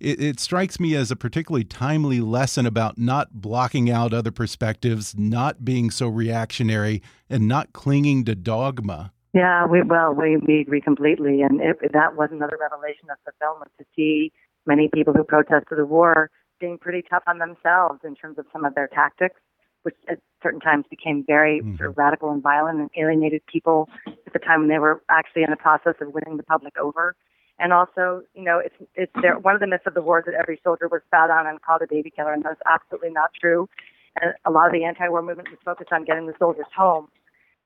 It, 0.00 0.20
it 0.20 0.40
strikes 0.40 0.80
me 0.80 0.94
as 0.94 1.10
a 1.10 1.16
particularly 1.16 1.64
timely 1.64 2.20
lesson 2.20 2.66
about 2.66 2.98
not 2.98 3.40
blocking 3.40 3.90
out 3.90 4.12
other 4.12 4.30
perspectives, 4.30 5.14
not 5.16 5.64
being 5.64 5.90
so 5.90 6.08
reactionary, 6.08 7.02
and 7.28 7.48
not 7.48 7.72
clinging 7.72 8.24
to 8.24 8.34
dogma. 8.34 9.12
Yeah, 9.32 9.66
we 9.66 9.82
well, 9.82 10.12
we, 10.12 10.36
we 10.36 10.60
agree 10.60 10.82
completely, 10.82 11.40
and 11.40 11.60
it, 11.60 11.78
that 11.92 12.16
was 12.16 12.28
another 12.32 12.58
revelation 12.60 13.08
of 13.10 13.16
fulfillment 13.24 13.70
to 13.78 13.86
see 13.96 14.30
many 14.66 14.90
people 14.92 15.14
who 15.14 15.24
protested 15.24 15.78
the 15.78 15.86
war 15.86 16.30
being 16.60 16.78
pretty 16.78 17.02
tough 17.02 17.24
on 17.26 17.38
themselves 17.38 18.00
in 18.04 18.14
terms 18.14 18.38
of 18.38 18.46
some 18.52 18.64
of 18.64 18.74
their 18.74 18.88
tactics, 18.88 19.40
which 19.82 19.96
at 20.08 20.18
certain 20.42 20.60
times 20.60 20.84
became 20.90 21.24
very 21.26 21.60
mm-hmm. 21.60 21.76
sort 21.76 21.90
of 21.90 21.98
radical 21.98 22.30
and 22.30 22.42
violent 22.42 22.80
and 22.80 22.90
alienated 22.96 23.42
people 23.46 23.88
at 24.06 24.32
the 24.32 24.38
time 24.38 24.60
when 24.60 24.68
they 24.68 24.78
were 24.78 25.02
actually 25.08 25.42
in 25.42 25.50
the 25.50 25.56
process 25.56 25.94
of 26.00 26.12
winning 26.12 26.36
the 26.36 26.42
public 26.42 26.76
over. 26.78 27.14
And 27.58 27.72
also, 27.72 28.22
you 28.34 28.42
know, 28.42 28.58
it's 28.58 28.74
it's 28.94 29.12
there. 29.20 29.38
One 29.38 29.54
of 29.54 29.60
the 29.60 29.66
myths 29.66 29.84
of 29.86 29.94
the 29.94 30.02
war 30.02 30.20
is 30.20 30.24
that 30.24 30.34
every 30.34 30.60
soldier 30.64 30.88
was 30.88 31.02
spat 31.06 31.30
on 31.30 31.46
and 31.46 31.60
called 31.62 31.82
a 31.82 31.86
baby 31.86 32.10
killer, 32.10 32.32
and 32.32 32.42
that's 32.42 32.60
absolutely 32.66 33.10
not 33.10 33.30
true. 33.38 33.68
And 34.20 34.34
a 34.44 34.50
lot 34.50 34.66
of 34.66 34.72
the 34.72 34.84
anti-war 34.84 35.22
movement 35.22 35.48
was 35.50 35.58
focused 35.64 35.92
on 35.92 36.04
getting 36.04 36.26
the 36.26 36.34
soldiers 36.38 36.66
home 36.76 37.08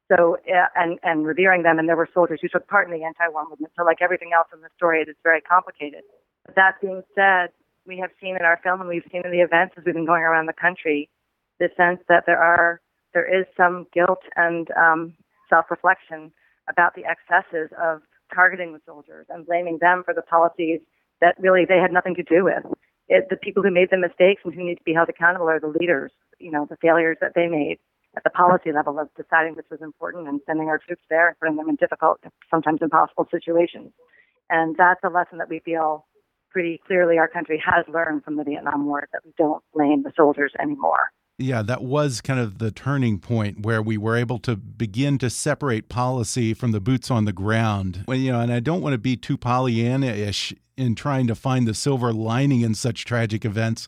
so, 0.08 0.38
uh, 0.46 0.68
and, 0.76 0.98
and 1.02 1.26
revering 1.26 1.62
them, 1.62 1.78
and 1.78 1.88
there 1.88 1.96
were 1.96 2.08
soldiers 2.14 2.38
who 2.40 2.48
took 2.48 2.68
part 2.68 2.88
in 2.88 2.96
the 2.96 3.04
anti-war 3.04 3.48
movement. 3.48 3.72
So, 3.76 3.84
like 3.84 3.98
everything 4.00 4.30
else 4.34 4.46
in 4.54 4.60
the 4.60 4.68
story, 4.76 5.02
it 5.02 5.08
is 5.08 5.16
very 5.22 5.40
complicated. 5.40 6.02
But 6.44 6.54
that 6.54 6.80
being 6.80 7.02
said, 7.14 7.50
we 7.86 7.98
have 7.98 8.10
seen 8.20 8.36
in 8.36 8.42
our 8.42 8.60
film, 8.62 8.80
and 8.80 8.88
we've 8.88 9.06
seen 9.10 9.22
in 9.24 9.32
the 9.32 9.40
events 9.40 9.74
as 9.76 9.84
we've 9.84 9.94
been 9.94 10.06
going 10.06 10.22
around 10.22 10.46
the 10.46 10.52
country, 10.52 11.08
the 11.58 11.68
sense 11.76 12.00
that 12.08 12.24
there 12.26 12.40
are 12.40 12.80
there 13.14 13.26
is 13.26 13.46
some 13.56 13.86
guilt 13.94 14.20
and 14.36 14.68
um, 14.76 15.14
self-reflection 15.48 16.32
about 16.68 16.94
the 16.94 17.04
excesses 17.06 17.70
of 17.80 18.02
targeting 18.34 18.72
the 18.72 18.80
soldiers 18.84 19.26
and 19.30 19.46
blaming 19.46 19.78
them 19.80 20.02
for 20.04 20.12
the 20.12 20.22
policies 20.22 20.80
that 21.20 21.34
really 21.38 21.64
they 21.64 21.78
had 21.78 21.92
nothing 21.92 22.14
to 22.14 22.22
do 22.22 22.44
with. 22.44 22.62
It, 23.08 23.28
the 23.30 23.36
people 23.36 23.62
who 23.62 23.70
made 23.70 23.88
the 23.90 23.96
mistakes 23.96 24.42
and 24.44 24.52
who 24.52 24.64
need 24.64 24.76
to 24.76 24.84
be 24.84 24.92
held 24.92 25.08
accountable 25.08 25.48
are 25.48 25.60
the 25.60 25.68
leaders. 25.68 26.12
You 26.38 26.50
know, 26.50 26.66
the 26.68 26.76
failures 26.76 27.16
that 27.20 27.32
they 27.34 27.46
made 27.46 27.78
at 28.16 28.24
the 28.24 28.30
policy 28.30 28.72
level 28.72 28.98
of 28.98 29.08
deciding 29.16 29.54
which 29.54 29.70
was 29.70 29.80
important 29.80 30.28
and 30.28 30.40
sending 30.46 30.68
our 30.68 30.78
troops 30.78 31.02
there 31.08 31.28
and 31.28 31.38
putting 31.38 31.56
them 31.56 31.68
in 31.68 31.76
difficult, 31.76 32.20
sometimes 32.50 32.80
impossible 32.82 33.28
situations. 33.30 33.92
And 34.50 34.76
that's 34.76 35.00
a 35.04 35.08
lesson 35.08 35.38
that 35.38 35.48
we 35.48 35.60
feel 35.60 36.06
pretty 36.50 36.80
clearly 36.86 37.18
our 37.18 37.28
country 37.28 37.62
has 37.64 37.84
learned 37.88 38.24
from 38.24 38.36
the 38.36 38.44
Vietnam 38.44 38.86
War 38.86 39.08
that 39.12 39.22
we 39.24 39.32
don't 39.36 39.62
blame 39.74 40.02
the 40.02 40.12
soldiers 40.16 40.52
anymore. 40.58 41.12
Yeah, 41.38 41.60
that 41.62 41.82
was 41.82 42.22
kind 42.22 42.40
of 42.40 42.58
the 42.58 42.70
turning 42.70 43.18
point 43.18 43.60
where 43.60 43.82
we 43.82 43.98
were 43.98 44.16
able 44.16 44.38
to 44.40 44.56
begin 44.56 45.18
to 45.18 45.28
separate 45.28 45.90
policy 45.90 46.54
from 46.54 46.72
the 46.72 46.80
boots 46.80 47.10
on 47.10 47.26
the 47.26 47.32
ground. 47.32 48.04
When 48.06 48.20
you 48.20 48.32
know, 48.32 48.40
and 48.40 48.52
I 48.52 48.60
don't 48.60 48.80
want 48.80 48.94
to 48.94 48.98
be 48.98 49.16
too 49.16 49.36
Pollyanna-ish 49.36 50.54
in 50.78 50.94
trying 50.94 51.26
to 51.26 51.34
find 51.34 51.68
the 51.68 51.74
silver 51.74 52.12
lining 52.12 52.62
in 52.62 52.74
such 52.74 53.04
tragic 53.04 53.44
events, 53.44 53.86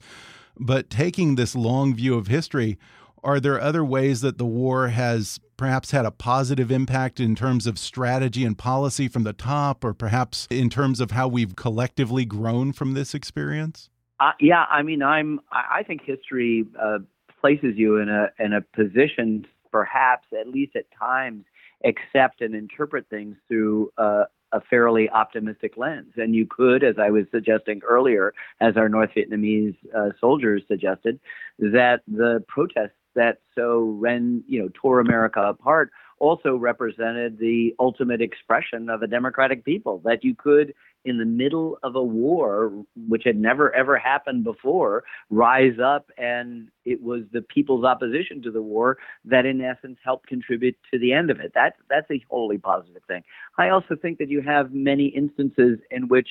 but 0.59 0.91
taking 0.91 1.37
this 1.37 1.55
long 1.55 1.95
view 1.95 2.17
of 2.17 2.27
history, 2.27 2.79
are 3.25 3.41
there 3.41 3.61
other 3.61 3.85
ways 3.85 4.21
that 4.21 4.37
the 4.37 4.47
war 4.47 4.89
has 4.89 5.41
perhaps 5.57 5.91
had 5.91 6.05
a 6.05 6.11
positive 6.11 6.71
impact 6.71 7.19
in 7.19 7.35
terms 7.35 7.67
of 7.67 7.79
strategy 7.79 8.45
and 8.45 8.59
policy 8.59 9.09
from 9.09 9.25
the 9.25 9.33
top, 9.33 9.85
or 9.85 9.95
perhaps 9.95 10.47
in 10.51 10.69
terms 10.69 11.01
of 11.01 11.13
how 11.13 11.27
we've 11.27 11.57
collectively 11.57 12.27
grown 12.27 12.73
from 12.73 12.93
this 12.93 13.15
experience? 13.15 13.89
Uh, 14.21 14.33
yeah, 14.39 14.67
I 14.71 14.83
mean, 14.83 15.03
I'm. 15.03 15.41
I 15.51 15.83
think 15.85 16.03
history 16.05 16.67
uh, 16.81 16.99
places 17.41 17.75
you 17.77 17.99
in 17.99 18.09
a 18.09 18.29
in 18.39 18.53
a 18.53 18.61
position, 18.61 19.47
perhaps 19.71 20.27
at 20.39 20.49
least 20.49 20.77
at 20.77 20.87
times, 20.99 21.45
accept 21.85 22.41
and 22.41 22.55
interpret 22.55 23.09
things 23.09 23.37
through 23.49 23.91
uh, 23.99 24.25
a 24.53 24.61
fairly 24.61 25.09
optimistic 25.11 25.77
lens. 25.77 26.13
And 26.17 26.35
you 26.35 26.47
could, 26.47 26.83
as 26.83 26.97
I 26.99 27.11
was 27.11 27.25
suggesting 27.31 27.81
earlier, 27.87 28.33
as 28.61 28.77
our 28.77 28.89
North 28.89 29.11
Vietnamese 29.17 29.77
uh, 29.95 30.11
soldiers 30.21 30.63
suggested, 30.69 31.21
that 31.59 32.01
the 32.09 32.43
protests 32.49 32.93
that 33.15 33.39
so 33.55 33.97
ren, 33.99 34.45
you 34.47 34.61
know, 34.63 34.69
tore 34.75 35.01
America 35.01 35.41
apart 35.43 35.91
also 36.19 36.57
represented 36.57 37.39
the 37.39 37.75
ultimate 37.79 38.21
expression 38.21 38.89
of 38.89 39.03
a 39.03 39.07
democratic 39.07 39.65
people 39.65 40.01
that 40.05 40.25
you 40.25 40.35
could 40.35 40.75
in 41.05 41.19
the 41.19 41.25
middle 41.25 41.79
of 41.83 41.97
a 41.97 42.03
war, 42.03 42.73
which 43.09 43.23
had 43.25 43.37
never 43.37 43.75
ever 43.75 43.99
happened 43.99 44.45
before, 44.45 45.05
rise 45.31 45.79
up 45.83 46.11
and 46.19 46.69
it 46.89 47.03
was 47.03 47.23
the 47.33 47.43
people's 47.43 47.85
opposition 47.85 48.41
to 48.43 48.51
the 48.51 48.63
war 48.63 48.97
that 49.25 49.45
in 49.45 49.61
essence 49.61 49.99
helped 50.03 50.27
contribute 50.27 50.77
to 50.91 50.99
the 50.99 51.13
end 51.13 51.31
of 51.31 51.39
it. 51.39 51.53
That 51.55 51.75
that's 51.91 52.11
a 52.11 52.25
wholly 52.31 52.57
positive 52.57 53.03
thing. 53.07 53.23
I 53.59 53.69
also 53.69 53.95
think 54.01 54.19
that 54.19 54.31
you 54.31 54.41
have 54.41 54.73
many 54.73 55.07
instances 55.07 55.79
in 55.91 56.09
which 56.09 56.29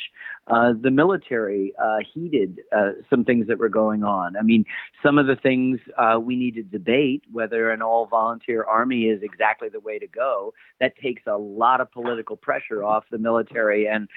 uh, 0.47 0.73
the 0.81 0.89
military 0.89 1.73
uh, 1.81 1.97
heeded 2.13 2.61
uh, 2.75 2.93
some 3.09 3.23
things 3.23 3.47
that 3.47 3.59
were 3.59 3.69
going 3.69 4.03
on. 4.03 4.35
I 4.35 4.41
mean, 4.41 4.65
some 5.03 5.19
of 5.19 5.27
the 5.27 5.35
things 5.35 5.79
uh, 5.97 6.19
we 6.19 6.35
need 6.35 6.55
to 6.55 6.63
debate 6.63 7.23
whether 7.31 7.69
an 7.69 7.81
all 7.81 8.07
volunteer 8.07 8.63
army 8.63 9.03
is 9.05 9.21
exactly 9.21 9.69
the 9.69 9.79
way 9.79 9.99
to 9.99 10.07
go. 10.07 10.53
That 10.79 10.93
takes 10.97 11.23
a 11.27 11.37
lot 11.37 11.81
of 11.81 11.91
political 11.91 12.35
pressure 12.35 12.83
off 12.83 13.03
the 13.11 13.19
military 13.19 13.87
and 13.87 14.07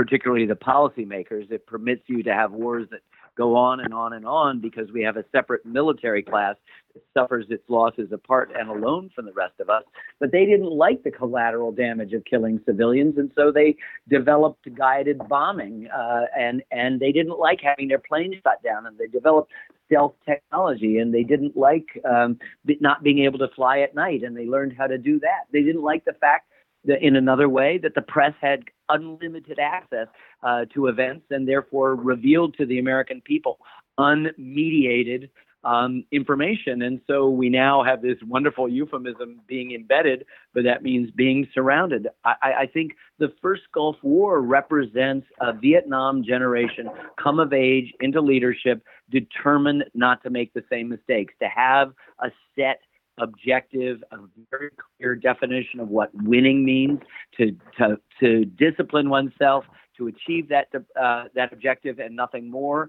particularly 0.00 0.46
the 0.46 0.54
policymakers. 0.54 1.52
It 1.52 1.66
permits 1.66 2.00
you 2.06 2.22
to 2.22 2.32
have 2.32 2.52
wars 2.52 2.88
that 2.90 3.00
go 3.36 3.54
on 3.54 3.80
and 3.80 3.92
on 3.92 4.14
and 4.14 4.24
on 4.24 4.58
because 4.58 4.90
we 4.92 5.02
have 5.02 5.18
a 5.18 5.24
separate 5.30 5.66
military 5.66 6.22
class 6.22 6.56
that 6.94 7.02
suffers 7.12 7.44
its 7.50 7.62
losses 7.68 8.10
apart 8.10 8.50
and 8.58 8.70
alone 8.70 9.10
from 9.14 9.26
the 9.26 9.32
rest 9.34 9.52
of 9.60 9.68
us. 9.68 9.82
But 10.18 10.32
they 10.32 10.46
didn't 10.46 10.72
like 10.72 11.02
the 11.02 11.10
collateral 11.10 11.70
damage 11.70 12.14
of 12.14 12.24
killing 12.24 12.62
civilians, 12.64 13.18
and 13.18 13.30
so 13.36 13.52
they 13.52 13.76
developed 14.08 14.74
guided 14.74 15.18
bombing, 15.28 15.88
uh, 15.94 16.22
and 16.34 16.62
and 16.70 16.98
they 16.98 17.12
didn't 17.12 17.38
like 17.38 17.60
having 17.62 17.88
their 17.88 17.98
planes 17.98 18.36
shot 18.42 18.62
down, 18.64 18.86
and 18.86 18.96
they 18.96 19.06
developed 19.06 19.52
stealth 19.84 20.14
technology, 20.24 20.96
and 20.96 21.12
they 21.12 21.24
didn't 21.24 21.58
like 21.58 21.88
um, 22.10 22.38
not 22.80 23.02
being 23.02 23.18
able 23.18 23.38
to 23.38 23.48
fly 23.54 23.80
at 23.80 23.94
night, 23.94 24.22
and 24.22 24.34
they 24.34 24.46
learned 24.46 24.74
how 24.78 24.86
to 24.86 24.96
do 24.96 25.20
that. 25.20 25.42
They 25.52 25.62
didn't 25.62 25.82
like 25.82 26.06
the 26.06 26.14
fact 26.14 26.46
that 26.84 27.02
in 27.02 27.16
another 27.16 27.48
way 27.48 27.78
that 27.78 27.94
the 27.94 28.02
press 28.02 28.32
had 28.40 28.62
unlimited 28.90 29.58
access 29.58 30.08
uh, 30.42 30.64
to 30.74 30.86
events 30.86 31.26
and 31.30 31.46
therefore 31.48 31.94
revealed 31.94 32.56
to 32.58 32.66
the 32.66 32.78
American 32.78 33.20
people 33.20 33.58
unmediated 33.98 35.28
um, 35.64 36.04
information. 36.10 36.82
And 36.82 37.00
so 37.06 37.28
we 37.28 37.48
now 37.48 37.82
have 37.82 38.02
this 38.02 38.16
wonderful 38.26 38.68
euphemism 38.68 39.40
being 39.46 39.72
embedded, 39.72 40.24
but 40.54 40.64
that 40.64 40.82
means 40.82 41.10
being 41.10 41.46
surrounded. 41.52 42.08
I, 42.24 42.52
I 42.60 42.66
think 42.66 42.92
the 43.18 43.32
first 43.42 43.62
Gulf 43.74 43.96
War 44.02 44.40
represents 44.40 45.26
a 45.40 45.52
Vietnam 45.52 46.24
generation 46.24 46.88
come 47.22 47.38
of 47.38 47.52
age 47.52 47.92
into 48.00 48.20
leadership, 48.20 48.82
determined 49.10 49.84
not 49.94 50.22
to 50.22 50.30
make 50.30 50.54
the 50.54 50.64
same 50.70 50.88
mistakes, 50.88 51.34
to 51.42 51.48
have 51.48 51.92
a 52.20 52.30
set 52.56 52.80
objective, 53.20 54.02
a 54.12 54.16
very 54.50 54.70
clear 54.98 55.14
definition 55.14 55.80
of 55.80 55.88
what 55.88 56.10
winning 56.14 56.64
means, 56.64 57.00
to 57.36 57.56
to 57.78 57.98
to 58.20 58.44
discipline 58.44 59.08
oneself 59.10 59.64
to 59.96 60.08
achieve 60.08 60.48
that 60.48 60.68
uh, 61.00 61.24
that 61.34 61.52
objective 61.52 61.98
and 61.98 62.16
nothing 62.16 62.50
more. 62.50 62.88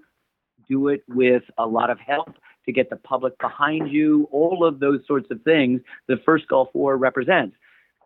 Do 0.68 0.88
it 0.88 1.02
with 1.08 1.42
a 1.58 1.66
lot 1.66 1.90
of 1.90 1.98
help 1.98 2.34
to 2.66 2.72
get 2.72 2.88
the 2.90 2.96
public 2.96 3.38
behind 3.38 3.90
you. 3.90 4.28
All 4.30 4.64
of 4.64 4.80
those 4.80 5.00
sorts 5.06 5.28
of 5.30 5.42
things 5.42 5.80
the 6.08 6.16
first 6.24 6.48
Gulf 6.48 6.68
War 6.72 6.96
represents. 6.96 7.56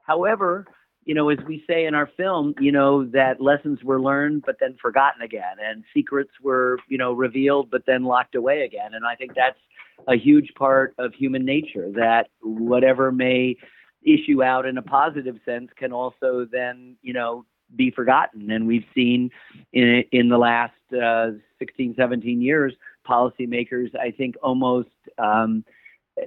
However, 0.06 0.66
you 1.06 1.14
know, 1.14 1.28
as 1.30 1.38
we 1.46 1.64
say 1.68 1.86
in 1.86 1.94
our 1.94 2.10
film, 2.16 2.54
you 2.60 2.72
know, 2.72 3.06
that 3.06 3.40
lessons 3.40 3.82
were 3.82 4.00
learned 4.00 4.42
but 4.44 4.56
then 4.60 4.76
forgotten 4.82 5.22
again, 5.22 5.56
and 5.64 5.84
secrets 5.94 6.32
were, 6.42 6.78
you 6.88 6.98
know, 6.98 7.12
revealed 7.12 7.70
but 7.70 7.84
then 7.86 8.04
locked 8.04 8.34
away 8.34 8.62
again. 8.62 8.92
And 8.92 9.06
I 9.06 9.14
think 9.14 9.32
that's 9.34 9.58
a 10.08 10.16
huge 10.16 10.52
part 10.58 10.94
of 10.98 11.14
human 11.14 11.44
nature 11.44 11.90
that 11.92 12.28
whatever 12.42 13.12
may 13.12 13.56
issue 14.04 14.42
out 14.42 14.66
in 14.66 14.78
a 14.78 14.82
positive 14.82 15.36
sense 15.44 15.70
can 15.76 15.92
also 15.92 16.46
then 16.50 16.96
you 17.02 17.12
know 17.12 17.44
be 17.74 17.90
forgotten 17.90 18.50
and 18.52 18.66
we've 18.66 18.84
seen 18.94 19.30
in 19.72 20.04
in 20.12 20.28
the 20.28 20.38
last 20.38 20.74
uh, 20.92 21.30
16 21.58 21.94
17 21.98 22.40
years 22.40 22.72
policymakers 23.08 23.88
i 23.96 24.12
think 24.12 24.36
almost 24.42 24.88
um, 25.18 25.64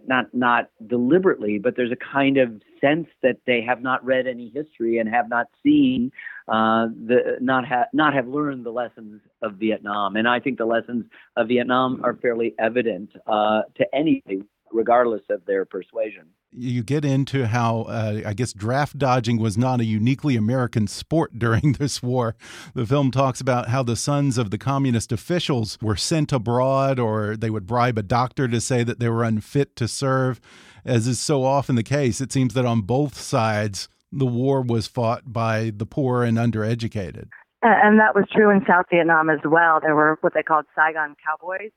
not 0.08 0.34
not 0.34 0.70
deliberately, 0.88 1.60
but 1.60 1.76
there's 1.76 1.92
a 1.92 2.14
kind 2.14 2.38
of 2.38 2.62
sense 2.80 3.08
that 3.24 3.38
they 3.46 3.62
have 3.62 3.82
not 3.82 4.04
read 4.06 4.28
any 4.28 4.52
history 4.54 5.00
and 5.00 5.10
have 5.10 5.30
not 5.30 5.48
seen 5.64 6.12
uh, 6.48 6.88
the 7.08 7.38
not 7.40 7.68
have 7.68 7.88
not 7.94 8.14
have 8.14 8.28
learned 8.28 8.66
the 8.66 8.72
lessons 8.72 9.22
of 9.42 9.54
Vietnam. 9.56 10.16
And 10.16 10.28
I 10.28 10.40
think 10.40 10.58
the 10.58 10.66
lessons 10.66 11.06
of 11.36 11.48
Vietnam 11.48 12.02
are 12.04 12.16
fairly 12.16 12.54
evident 12.60 13.12
uh, 13.28 13.62
to 13.78 13.86
anybody 13.94 14.44
regardless 14.72 15.22
of 15.30 15.46
their 15.46 15.66
persuasion. 15.66 16.28
You 16.52 16.84
get 16.84 17.06
into 17.06 17.46
how, 17.46 17.82
uh, 17.84 18.22
I 18.26 18.34
guess, 18.34 18.54
draft 18.54 18.98
dodging 18.98 19.40
was 19.40 19.58
not 19.58 19.80
a 19.80 19.86
uniquely 19.86 20.36
American 20.36 20.88
sport 20.88 21.38
during 21.40 21.74
this 21.74 22.02
war. 22.02 22.36
The 22.74 22.86
film 22.86 23.12
talks 23.12 23.40
about 23.40 23.70
how 23.70 23.84
the 23.84 23.96
sons 23.96 24.38
of 24.38 24.52
the 24.52 24.58
communist 24.58 25.12
officials 25.12 25.78
were 25.82 25.96
sent 25.96 26.32
abroad 26.32 27.00
or 27.00 27.38
they 27.38 27.50
would 27.50 27.68
bribe 27.68 27.98
a 27.98 28.04
doctor 28.04 28.48
to 28.48 28.60
say 28.60 28.84
that 28.84 29.00
they 29.00 29.10
were 29.10 29.24
unfit 29.24 29.76
to 29.78 29.88
serve. 29.88 30.42
As 30.86 31.08
is 31.08 31.20
so 31.20 31.44
often 31.44 31.76
the 31.76 31.84
case, 31.84 32.22
it 32.22 32.32
seems 32.32 32.54
that 32.54 32.66
on 32.66 32.82
both 32.82 33.20
sides, 33.20 33.90
the 34.12 34.26
war 34.26 34.62
was 34.62 34.88
fought 34.88 35.32
by 35.32 35.72
the 35.76 35.86
poor 35.86 36.24
and 36.24 36.38
undereducated. 36.38 37.28
And 37.62 38.00
that 38.00 38.16
was 38.16 38.26
true 38.32 38.50
in 38.50 38.62
South 38.66 38.86
Vietnam 38.90 39.30
as 39.30 39.40
well. 39.44 39.80
There 39.82 39.96
were 39.96 40.18
what 40.22 40.34
they 40.34 40.44
called 40.44 40.66
Saigon 40.76 41.16
cowboys. 41.24 41.72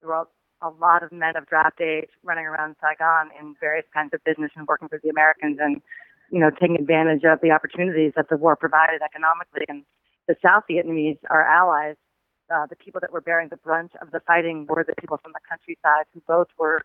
There 0.00 0.08
were 0.08 0.24
a 0.66 0.74
lot 0.80 1.02
of 1.02 1.12
men 1.12 1.36
of 1.36 1.46
draft 1.46 1.80
age 1.80 2.08
running 2.22 2.44
around 2.44 2.76
Saigon 2.80 3.30
in 3.38 3.54
various 3.60 3.86
kinds 3.94 4.12
of 4.12 4.22
business 4.24 4.50
and 4.56 4.66
working 4.66 4.88
for 4.88 5.00
the 5.02 5.08
Americans 5.08 5.58
and, 5.60 5.80
you 6.30 6.40
know, 6.40 6.50
taking 6.50 6.76
advantage 6.76 7.22
of 7.24 7.40
the 7.40 7.50
opportunities 7.50 8.12
that 8.16 8.28
the 8.28 8.36
war 8.36 8.56
provided 8.56 9.00
economically. 9.02 9.64
And 9.68 9.84
the 10.26 10.36
South 10.44 10.64
Vietnamese, 10.70 11.18
our 11.30 11.42
allies, 11.42 11.96
uh, 12.52 12.66
the 12.66 12.76
people 12.76 13.00
that 13.00 13.12
were 13.12 13.20
bearing 13.20 13.48
the 13.48 13.56
brunt 13.56 13.92
of 14.00 14.10
the 14.10 14.20
fighting 14.26 14.66
were 14.68 14.84
the 14.86 14.94
people 15.00 15.18
from 15.22 15.32
the 15.32 15.40
countryside 15.48 16.06
who 16.14 16.22
both 16.26 16.48
were 16.58 16.82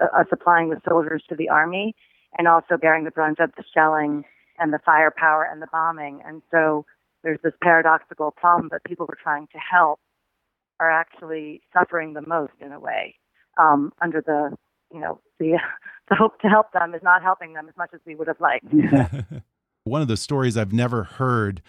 uh, 0.00 0.24
supplying 0.28 0.70
the 0.70 0.80
soldiers 0.88 1.22
to 1.28 1.36
the 1.36 1.48
army 1.48 1.94
and 2.38 2.46
also 2.46 2.76
bearing 2.76 3.04
the 3.04 3.10
brunt 3.10 3.40
of 3.40 3.50
the 3.56 3.64
shelling 3.74 4.24
and 4.58 4.72
the 4.72 4.78
firepower 4.84 5.48
and 5.50 5.60
the 5.60 5.66
bombing. 5.72 6.20
And 6.24 6.42
so 6.50 6.84
there's 7.22 7.40
this 7.42 7.54
paradoxical 7.62 8.30
problem 8.30 8.68
that 8.70 8.84
people 8.84 9.06
were 9.06 9.18
trying 9.20 9.46
to 9.48 9.58
help 9.58 10.00
are 10.78 10.90
actually 10.90 11.60
suffering 11.72 12.14
the 12.14 12.26
most 12.26 12.54
in 12.60 12.72
a 12.72 12.80
way 12.80 13.14
um, 13.60 13.92
under 14.00 14.20
the 14.20 14.56
you 14.92 15.00
know 15.00 15.20
the 15.38 15.58
the 16.08 16.16
hope 16.16 16.40
to 16.40 16.48
help 16.48 16.72
them 16.72 16.94
is 16.94 17.02
not 17.02 17.22
helping 17.22 17.52
them 17.52 17.68
as 17.68 17.76
much 17.76 17.90
as 17.94 18.00
we 18.06 18.14
would 18.14 18.28
have 18.28 18.40
liked. 18.40 18.66
One 19.84 20.02
of 20.02 20.08
the 20.08 20.16
stories 20.16 20.56
I've 20.56 20.72
never 20.72 21.04
heard 21.04 21.62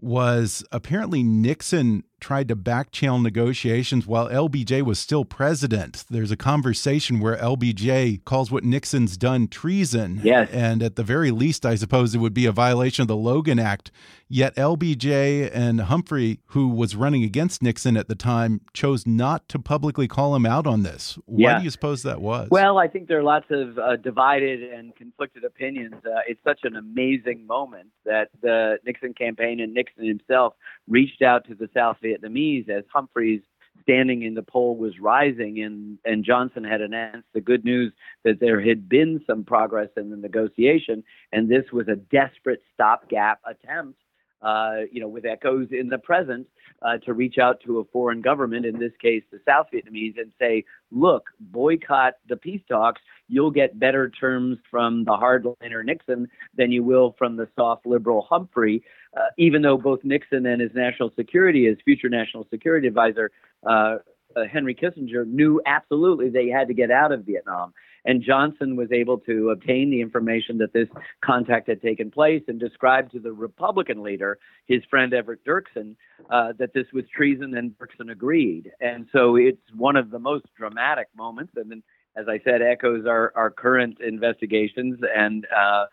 was 0.00 0.64
apparently 0.72 1.22
Nixon 1.22 2.04
tried 2.20 2.48
to 2.48 2.56
backchannel 2.56 3.22
negotiations 3.22 4.06
while 4.06 4.28
LBJ 4.28 4.82
was 4.82 4.98
still 4.98 5.24
president. 5.24 6.04
There's 6.10 6.30
a 6.30 6.36
conversation 6.36 7.18
where 7.20 7.36
LBJ 7.36 8.24
calls 8.24 8.50
what 8.50 8.64
Nixon's 8.64 9.16
done 9.16 9.48
treason. 9.48 10.20
Yes. 10.22 10.48
And 10.52 10.82
at 10.82 10.96
the 10.96 11.02
very 11.02 11.30
least, 11.30 11.64
I 11.66 11.74
suppose 11.74 12.14
it 12.14 12.18
would 12.18 12.34
be 12.34 12.46
a 12.46 12.52
violation 12.52 13.02
of 13.02 13.08
the 13.08 13.16
Logan 13.16 13.58
Act. 13.58 13.90
Yet 14.32 14.54
LBJ 14.54 15.50
and 15.52 15.80
Humphrey, 15.80 16.38
who 16.46 16.68
was 16.68 16.94
running 16.94 17.24
against 17.24 17.62
Nixon 17.64 17.96
at 17.96 18.06
the 18.06 18.14
time, 18.14 18.60
chose 18.72 19.04
not 19.06 19.48
to 19.48 19.58
publicly 19.58 20.06
call 20.06 20.36
him 20.36 20.46
out 20.46 20.66
on 20.68 20.84
this. 20.84 21.18
Why 21.26 21.50
Yeah. 21.50 21.58
do 21.58 21.64
you 21.64 21.70
suppose 21.70 22.04
that 22.04 22.20
was? 22.20 22.48
Well, 22.48 22.78
I 22.78 22.86
think 22.86 23.08
there 23.08 23.18
are 23.18 23.24
lots 23.24 23.46
of 23.50 23.76
uh, 23.78 23.96
divided 23.96 24.62
and 24.62 24.94
conflicted 24.94 25.42
opinions. 25.44 25.94
Uh, 26.06 26.20
it's 26.28 26.40
such 26.44 26.60
an 26.62 26.76
amazing 26.76 27.44
moment 27.46 27.88
that 28.04 28.28
the 28.40 28.78
Nixon 28.86 29.14
campaign 29.14 29.58
and 29.60 29.74
Nixon 29.74 30.06
himself 30.06 30.54
reached 30.88 31.22
out 31.22 31.46
to 31.48 31.54
the 31.56 31.68
South 31.74 31.96
Vietnamese 32.10 32.68
as 32.68 32.84
Humphreys 32.92 33.42
standing 33.82 34.22
in 34.22 34.34
the 34.34 34.42
poll 34.42 34.76
was 34.76 34.98
rising 35.00 35.62
and, 35.62 35.98
and 36.04 36.24
Johnson 36.24 36.64
had 36.64 36.80
announced 36.80 37.28
the 37.32 37.40
good 37.40 37.64
news 37.64 37.92
that 38.24 38.40
there 38.40 38.60
had 38.60 38.88
been 38.88 39.20
some 39.26 39.44
progress 39.44 39.88
in 39.96 40.10
the 40.10 40.16
negotiation 40.16 41.02
and 41.32 41.48
this 41.48 41.64
was 41.72 41.88
a 41.88 41.96
desperate 41.96 42.62
stopgap 42.74 43.40
attempt 43.46 43.98
uh, 44.42 44.80
you 44.90 45.00
know, 45.00 45.08
with 45.08 45.24
echoes 45.24 45.68
in 45.70 45.88
the 45.88 45.98
present, 45.98 46.46
uh, 46.82 46.96
to 46.98 47.12
reach 47.12 47.38
out 47.38 47.60
to 47.60 47.78
a 47.78 47.84
foreign 47.84 48.20
government, 48.20 48.64
in 48.64 48.78
this 48.78 48.92
case 49.00 49.22
the 49.30 49.40
South 49.46 49.66
Vietnamese, 49.72 50.18
and 50.18 50.32
say, 50.38 50.64
look, 50.90 51.24
boycott 51.38 52.14
the 52.28 52.36
peace 52.36 52.62
talks. 52.68 53.00
You'll 53.28 53.50
get 53.50 53.78
better 53.78 54.10
terms 54.10 54.58
from 54.70 55.04
the 55.04 55.12
hardliner 55.12 55.84
Nixon 55.84 56.28
than 56.56 56.72
you 56.72 56.82
will 56.82 57.14
from 57.18 57.36
the 57.36 57.48
soft 57.54 57.86
liberal 57.86 58.26
Humphrey, 58.28 58.82
uh, 59.16 59.28
even 59.38 59.62
though 59.62 59.76
both 59.76 60.00
Nixon 60.04 60.46
and 60.46 60.60
his 60.60 60.72
national 60.74 61.12
security, 61.16 61.66
his 61.66 61.78
future 61.84 62.08
national 62.08 62.46
security 62.50 62.88
advisor, 62.88 63.30
uh, 63.66 63.98
uh, 64.36 64.44
Henry 64.50 64.74
Kissinger, 64.74 65.26
knew 65.26 65.60
absolutely 65.66 66.28
they 66.28 66.48
had 66.48 66.68
to 66.68 66.74
get 66.74 66.90
out 66.90 67.12
of 67.12 67.24
Vietnam. 67.24 67.72
And 68.04 68.22
Johnson 68.22 68.76
was 68.76 68.90
able 68.92 69.18
to 69.20 69.50
obtain 69.50 69.90
the 69.90 70.00
information 70.00 70.58
that 70.58 70.72
this 70.72 70.88
contact 71.24 71.68
had 71.68 71.82
taken 71.82 72.10
place 72.10 72.42
and 72.48 72.58
described 72.58 73.12
to 73.12 73.20
the 73.20 73.32
Republican 73.32 74.02
leader, 74.02 74.38
his 74.66 74.82
friend 74.88 75.12
Everett 75.12 75.44
Dirksen, 75.44 75.96
uh, 76.30 76.52
that 76.58 76.72
this 76.74 76.86
was 76.92 77.04
treason, 77.14 77.56
and 77.56 77.72
Dirksen 77.78 78.10
agreed. 78.10 78.70
And 78.80 79.06
so 79.12 79.36
it's 79.36 79.62
one 79.76 79.96
of 79.96 80.10
the 80.10 80.18
most 80.18 80.46
dramatic 80.56 81.08
moments. 81.16 81.52
And 81.56 81.70
then, 81.70 81.82
as 82.16 82.26
I 82.28 82.40
said, 82.44 82.62
echoes 82.62 83.06
our, 83.06 83.32
our 83.36 83.50
current 83.50 83.98
investigations 84.00 84.98
and 85.14 85.46
uh, 85.54 85.86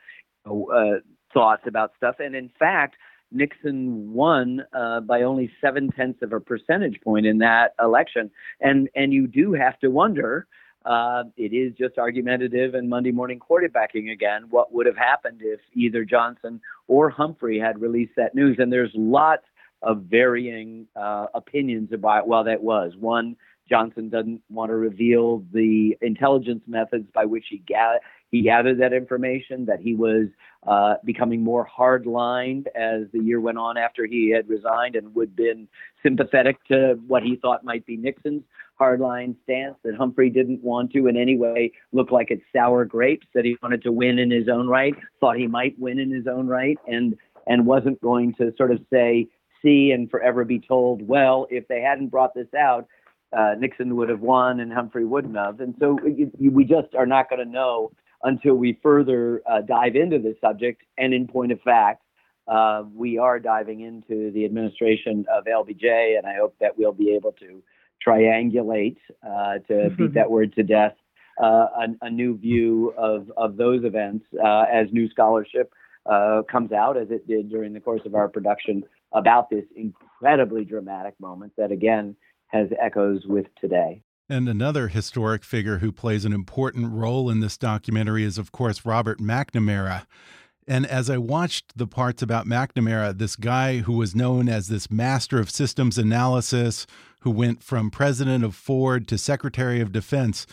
uh, 0.49 0.99
thoughts 1.34 1.64
about 1.68 1.91
stuff. 1.97 2.16
And 2.20 2.36
in 2.36 2.49
fact, 2.58 2.95
Nixon 3.32 4.14
won 4.14 4.64
uh, 4.74 5.01
by 5.01 5.24
only 5.24 5.51
seven 5.60 5.91
tenths 5.91 6.22
of 6.22 6.34
a 6.34 6.39
percentage 6.39 7.01
point 7.01 7.26
in 7.26 7.39
that 7.39 7.74
election, 7.82 8.32
and 8.62 8.89
and 8.95 9.12
you 9.12 9.28
do 9.28 9.53
have 9.53 9.78
to 9.80 9.89
wonder. 9.89 10.47
Uh, 10.88 11.26
it 11.36 11.52
is 11.54 11.74
just 11.78 11.98
argumentative 11.98 12.74
and 12.74 12.90
Monday 12.90 13.12
morning 13.12 13.40
quarterbacking 13.40 14.10
again. 14.10 14.46
What 14.50 14.74
would 14.74 14.86
have 14.86 14.96
happened 14.96 15.42
if 15.44 15.60
either 15.74 16.06
Johnson 16.06 16.62
or 16.88 17.10
Humphrey 17.10 17.60
had 17.60 17.82
released 17.82 18.14
that 18.16 18.34
news? 18.34 18.56
And 18.58 18.72
there's 18.72 18.92
lots 18.96 19.44
of 19.82 20.04
varying 20.04 20.88
uh, 20.96 21.26
opinions 21.34 21.92
about 21.92 22.30
well 22.30 22.46
that 22.46 22.64
was 22.64 22.94
one. 22.98 23.36
Johnson 23.70 24.08
doesn't 24.08 24.42
want 24.50 24.70
to 24.70 24.76
reveal 24.78 25.44
the 25.52 25.98
intelligence 26.02 26.64
methods 26.68 27.08
by 27.14 27.26
which 27.26 27.48
he 27.50 27.58
ga- 27.68 28.00
he 28.32 28.42
gathered 28.42 28.80
that 28.80 28.94
information. 28.94 29.66
That 29.66 29.82
he 29.82 29.94
was 29.94 30.28
uh, 30.66 30.96
becoming 31.04 31.44
more 31.44 31.66
hard-lined 31.66 32.70
as 32.76 33.04
the 33.12 33.20
year 33.20 33.42
went 33.42 33.58
on 33.58 33.78
after 33.78 34.06
he 34.06 34.30
had 34.30 34.48
resigned, 34.48 34.96
and 34.96 35.14
would 35.16 35.36
been 35.36 35.68
sympathetic 36.02 36.64
to 36.68 36.98
what 37.08 37.24
he 37.24 37.36
thought 37.36 37.66
might 37.66 37.86
be 37.86 37.98
Nixon's 37.98 38.44
hardline 38.80 39.36
stance. 39.43 39.75
That 39.84 39.95
Humphrey 39.95 40.30
didn't 40.30 40.63
want 40.63 40.91
to 40.93 41.07
in 41.07 41.17
any 41.17 41.38
way 41.38 41.71
look 41.91 42.11
like 42.11 42.32
it's 42.32 42.43
sour 42.55 42.86
grapes. 42.86 43.28
That 43.34 43.45
he 43.45 43.57
wanted 43.61 43.84
to 43.84 43.91
win 43.91 44.19
in 44.19 44.32
his 44.32 44.47
own 44.47 44.67
right. 44.67 44.93
Thought 45.19 45.38
he 45.38 45.47
might 45.47 45.78
win 45.78 45.99
in 45.99 46.11
his 46.11 46.28
own 46.28 46.47
right, 46.47 46.78
and 46.88 47.15
and 47.47 47.65
wasn't 47.65 48.01
going 48.01 48.34
to 48.36 48.53
sort 48.57 48.71
of 48.71 48.80
say 48.91 49.28
see 49.61 49.91
and 49.91 50.09
forever 50.09 50.45
be 50.45 50.59
told, 50.59 51.07
well, 51.07 51.47
if 51.49 51.67
they 51.67 51.82
hadn't 51.82 52.09
brought 52.09 52.34
this 52.34 52.53
out, 52.57 52.88
uh, 53.36 53.55
Nixon 53.57 53.95
would 53.95 54.09
have 54.09 54.21
won 54.21 54.59
and 54.59 54.71
Humphrey 54.71 55.05
wouldn't 55.05 55.36
have. 55.36 55.59
And 55.59 55.75
so 55.80 55.99
you, 56.05 56.32
we 56.51 56.63
just 56.63 56.95
are 56.95 57.05
not 57.05 57.30
going 57.30 57.43
to 57.43 57.51
know 57.51 57.91
until 58.23 58.55
we 58.55 58.80
further 58.82 59.41
uh, 59.49 59.61
dive 59.61 59.95
into 59.95 60.19
this 60.19 60.36
subject. 60.41 60.84
And 60.97 61.13
in 61.13 61.28
point 61.28 61.51
of 61.51 61.61
fact, 61.61 62.03
uh, 62.47 62.84
we 62.93 63.17
are 63.17 63.39
diving 63.39 63.82
into 63.82 64.32
the 64.32 64.45
administration 64.45 65.25
of 65.30 65.45
LBJ, 65.45 66.17
and 66.17 66.25
I 66.25 66.36
hope 66.36 66.55
that 66.61 66.78
we'll 66.78 66.93
be 66.93 67.13
able 67.13 67.34
to 67.34 67.61
triangulate, 68.06 68.98
uh, 69.26 69.60
to 69.68 69.89
beat 69.98 70.14
that 70.14 70.30
word 70.30 70.54
to 70.56 70.64
death, 70.64 70.95
uh, 71.41 71.68
a, 71.78 71.88
a 72.02 72.10
new 72.10 72.38
view 72.38 72.93
of, 72.98 73.32
of 73.38 73.58
those 73.58 73.84
events 73.84 74.26
uh, 74.43 74.66
as 74.72 74.88
new 74.91 75.10
scholarship 75.10 75.72
uh, 76.06 76.41
comes 76.50 76.72
out, 76.72 76.98
as 76.98 77.10
it 77.12 77.28
did 77.28 77.50
during 77.50 77.74
the 77.74 77.80
course 77.80 78.02
of 78.06 78.16
our 78.16 78.28
production 78.28 78.84
about 79.14 79.50
this 79.50 79.66
incredibly 79.76 80.64
dramatic 80.66 81.14
moment 81.20 81.52
that, 81.58 81.72
again, 81.72 82.16
has 82.48 82.68
echoes 82.82 83.24
with 83.26 83.45
today. 83.60 84.02
And 84.30 84.50
another 84.50 84.89
historic 84.89 85.43
figure 85.43 85.78
who 85.78 85.91
plays 85.91 86.26
an 86.26 86.34
important 86.34 86.91
role 86.91 87.30
in 87.30 87.39
this 87.39 87.58
documentary 87.58 88.24
is, 88.24 88.38
of 88.38 88.52
course, 88.52 88.86
Robert 88.86 89.20
McNamara. 89.20 90.06
And 90.68 90.86
as 90.86 91.09
I 91.09 91.18
watched 91.18 91.78
the 91.78 91.88
parts 91.88 92.22
about 92.22 92.45
McNamara, 92.45 93.18
this 93.18 93.38
guy 93.38 93.78
who 93.78 93.93
was 93.93 94.15
known 94.15 94.49
as 94.49 94.68
this 94.68 94.91
master 94.91 95.39
of 95.39 95.49
systems 95.49 95.97
analysis, 95.97 96.86
who 97.22 97.32
went 97.32 97.63
from 97.63 97.89
president 97.89 98.43
of 98.43 98.53
Ford 98.53 99.07
to 99.07 99.18
secretary 99.18 99.80
of 99.80 99.93
defense, 99.93 100.45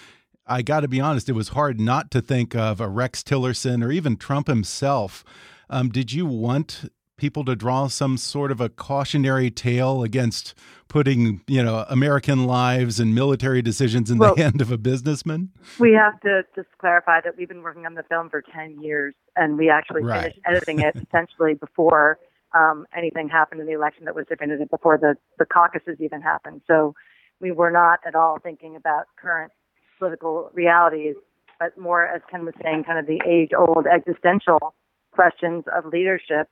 I 0.46 0.62
got 0.62 0.80
to 0.80 0.88
be 0.88 1.00
honest, 1.00 1.28
it 1.28 1.32
was 1.32 1.48
hard 1.48 1.80
not 1.80 2.10
to 2.12 2.20
think 2.20 2.54
of 2.54 2.80
a 2.80 2.88
Rex 2.88 3.22
Tillerson 3.22 3.84
or 3.84 3.90
even 3.90 4.16
Trump 4.16 4.46
himself. 4.46 5.24
Um, 5.68 5.88
did 5.88 6.12
you 6.12 6.26
want 6.26 6.90
people 7.16 7.44
to 7.44 7.54
draw 7.54 7.86
some 7.86 8.16
sort 8.16 8.50
of 8.50 8.60
a 8.60 8.68
cautionary 8.68 9.50
tale 9.50 10.02
against 10.02 10.54
putting, 10.88 11.40
you 11.46 11.62
know, 11.62 11.84
American 11.88 12.44
lives 12.44 12.98
and 13.00 13.14
military 13.14 13.62
decisions 13.62 14.10
in 14.10 14.18
Well- 14.18 14.34
the 14.34 14.42
hand 14.42 14.60
of 14.60 14.70
a 14.70 14.78
businessman? 14.78 15.50
We 15.78 15.92
have 15.92 16.20
to 16.20 16.44
just 16.54 16.68
clarify 16.78 17.20
that 17.22 17.36
we've 17.36 17.48
been 17.48 17.62
working 17.62 17.86
on 17.86 17.94
the 17.94 18.02
film 18.04 18.30
for 18.30 18.42
10 18.42 18.80
years, 18.82 19.14
and 19.36 19.56
we 19.56 19.70
actually 19.70 20.02
Right. 20.02 20.22
finished 20.22 20.40
editing 20.46 20.80
it 20.80 20.96
essentially 20.96 21.54
before 21.54 22.18
um, 22.56 22.86
anything 22.96 23.28
happened 23.28 23.60
in 23.60 23.66
the 23.66 23.72
election 23.72 24.04
that 24.04 24.14
was 24.14 24.26
definitive, 24.28 24.70
before 24.70 24.96
the, 24.96 25.16
the 25.40 25.44
caucuses 25.44 25.96
even 26.00 26.22
happened. 26.22 26.60
So 26.68 26.94
we 27.40 27.50
were 27.50 27.72
not 27.72 27.98
at 28.06 28.14
all 28.14 28.38
thinking 28.40 28.76
about 28.76 29.06
current 29.16 29.50
political 29.98 30.50
realities, 30.54 31.16
but 31.58 31.76
more, 31.76 32.06
as 32.06 32.22
Ken 32.30 32.44
was 32.44 32.54
saying, 32.62 32.84
kind 32.84 32.96
of 33.00 33.06
the 33.06 33.20
age 33.26 33.50
old 33.58 33.86
existential 33.88 34.72
questions 35.10 35.64
of 35.74 35.86
leadership 35.86 36.48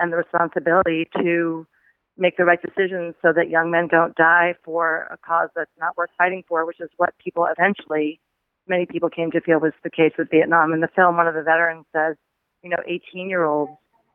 and 0.00 0.12
the 0.12 0.16
responsibility 0.16 1.08
to 1.18 1.66
make 2.16 2.36
the 2.36 2.44
right 2.44 2.60
decisions 2.60 3.14
so 3.22 3.32
that 3.34 3.48
young 3.48 3.70
men 3.70 3.88
don't 3.88 4.14
die 4.16 4.54
for 4.64 5.08
a 5.10 5.16
cause 5.18 5.48
that's 5.54 5.70
not 5.78 5.96
worth 5.96 6.10
fighting 6.18 6.42
for, 6.48 6.66
which 6.66 6.80
is 6.80 6.90
what 6.96 7.14
people 7.22 7.46
eventually 7.46 8.20
many 8.70 8.86
people 8.86 9.10
came 9.10 9.30
to 9.32 9.40
feel 9.40 9.58
was 9.58 9.72
the 9.82 9.90
case 9.90 10.12
with 10.16 10.30
Vietnam. 10.30 10.72
In 10.72 10.80
the 10.80 10.88
film, 10.94 11.16
one 11.16 11.26
of 11.26 11.34
the 11.34 11.42
veterans 11.42 11.84
says, 11.92 12.16
you 12.62 12.70
know, 12.70 12.78
18 12.86 13.28
year 13.28 13.44
olds 13.44 13.72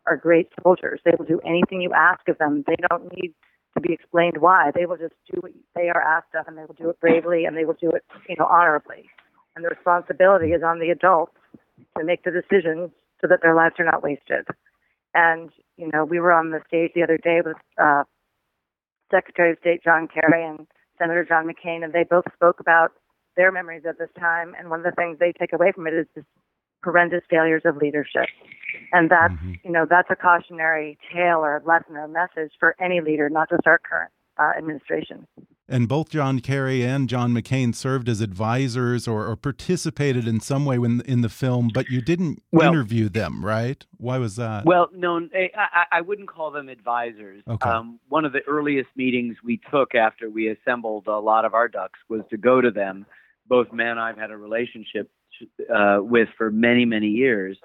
are 0.08 0.18
great 0.18 0.48
soldiers. 0.64 1.02
They 1.04 1.12
will 1.18 1.26
do 1.26 1.40
anything 1.46 1.82
you 1.82 1.92
ask 1.94 2.28
of 2.30 2.38
them. 2.38 2.64
They 2.66 2.78
don't 2.90 3.12
need 3.16 3.34
to 3.76 3.82
be 3.82 3.94
explained 3.94 4.38
why. 4.40 4.72
They 4.74 4.86
will 4.86 4.98
just 4.98 5.16
do 5.32 5.42
what 5.42 5.52
they 5.76 5.90
are 5.90 6.02
asked 6.02 6.34
of, 6.40 6.48
and 6.48 6.58
they 6.58 6.64
will 6.64 6.76
do 6.76 6.90
it 6.90 7.00
bravely, 7.00 7.46
and 7.46 7.58
they 7.58 7.66
will 7.66 7.78
do 7.80 7.90
it, 7.90 8.04
you 8.30 8.36
know, 8.40 8.46
honorably. 8.46 9.10
And 9.56 9.66
the 9.66 9.70
responsibility 9.70 10.52
is 10.52 10.64
on 10.64 10.80
the 10.80 10.90
adults 10.90 11.36
to 11.98 12.04
make 12.04 12.24
the 12.24 12.32
decisions 12.32 12.92
so 13.20 13.28
that 13.28 13.42
their 13.42 13.56
lives 13.56 13.76
are 13.80 13.86
not 13.86 14.04
wasted. 14.04 14.46
And 15.16 15.50
you 15.78 15.90
know, 15.92 16.06
we 16.06 16.20
were 16.20 16.32
on 16.32 16.52
the 16.52 16.62
stage 16.68 16.92
the 16.94 17.04
other 17.04 17.18
day 17.18 17.40
with 17.44 17.58
uh, 17.82 18.04
Secretary 19.12 19.52
of 19.52 19.58
State 19.60 19.84
John 19.84 20.08
Kerry 20.08 20.46
and 20.46 20.68
Senator 20.98 21.26
John 21.26 21.48
McCain, 21.48 21.84
and 21.84 21.94
they 21.94 22.04
both 22.04 22.26
spoke 22.34 22.60
about 22.60 22.92
their 23.36 23.52
memories 23.52 23.84
of 23.86 23.98
this 23.98 24.10
time. 24.18 24.54
And 24.58 24.70
one 24.70 24.80
of 24.80 24.86
the 24.86 24.92
things 24.92 25.18
they 25.20 25.34
take 25.38 25.54
away 25.54 25.72
from 25.74 25.88
it 25.88 25.94
is 25.94 26.08
this 26.16 26.26
horrendous 26.84 27.24
failures 27.30 27.64
of 27.66 27.78
leadership. 27.78 28.28
And 28.92 29.10
that's, 29.10 29.34
mm-hmm. 29.34 29.54
you 29.64 29.72
know, 29.72 29.86
that's 29.90 30.10
a 30.12 30.16
cautionary 30.16 30.98
tale 31.12 31.40
or 31.40 31.62
lesson 31.66 31.98
or 31.98 32.06
a 32.06 32.08
message 32.08 32.52
for 32.60 32.76
any 32.80 33.02
leader, 33.02 33.30
not 33.30 33.50
just 33.50 33.66
our 33.66 33.80
current 33.80 34.12
uh, 34.38 34.52
administration. 34.58 35.28
And 35.68 35.88
both 35.88 36.10
John 36.10 36.42
Kerry 36.42 36.84
and 36.84 37.10
John 37.10 37.34
McCain 37.34 37.74
served 37.74 38.08
as 38.08 38.22
advisors 38.22 39.08
or, 39.08 39.26
or 39.26 39.36
participated 39.36 40.28
in 40.28 40.40
some 40.40 40.64
way 40.64 40.76
in, 40.76 41.02
in 41.02 41.22
the 41.22 41.30
film, 41.30 41.72
but 41.74 41.90
you 41.90 42.02
didn't 42.02 42.44
well, 42.52 42.70
interview 42.70 43.10
them, 43.10 43.44
right? 43.44 43.84
Why 43.98 44.20
was 44.20 44.36
that? 44.36 44.66
Well, 44.66 44.90
no, 44.94 45.28
I, 45.34 45.86
I 45.92 46.02
wouldn't 46.02 46.30
call 46.30 46.52
them 46.52 46.70
advisors. 46.70 47.42
Okay. 47.50 47.68
Um, 47.68 48.00
one 48.10 48.26
of 48.26 48.34
the 48.34 48.42
earliest 48.48 48.90
meetings 48.96 49.38
we 49.44 49.60
took 49.72 49.96
after 49.96 50.30
we 50.30 50.50
assembled 50.50 51.08
a 51.08 51.18
lot 51.18 51.46
of 51.46 51.56
our 51.56 51.68
ducks 51.68 52.00
was 52.10 52.22
to 52.30 52.38
go 52.38 52.62
to 52.62 52.70
them. 52.70 53.08
Both 53.48 53.74
men 53.74 53.88
and 53.88 54.00
I've 54.00 54.18
had 54.18 54.32
a 54.32 54.38
relationship 54.38 55.10
uh, 55.74 55.98
with 56.00 56.30
for 56.38 56.52
many, 56.52 56.86
many 56.86 57.08
years, 57.08 57.58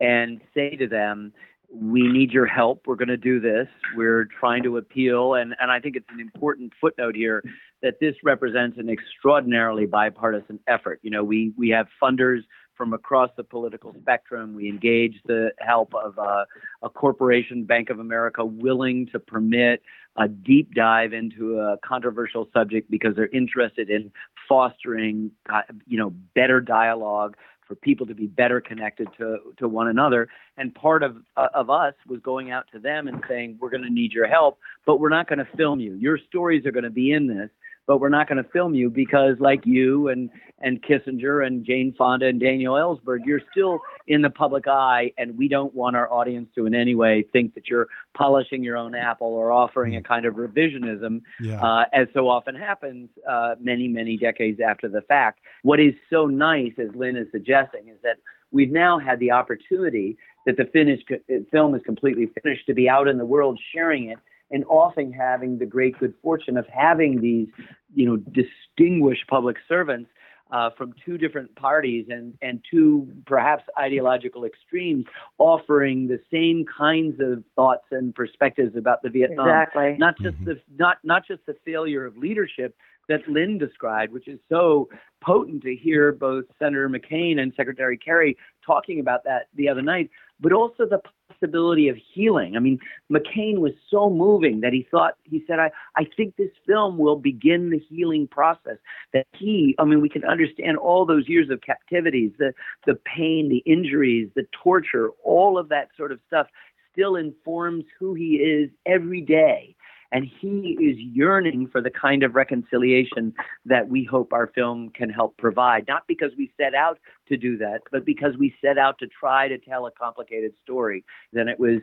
and 0.00 0.40
say 0.54 0.76
to 0.76 0.88
them, 0.88 1.32
we 1.74 2.06
need 2.06 2.30
your 2.30 2.46
help. 2.46 2.86
We're 2.86 2.94
going 2.94 3.08
to 3.08 3.16
do 3.16 3.40
this. 3.40 3.66
We're 3.96 4.26
trying 4.38 4.62
to 4.62 4.76
appeal. 4.76 5.34
And, 5.34 5.54
and 5.60 5.70
I 5.70 5.80
think 5.80 5.96
it's 5.96 6.08
an 6.10 6.20
important 6.20 6.72
footnote 6.80 7.16
here 7.16 7.42
that 7.82 7.94
this 8.00 8.14
represents 8.22 8.78
an 8.78 8.88
extraordinarily 8.88 9.86
bipartisan 9.86 10.60
effort. 10.68 11.00
You 11.02 11.10
know, 11.10 11.24
we, 11.24 11.52
we 11.56 11.70
have 11.70 11.86
funders 12.02 12.40
from 12.76 12.92
across 12.92 13.30
the 13.36 13.44
political 13.44 13.94
spectrum. 14.00 14.54
We 14.54 14.68
engage 14.68 15.20
the 15.26 15.50
help 15.58 15.92
of 15.94 16.18
uh, 16.18 16.44
a 16.82 16.88
corporation, 16.88 17.64
Bank 17.64 17.90
of 17.90 17.98
America, 17.98 18.44
willing 18.44 19.06
to 19.12 19.18
permit 19.18 19.82
a 20.16 20.28
deep 20.28 20.74
dive 20.74 21.12
into 21.12 21.58
a 21.58 21.76
controversial 21.84 22.48
subject 22.52 22.90
because 22.90 23.16
they're 23.16 23.28
interested 23.28 23.90
in 23.90 24.12
fostering, 24.48 25.30
uh, 25.52 25.62
you 25.86 25.98
know, 25.98 26.10
better 26.34 26.60
dialogue 26.60 27.36
for 27.66 27.74
people 27.74 28.06
to 28.06 28.14
be 28.14 28.26
better 28.26 28.60
connected 28.60 29.08
to 29.18 29.38
to 29.58 29.68
one 29.68 29.88
another. 29.88 30.28
And 30.56 30.74
part 30.74 31.02
of 31.02 31.16
uh, 31.36 31.48
of 31.54 31.70
us 31.70 31.94
was 32.06 32.20
going 32.20 32.50
out 32.50 32.66
to 32.72 32.78
them 32.78 33.08
and 33.08 33.22
saying, 33.28 33.58
"We're 33.60 33.70
going 33.70 33.82
to 33.84 33.90
need 33.90 34.12
your 34.12 34.26
help, 34.26 34.58
but 34.86 35.00
we're 35.00 35.08
not 35.08 35.28
going 35.28 35.38
to 35.38 35.48
film 35.56 35.80
you. 35.80 35.94
Your 35.94 36.18
stories 36.28 36.66
are 36.66 36.72
going 36.72 36.84
to 36.84 36.90
be 36.90 37.12
in 37.12 37.26
this." 37.26 37.50
But 37.86 37.98
we're 37.98 38.08
not 38.08 38.28
going 38.28 38.42
to 38.42 38.48
film 38.50 38.74
you 38.74 38.90
because, 38.90 39.36
like 39.40 39.64
you 39.64 40.08
and 40.08 40.30
and 40.60 40.82
Kissinger 40.82 41.46
and 41.46 41.64
Jane 41.64 41.94
Fonda 41.96 42.26
and 42.26 42.40
Daniel 42.40 42.74
Ellsberg, 42.74 43.20
you're 43.26 43.42
still 43.52 43.80
in 44.06 44.22
the 44.22 44.30
public 44.30 44.66
eye, 44.66 45.12
and 45.18 45.36
we 45.36 45.48
don't 45.48 45.74
want 45.74 45.94
our 45.94 46.10
audience 46.10 46.48
to 46.54 46.64
in 46.64 46.74
any 46.74 46.94
way 46.94 47.24
think 47.32 47.54
that 47.54 47.68
you're 47.68 47.88
polishing 48.16 48.64
your 48.64 48.76
own 48.76 48.94
apple 48.94 49.26
or 49.26 49.52
offering 49.52 49.96
a 49.96 50.02
kind 50.02 50.24
of 50.24 50.34
revisionism, 50.34 51.20
yeah. 51.40 51.60
uh, 51.60 51.84
as 51.92 52.08
so 52.14 52.28
often 52.28 52.54
happens 52.54 53.10
uh, 53.28 53.54
many 53.60 53.88
many 53.88 54.16
decades 54.16 54.60
after 54.60 54.88
the 54.88 55.02
fact. 55.02 55.40
What 55.62 55.80
is 55.80 55.94
so 56.10 56.26
nice, 56.26 56.72
as 56.78 56.88
Lynn 56.94 57.16
is 57.16 57.26
suggesting, 57.32 57.88
is 57.88 57.98
that 58.02 58.16
we've 58.50 58.72
now 58.72 58.98
had 58.98 59.18
the 59.18 59.32
opportunity 59.32 60.16
that 60.46 60.56
the 60.56 60.66
finished 60.66 61.10
film 61.50 61.74
is 61.74 61.82
completely 61.84 62.30
finished 62.42 62.66
to 62.66 62.74
be 62.74 62.88
out 62.88 63.08
in 63.08 63.18
the 63.18 63.24
world 63.24 63.58
sharing 63.74 64.10
it 64.10 64.18
and 64.50 64.64
often 64.66 65.12
having 65.12 65.58
the 65.58 65.66
great 65.66 65.98
good 65.98 66.14
fortune 66.22 66.56
of 66.56 66.66
having 66.66 67.20
these, 67.20 67.48
you 67.94 68.06
know, 68.06 68.16
distinguished 68.16 69.26
public 69.28 69.56
servants 69.68 70.10
uh, 70.52 70.70
from 70.76 70.94
two 71.04 71.18
different 71.18 71.54
parties 71.56 72.06
and, 72.10 72.34
and 72.42 72.64
two 72.70 73.08
perhaps 73.26 73.64
ideological 73.78 74.44
extremes 74.44 75.04
offering 75.38 76.06
the 76.06 76.20
same 76.30 76.64
kinds 76.64 77.18
of 77.20 77.42
thoughts 77.56 77.84
and 77.90 78.14
perspectives 78.14 78.76
about 78.76 79.02
the 79.02 79.08
Vietnam. 79.08 79.48
Exactly. 79.48 79.96
Not 79.98 80.16
just 80.18 80.36
mm-hmm. 80.36 80.44
the 80.44 80.60
not 80.78 80.98
not 81.02 81.26
just 81.26 81.44
the 81.46 81.56
failure 81.64 82.04
of 82.04 82.16
leadership 82.16 82.76
that 83.08 83.20
Lynn 83.28 83.58
described, 83.58 84.12
which 84.12 84.28
is 84.28 84.38
so 84.48 84.88
potent 85.20 85.62
to 85.62 85.74
hear 85.74 86.12
both 86.12 86.44
Senator 86.58 86.88
McCain 86.88 87.38
and 87.38 87.52
Secretary 87.56 87.98
Kerry 87.98 88.36
talking 88.64 89.00
about 89.00 89.24
that 89.24 89.48
the 89.54 89.68
other 89.68 89.82
night, 89.82 90.10
but 90.40 90.52
also 90.52 90.86
the 90.86 91.00
possibility 91.28 91.88
of 91.88 91.96
healing. 92.12 92.56
I 92.56 92.60
mean, 92.60 92.78
McCain 93.10 93.58
was 93.58 93.72
so 93.90 94.10
moving 94.10 94.60
that 94.60 94.72
he 94.72 94.86
thought, 94.90 95.14
he 95.24 95.42
said, 95.46 95.58
I, 95.58 95.70
I 95.96 96.06
think 96.16 96.36
this 96.36 96.50
film 96.66 96.98
will 96.98 97.16
begin 97.16 97.70
the 97.70 97.78
healing 97.78 98.26
process. 98.26 98.78
That 99.12 99.26
he, 99.32 99.74
I 99.78 99.84
mean, 99.84 100.00
we 100.00 100.08
can 100.08 100.24
understand 100.24 100.76
all 100.76 101.06
those 101.06 101.28
years 101.28 101.50
of 101.50 101.60
captivities, 101.60 102.32
the, 102.38 102.52
the 102.86 102.98
pain, 103.04 103.48
the 103.48 103.62
injuries, 103.70 104.28
the 104.34 104.46
torture, 104.62 105.10
all 105.22 105.58
of 105.58 105.68
that 105.68 105.88
sort 105.96 106.12
of 106.12 106.20
stuff 106.26 106.46
still 106.92 107.16
informs 107.16 107.84
who 107.98 108.14
he 108.14 108.36
is 108.36 108.70
every 108.86 109.20
day 109.20 109.74
and 110.12 110.26
he 110.40 110.76
is 110.80 110.96
yearning 110.98 111.68
for 111.70 111.80
the 111.80 111.90
kind 111.90 112.22
of 112.22 112.34
reconciliation 112.34 113.34
that 113.64 113.88
we 113.88 114.04
hope 114.04 114.32
our 114.32 114.48
film 114.54 114.90
can 114.90 115.10
help 115.10 115.36
provide. 115.36 115.86
Not 115.88 116.06
because 116.06 116.30
we 116.36 116.52
set 116.56 116.74
out 116.74 116.98
to 117.28 117.36
do 117.36 117.56
that, 117.58 117.80
but 117.90 118.04
because 118.04 118.36
we 118.38 118.54
set 118.62 118.78
out 118.78 118.98
to 118.98 119.06
try 119.06 119.48
to 119.48 119.58
tell 119.58 119.86
a 119.86 119.90
complicated 119.90 120.52
story. 120.62 121.04
Then 121.32 121.48
it 121.48 121.58
was 121.58 121.80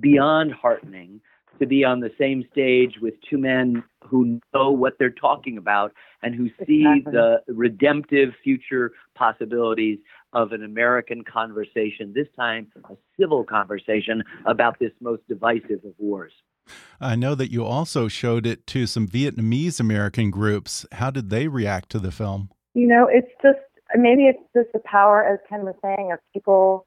beyond 0.00 0.52
heartening 0.52 1.20
to 1.58 1.66
be 1.66 1.84
on 1.84 2.00
the 2.00 2.10
same 2.18 2.44
stage 2.50 2.94
with 3.00 3.14
two 3.28 3.38
men 3.38 3.82
who 4.04 4.40
know 4.52 4.70
what 4.70 4.94
they're 4.98 5.10
talking 5.10 5.58
about 5.58 5.92
and 6.22 6.34
who 6.34 6.48
see 6.66 6.84
exactly. 6.84 7.12
the 7.12 7.42
redemptive 7.48 8.30
future 8.42 8.92
possibilities 9.14 9.98
of 10.32 10.52
an 10.52 10.64
American 10.64 11.22
conversation, 11.22 12.12
this 12.12 12.26
time 12.36 12.66
a 12.90 12.96
civil 13.18 13.44
conversation 13.44 14.22
about 14.46 14.78
this 14.80 14.90
most 15.00 15.22
divisive 15.28 15.84
of 15.84 15.92
wars. 15.98 16.32
I 17.00 17.16
know 17.16 17.34
that 17.34 17.50
you 17.50 17.64
also 17.64 18.08
showed 18.08 18.46
it 18.46 18.66
to 18.68 18.86
some 18.86 19.06
Vietnamese 19.06 19.80
American 19.80 20.30
groups. 20.30 20.86
How 20.92 21.10
did 21.10 21.30
they 21.30 21.48
react 21.48 21.90
to 21.90 21.98
the 21.98 22.12
film? 22.12 22.50
You 22.74 22.86
know, 22.86 23.08
it's 23.10 23.30
just 23.42 23.58
maybe 23.94 24.24
it's 24.24 24.42
just 24.54 24.72
the 24.72 24.80
power, 24.80 25.24
as 25.24 25.38
Ken 25.48 25.64
was 25.64 25.74
saying, 25.82 26.12
of 26.12 26.18
people 26.32 26.86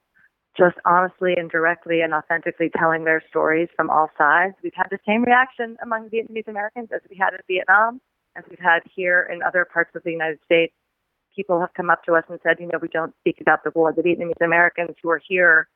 just 0.57 0.77
honestly 0.85 1.35
and 1.37 1.51
directly 1.51 2.01
and 2.01 2.13
authentically 2.13 2.71
telling 2.77 3.03
their 3.03 3.21
stories 3.29 3.69
from 3.75 3.89
all 3.89 4.09
sides. 4.17 4.55
We've 4.63 4.73
had 4.75 4.87
the 4.89 4.99
same 5.05 5.23
reaction 5.23 5.77
among 5.83 6.09
Vietnamese 6.09 6.47
Americans 6.47 6.89
as 6.93 7.01
we 7.09 7.15
had 7.15 7.33
in 7.33 7.39
Vietnam, 7.47 8.01
as 8.35 8.43
we've 8.49 8.59
had 8.59 8.79
here 8.95 9.29
in 9.31 9.43
other 9.43 9.65
parts 9.71 9.91
of 9.95 10.03
the 10.03 10.11
United 10.11 10.39
States. 10.45 10.73
People 11.35 11.59
have 11.59 11.73
come 11.75 11.91
up 11.91 12.03
to 12.05 12.13
us 12.15 12.23
and 12.27 12.39
said, 12.41 12.57
you 12.59 12.65
know, 12.65 12.79
we 12.81 12.87
don't 12.87 13.13
speak 13.19 13.39
about 13.39 13.63
the 13.63 13.71
war. 13.75 13.93
The 13.93 14.01
Vietnamese 14.01 14.43
Americans 14.43 14.95
who 15.03 15.09
are 15.11 15.21
here 15.25 15.67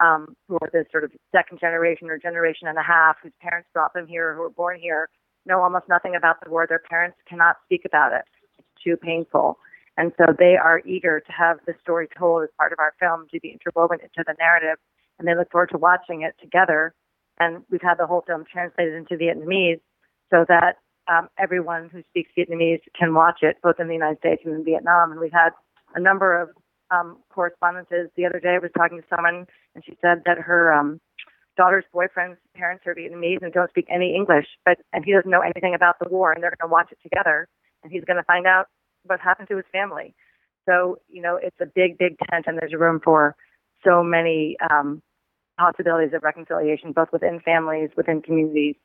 um, 0.00 0.34
who 0.48 0.56
are 0.62 0.70
the 0.72 0.84
sort 0.90 1.04
of 1.04 1.12
second 1.32 1.60
generation 1.60 2.08
or 2.10 2.18
generation 2.18 2.68
and 2.68 2.78
a 2.78 2.82
half 2.82 3.16
whose 3.22 3.32
parents 3.40 3.68
brought 3.72 3.92
them 3.94 4.06
here, 4.06 4.34
who 4.34 4.40
were 4.40 4.50
born 4.50 4.78
here, 4.80 5.08
know 5.46 5.62
almost 5.62 5.88
nothing 5.88 6.14
about 6.16 6.36
the 6.42 6.50
war. 6.50 6.66
Their 6.66 6.82
parents 6.88 7.18
cannot 7.28 7.56
speak 7.64 7.82
about 7.84 8.12
it. 8.12 8.24
It's 8.58 8.68
too 8.82 8.96
painful. 8.96 9.58
And 9.96 10.12
so 10.16 10.32
they 10.38 10.56
are 10.56 10.80
eager 10.86 11.20
to 11.20 11.32
have 11.32 11.58
the 11.66 11.74
story 11.80 12.08
told 12.16 12.44
as 12.44 12.48
part 12.56 12.72
of 12.72 12.78
our 12.78 12.94
film 12.98 13.26
to 13.32 13.40
be 13.40 13.50
interwoven 13.50 13.98
into 14.00 14.24
the 14.26 14.34
narrative. 14.38 14.78
And 15.18 15.28
they 15.28 15.34
look 15.34 15.50
forward 15.50 15.70
to 15.72 15.78
watching 15.78 16.22
it 16.22 16.34
together. 16.40 16.94
And 17.38 17.62
we've 17.70 17.82
had 17.82 17.98
the 17.98 18.06
whole 18.06 18.24
film 18.26 18.44
translated 18.50 18.94
into 18.94 19.16
Vietnamese 19.16 19.80
so 20.30 20.44
that 20.48 20.76
um, 21.10 21.28
everyone 21.38 21.90
who 21.92 22.02
speaks 22.08 22.30
Vietnamese 22.38 22.80
can 22.98 23.14
watch 23.14 23.40
it, 23.42 23.56
both 23.62 23.80
in 23.80 23.88
the 23.88 23.94
United 23.94 24.18
States 24.18 24.42
and 24.44 24.54
in 24.54 24.64
Vietnam. 24.64 25.10
And 25.10 25.20
we've 25.20 25.32
had 25.32 25.50
a 25.94 26.00
number 26.00 26.40
of 26.40 26.50
um, 26.90 27.18
correspondences. 27.30 28.08
The 28.16 28.26
other 28.26 28.40
day, 28.40 28.54
I 28.54 28.58
was 28.58 28.70
talking 28.76 29.00
to 29.00 29.06
someone, 29.14 29.46
and 29.74 29.84
she 29.84 29.96
said 30.00 30.22
that 30.26 30.38
her 30.38 30.72
um, 30.72 31.00
daughter's 31.56 31.84
boyfriend's 31.92 32.38
parents 32.54 32.84
are 32.86 32.94
Vietnamese 32.94 33.42
and 33.42 33.52
don't 33.52 33.70
speak 33.70 33.86
any 33.90 34.14
English, 34.14 34.46
but 34.64 34.78
and 34.92 35.04
he 35.04 35.12
doesn't 35.12 35.30
know 35.30 35.40
anything 35.40 35.74
about 35.74 35.96
the 36.00 36.08
war, 36.08 36.32
and 36.32 36.42
they're 36.42 36.54
going 36.58 36.68
to 36.68 36.72
watch 36.72 36.88
it 36.90 36.98
together, 37.02 37.48
and 37.82 37.92
he's 37.92 38.04
going 38.04 38.16
to 38.16 38.24
find 38.24 38.46
out 38.46 38.66
what 39.04 39.20
happened 39.20 39.48
to 39.48 39.56
his 39.56 39.66
family. 39.72 40.14
So 40.68 40.98
you 41.08 41.22
know, 41.22 41.38
it's 41.40 41.56
a 41.60 41.66
big, 41.66 41.98
big 41.98 42.16
tent, 42.30 42.44
and 42.46 42.58
there's 42.58 42.74
room 42.74 43.00
for 43.02 43.36
so 43.84 44.02
many 44.02 44.56
um, 44.70 45.02
possibilities 45.58 46.12
of 46.14 46.22
reconciliation, 46.22 46.92
both 46.92 47.08
within 47.12 47.40
families, 47.40 47.90
within 47.96 48.22
communities, 48.22 48.76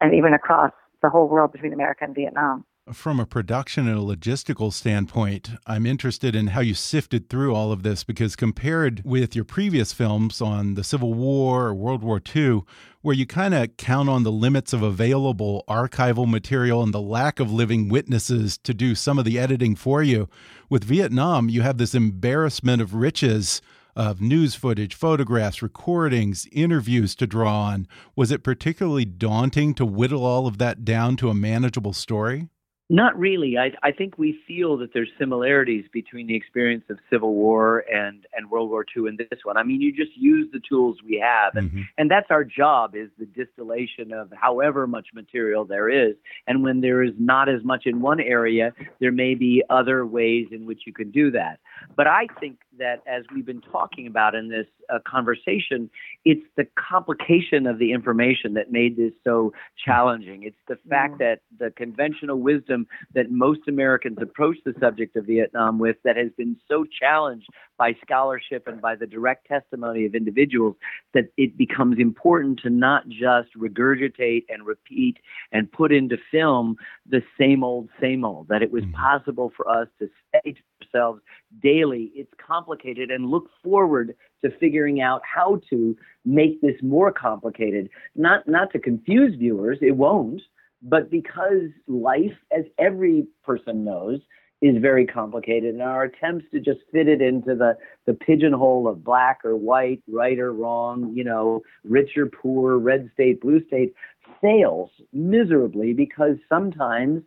and 0.00 0.14
even 0.14 0.32
across 0.32 0.72
the 1.02 1.10
whole 1.10 1.28
world 1.28 1.52
between 1.52 1.72
America 1.72 2.04
and 2.04 2.14
Vietnam. 2.14 2.64
From 2.92 3.20
a 3.20 3.26
production 3.26 3.86
and 3.86 3.96
a 3.96 4.02
logistical 4.02 4.72
standpoint, 4.72 5.50
I'm 5.64 5.86
interested 5.86 6.34
in 6.34 6.48
how 6.48 6.60
you 6.60 6.74
sifted 6.74 7.28
through 7.28 7.54
all 7.54 7.70
of 7.70 7.84
this 7.84 8.02
because 8.02 8.34
compared 8.34 9.02
with 9.04 9.36
your 9.36 9.44
previous 9.44 9.92
films 9.92 10.40
on 10.40 10.74
the 10.74 10.82
Civil 10.82 11.14
War 11.14 11.66
or 11.66 11.74
World 11.74 12.02
War 12.02 12.20
II, 12.34 12.62
where 13.02 13.14
you 13.14 13.26
kind 13.26 13.54
of 13.54 13.76
count 13.76 14.08
on 14.08 14.24
the 14.24 14.32
limits 14.32 14.72
of 14.72 14.82
available 14.82 15.62
archival 15.68 16.28
material 16.28 16.82
and 16.82 16.92
the 16.92 17.00
lack 17.00 17.38
of 17.38 17.52
living 17.52 17.88
witnesses 17.88 18.58
to 18.58 18.74
do 18.74 18.96
some 18.96 19.20
of 19.20 19.24
the 19.24 19.38
editing 19.38 19.76
for 19.76 20.02
you, 20.02 20.28
with 20.68 20.82
Vietnam, 20.82 21.48
you 21.48 21.62
have 21.62 21.78
this 21.78 21.94
embarrassment 21.94 22.82
of 22.82 22.94
riches 22.94 23.62
of 23.94 24.20
news 24.20 24.56
footage, 24.56 24.96
photographs, 24.96 25.62
recordings, 25.62 26.48
interviews 26.50 27.14
to 27.14 27.26
draw 27.26 27.66
on. 27.66 27.86
Was 28.16 28.32
it 28.32 28.42
particularly 28.42 29.04
daunting 29.04 29.74
to 29.74 29.86
whittle 29.86 30.24
all 30.24 30.48
of 30.48 30.58
that 30.58 30.84
down 30.84 31.16
to 31.16 31.28
a 31.28 31.34
manageable 31.34 31.92
story? 31.92 32.48
Not 32.92 33.16
really. 33.16 33.56
I, 33.56 33.70
I 33.84 33.92
think 33.92 34.18
we 34.18 34.40
feel 34.48 34.76
that 34.78 34.92
there's 34.92 35.10
similarities 35.16 35.84
between 35.92 36.26
the 36.26 36.34
experience 36.34 36.82
of 36.90 36.98
Civil 37.08 37.34
War 37.34 37.84
and, 37.88 38.26
and 38.36 38.50
World 38.50 38.68
War 38.68 38.84
II 38.84 39.06
and 39.06 39.16
this 39.16 39.38
one. 39.44 39.56
I 39.56 39.62
mean, 39.62 39.80
you 39.80 39.92
just 39.92 40.16
use 40.16 40.48
the 40.52 40.60
tools 40.68 40.96
we 41.04 41.22
have, 41.24 41.54
and, 41.54 41.70
mm-hmm. 41.70 41.82
and 41.98 42.10
that's 42.10 42.26
our 42.30 42.42
job 42.42 42.96
is 42.96 43.08
the 43.16 43.26
distillation 43.26 44.12
of 44.12 44.32
however 44.34 44.88
much 44.88 45.06
material 45.14 45.64
there 45.64 45.88
is. 45.88 46.16
And 46.48 46.64
when 46.64 46.80
there 46.80 47.04
is 47.04 47.14
not 47.16 47.48
as 47.48 47.62
much 47.62 47.86
in 47.86 48.00
one 48.00 48.18
area, 48.18 48.72
there 48.98 49.12
may 49.12 49.36
be 49.36 49.62
other 49.70 50.04
ways 50.04 50.48
in 50.50 50.66
which 50.66 50.80
you 50.84 50.92
can 50.92 51.12
do 51.12 51.30
that. 51.30 51.60
But 51.94 52.08
I 52.08 52.26
think 52.40 52.58
that 52.80 53.02
as 53.06 53.22
we've 53.32 53.46
been 53.46 53.60
talking 53.60 54.06
about 54.06 54.34
in 54.34 54.48
this 54.48 54.66
uh, 54.92 54.98
conversation, 55.06 55.88
it's 56.24 56.44
the 56.56 56.66
complication 56.76 57.66
of 57.66 57.78
the 57.78 57.92
information 57.92 58.54
that 58.54 58.72
made 58.72 58.96
this 58.96 59.12
so 59.22 59.52
challenging. 59.82 60.42
It's 60.42 60.56
the 60.66 60.78
fact 60.88 61.14
mm. 61.14 61.18
that 61.18 61.40
the 61.58 61.70
conventional 61.70 62.40
wisdom 62.40 62.86
that 63.14 63.30
most 63.30 63.60
Americans 63.68 64.18
approach 64.20 64.56
the 64.64 64.74
subject 64.80 65.14
of 65.16 65.26
Vietnam 65.26 65.78
with 65.78 65.96
that 66.04 66.16
has 66.16 66.30
been 66.36 66.56
so 66.68 66.84
challenged 66.84 67.46
by 67.78 67.92
scholarship 68.02 68.66
and 68.66 68.80
by 68.80 68.96
the 68.96 69.06
direct 69.06 69.46
testimony 69.46 70.04
of 70.06 70.14
individuals 70.14 70.74
that 71.14 71.26
it 71.36 71.56
becomes 71.56 71.98
important 71.98 72.60
to 72.60 72.70
not 72.70 73.08
just 73.08 73.48
regurgitate 73.56 74.44
and 74.48 74.66
repeat 74.66 75.18
and 75.52 75.70
put 75.70 75.92
into 75.92 76.16
film 76.30 76.76
the 77.08 77.22
same 77.38 77.62
old, 77.62 77.88
same 78.00 78.24
old, 78.24 78.48
that 78.48 78.62
it 78.62 78.72
was 78.72 78.84
mm. 78.84 78.92
possible 78.94 79.52
for 79.56 79.68
us 79.68 79.88
to 79.98 80.08
say 80.32 80.52
to 80.52 80.60
ourselves 80.82 81.20
daily, 81.62 82.12
it's 82.14 82.32
complicated, 82.44 83.10
and 83.10 83.30
look 83.30 83.48
forward 83.62 84.14
to 84.44 84.50
figuring 84.58 85.00
out 85.00 85.22
how 85.24 85.60
to 85.70 85.96
make 86.24 86.60
this 86.60 86.76
more 86.82 87.12
complicated. 87.12 87.90
Not, 88.14 88.46
not 88.48 88.72
to 88.72 88.78
confuse 88.78 89.34
viewers, 89.36 89.78
it 89.80 89.96
won't, 89.96 90.42
but 90.82 91.10
because 91.10 91.68
life, 91.86 92.36
as 92.56 92.64
every 92.78 93.26
person 93.44 93.84
knows, 93.84 94.20
is 94.62 94.76
very 94.80 95.06
complicated, 95.06 95.72
and 95.72 95.82
our 95.82 96.04
attempts 96.04 96.44
to 96.52 96.60
just 96.60 96.80
fit 96.92 97.08
it 97.08 97.22
into 97.22 97.54
the, 97.54 97.78
the 98.06 98.12
pigeonhole 98.12 98.86
of 98.86 99.02
black 99.02 99.40
or 99.42 99.56
white, 99.56 100.02
right 100.06 100.38
or 100.38 100.52
wrong, 100.52 101.12
you 101.14 101.24
know, 101.24 101.62
rich 101.82 102.10
or 102.16 102.26
poor, 102.26 102.76
red 102.76 103.10
state, 103.14 103.40
blue 103.40 103.64
state, 103.66 103.94
fails 104.40 104.90
miserably 105.14 105.94
because 105.94 106.36
sometimes 106.48 107.22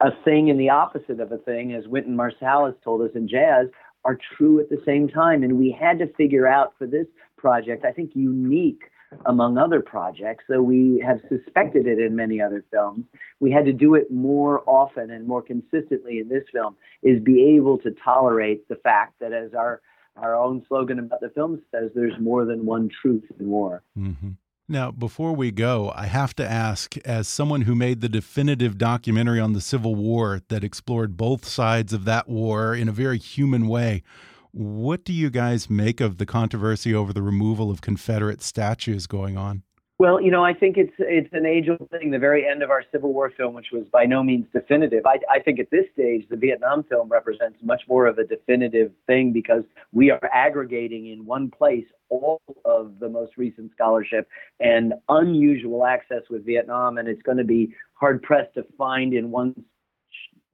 a 0.00 0.10
thing 0.24 0.50
and 0.50 0.58
the 0.58 0.70
opposite 0.70 1.20
of 1.20 1.32
a 1.32 1.38
thing, 1.38 1.74
as 1.74 1.86
Wynton 1.86 2.16
Marsalis 2.16 2.74
told 2.82 3.02
us 3.02 3.14
in 3.14 3.28
jazz, 3.28 3.66
are 4.04 4.18
true 4.36 4.60
at 4.60 4.68
the 4.70 4.82
same 4.84 5.08
time. 5.08 5.42
And 5.42 5.58
we 5.58 5.70
had 5.78 5.98
to 5.98 6.06
figure 6.14 6.46
out 6.46 6.74
for 6.78 6.86
this 6.86 7.06
project, 7.36 7.84
I 7.84 7.92
think 7.92 8.12
unique 8.14 8.82
among 9.26 9.58
other 9.58 9.80
projects, 9.80 10.44
though 10.48 10.62
we 10.62 11.02
have 11.04 11.20
suspected 11.28 11.86
it 11.86 11.98
in 11.98 12.14
many 12.14 12.40
other 12.40 12.64
films, 12.70 13.04
we 13.40 13.50
had 13.50 13.64
to 13.64 13.72
do 13.72 13.94
it 13.94 14.10
more 14.10 14.62
often 14.66 15.10
and 15.10 15.26
more 15.26 15.42
consistently 15.42 16.20
in 16.20 16.28
this 16.28 16.44
film, 16.52 16.76
is 17.02 17.20
be 17.20 17.56
able 17.56 17.78
to 17.78 17.90
tolerate 18.04 18.68
the 18.68 18.76
fact 18.76 19.14
that 19.20 19.32
as 19.32 19.54
our 19.54 19.80
our 20.16 20.34
own 20.34 20.62
slogan 20.68 20.98
about 20.98 21.20
the 21.20 21.30
film 21.30 21.62
says, 21.70 21.90
there's 21.94 22.18
more 22.20 22.44
than 22.44 22.66
one 22.66 22.90
truth 23.00 23.24
in 23.38 23.48
war. 23.48 23.82
Mm 23.96 24.16
-hmm. 24.20 24.32
Now, 24.70 24.92
before 24.92 25.34
we 25.34 25.50
go, 25.50 25.92
I 25.96 26.06
have 26.06 26.32
to 26.36 26.48
ask 26.48 26.96
as 26.98 27.26
someone 27.26 27.62
who 27.62 27.74
made 27.74 28.00
the 28.00 28.08
definitive 28.08 28.78
documentary 28.78 29.40
on 29.40 29.52
the 29.52 29.60
Civil 29.60 29.96
War 29.96 30.42
that 30.46 30.62
explored 30.62 31.16
both 31.16 31.44
sides 31.44 31.92
of 31.92 32.04
that 32.04 32.28
war 32.28 32.72
in 32.72 32.88
a 32.88 32.92
very 32.92 33.18
human 33.18 33.66
way, 33.66 34.04
what 34.52 35.04
do 35.04 35.12
you 35.12 35.28
guys 35.28 35.68
make 35.68 36.00
of 36.00 36.18
the 36.18 36.24
controversy 36.24 36.94
over 36.94 37.12
the 37.12 37.20
removal 37.20 37.68
of 37.68 37.80
Confederate 37.80 38.42
statues 38.42 39.08
going 39.08 39.36
on? 39.36 39.64
Well, 40.00 40.18
you 40.18 40.30
know, 40.30 40.42
I 40.42 40.54
think 40.54 40.78
it's 40.78 40.94
it's 40.98 41.28
an 41.34 41.44
age-old 41.44 41.90
thing. 41.90 42.10
The 42.10 42.18
very 42.18 42.48
end 42.48 42.62
of 42.62 42.70
our 42.70 42.82
Civil 42.90 43.12
War 43.12 43.30
film, 43.36 43.52
which 43.52 43.66
was 43.70 43.84
by 43.92 44.06
no 44.06 44.22
means 44.22 44.46
definitive, 44.50 45.04
I, 45.04 45.18
I 45.30 45.40
think 45.40 45.60
at 45.60 45.70
this 45.70 45.84
stage 45.92 46.26
the 46.30 46.38
Vietnam 46.38 46.84
film 46.84 47.10
represents 47.10 47.58
much 47.62 47.82
more 47.86 48.06
of 48.06 48.16
a 48.16 48.24
definitive 48.24 48.92
thing 49.06 49.30
because 49.30 49.62
we 49.92 50.10
are 50.10 50.30
aggregating 50.32 51.08
in 51.08 51.26
one 51.26 51.50
place 51.50 51.84
all 52.08 52.40
of 52.64 52.98
the 52.98 53.10
most 53.10 53.32
recent 53.36 53.72
scholarship 53.72 54.26
and 54.58 54.94
unusual 55.10 55.84
access 55.84 56.22
with 56.30 56.46
Vietnam, 56.46 56.96
and 56.96 57.06
it's 57.06 57.20
going 57.20 57.36
to 57.36 57.44
be 57.44 57.74
hard 57.92 58.22
pressed 58.22 58.54
to 58.54 58.64
find 58.78 59.12
in 59.12 59.30
one 59.30 59.54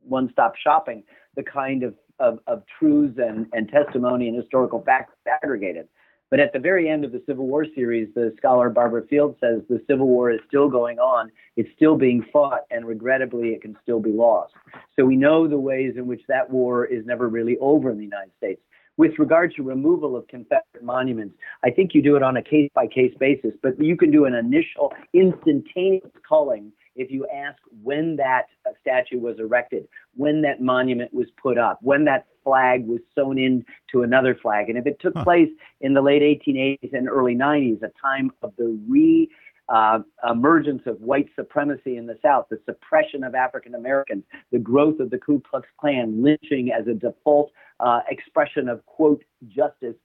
one-stop 0.01 0.55
shopping 0.57 1.05
the 1.37 1.45
kind 1.45 1.85
of 1.85 1.95
of, 2.19 2.41
of 2.49 2.65
truths 2.81 3.17
and, 3.19 3.47
and 3.53 3.69
testimony 3.69 4.27
and 4.27 4.37
historical 4.37 4.83
facts 4.83 5.13
aggregated. 5.41 5.87
But 6.31 6.41
at 6.41 6.53
the 6.53 6.59
very 6.59 6.89
end 6.89 7.05
of 7.05 7.13
the 7.13 7.23
Civil 7.27 7.47
War 7.47 7.65
series, 7.75 8.09
the 8.15 8.35
scholar 8.37 8.69
Barbara 8.69 9.07
Fields 9.07 9.37
says 9.41 9.63
the 9.69 9.81
Civil 9.89 10.09
War 10.09 10.31
is 10.31 10.41
still 10.49 10.69
going 10.69 10.99
on. 10.99 11.31
It's 11.57 11.69
still 11.77 11.97
being 11.97 12.25
fought, 12.33 12.63
and 12.71 12.85
regrettably, 12.85 13.51
it 13.51 13.63
can 13.63 13.77
still 13.83 14.01
be 14.01 14.11
lost. 14.11 14.53
So 14.99 15.05
we 15.05 15.17
know 15.17 15.47
the 15.47 15.59
ways 15.59 15.95
in 15.97 16.07
which 16.07 16.23
that 16.29 16.51
war 16.51 16.85
is 16.85 17.07
never 17.07 17.29
really 17.29 17.57
over 17.61 17.91
in 17.91 17.99
the 17.99 18.05
United 18.05 18.33
States. 18.39 18.61
With 18.97 19.13
regard 19.19 19.55
to 19.57 19.63
removal 19.63 20.17
of 20.17 20.27
Confederate 20.27 20.83
monuments, 20.83 21.37
I 21.63 21.71
think 21.71 21.95
you 21.95 22.03
do 22.03 22.17
it 22.17 22.23
on 22.23 22.39
a 22.39 22.43
case 22.43 22.71
by 22.75 22.87
case 22.87 23.15
basis, 23.21 23.53
but 23.63 23.81
you 23.81 23.97
can 23.97 24.11
do 24.11 24.25
an 24.25 24.35
initial 24.35 24.93
instantaneous 25.13 26.11
culling 26.27 26.73
if 26.97 27.11
you 27.11 27.27
ask 27.33 27.59
when 27.83 28.17
that 28.17 28.47
statue 28.81 29.21
was 29.21 29.39
erected, 29.39 29.87
when 30.15 30.43
that 30.43 30.61
monument 30.61 31.13
was 31.13 31.27
put 31.41 31.59
up, 31.59 31.79
when 31.83 32.05
that 32.07 32.27
flag 32.43 32.87
was 32.87 33.01
sewn 33.15 33.39
into 33.39 34.03
another 34.03 34.37
flag. 34.41 34.69
And 34.69 34.79
if 34.79 34.87
it 34.87 34.99
took 35.01 35.15
huh. 35.17 35.25
place 35.25 35.51
in 35.81 35.95
the 35.95 36.01
late 36.01 36.23
1880s 36.23 36.93
and 36.93 37.09
early 37.09 37.35
90s, 37.35 37.83
a 37.83 37.91
time 38.01 38.31
of 38.43 38.53
the 38.57 38.79
re 38.89 39.31
uh, 39.69 39.99
emergence 40.31 40.83
of 40.87 41.01
white 41.01 41.29
supremacy 41.35 41.97
in 41.97 42.07
the 42.07 42.17
South, 42.23 42.47
the 42.51 42.61
suppression 42.65 43.25
of 43.25 43.35
African 43.35 43.75
Americans, 43.75 44.23
the 44.53 44.59
growth 44.59 45.01
of 45.01 45.11
the 45.11 45.19
Ku 45.19 45.43
Klux 45.51 45.67
Klan, 45.81 46.23
lynching 46.23 46.71
as 46.71 46.87
a 46.87 46.95
default 46.95 47.51
uh, 47.81 48.01
expression 48.09 48.69
of, 48.69 48.85
quote, 48.87 49.25
justice, 49.49 49.97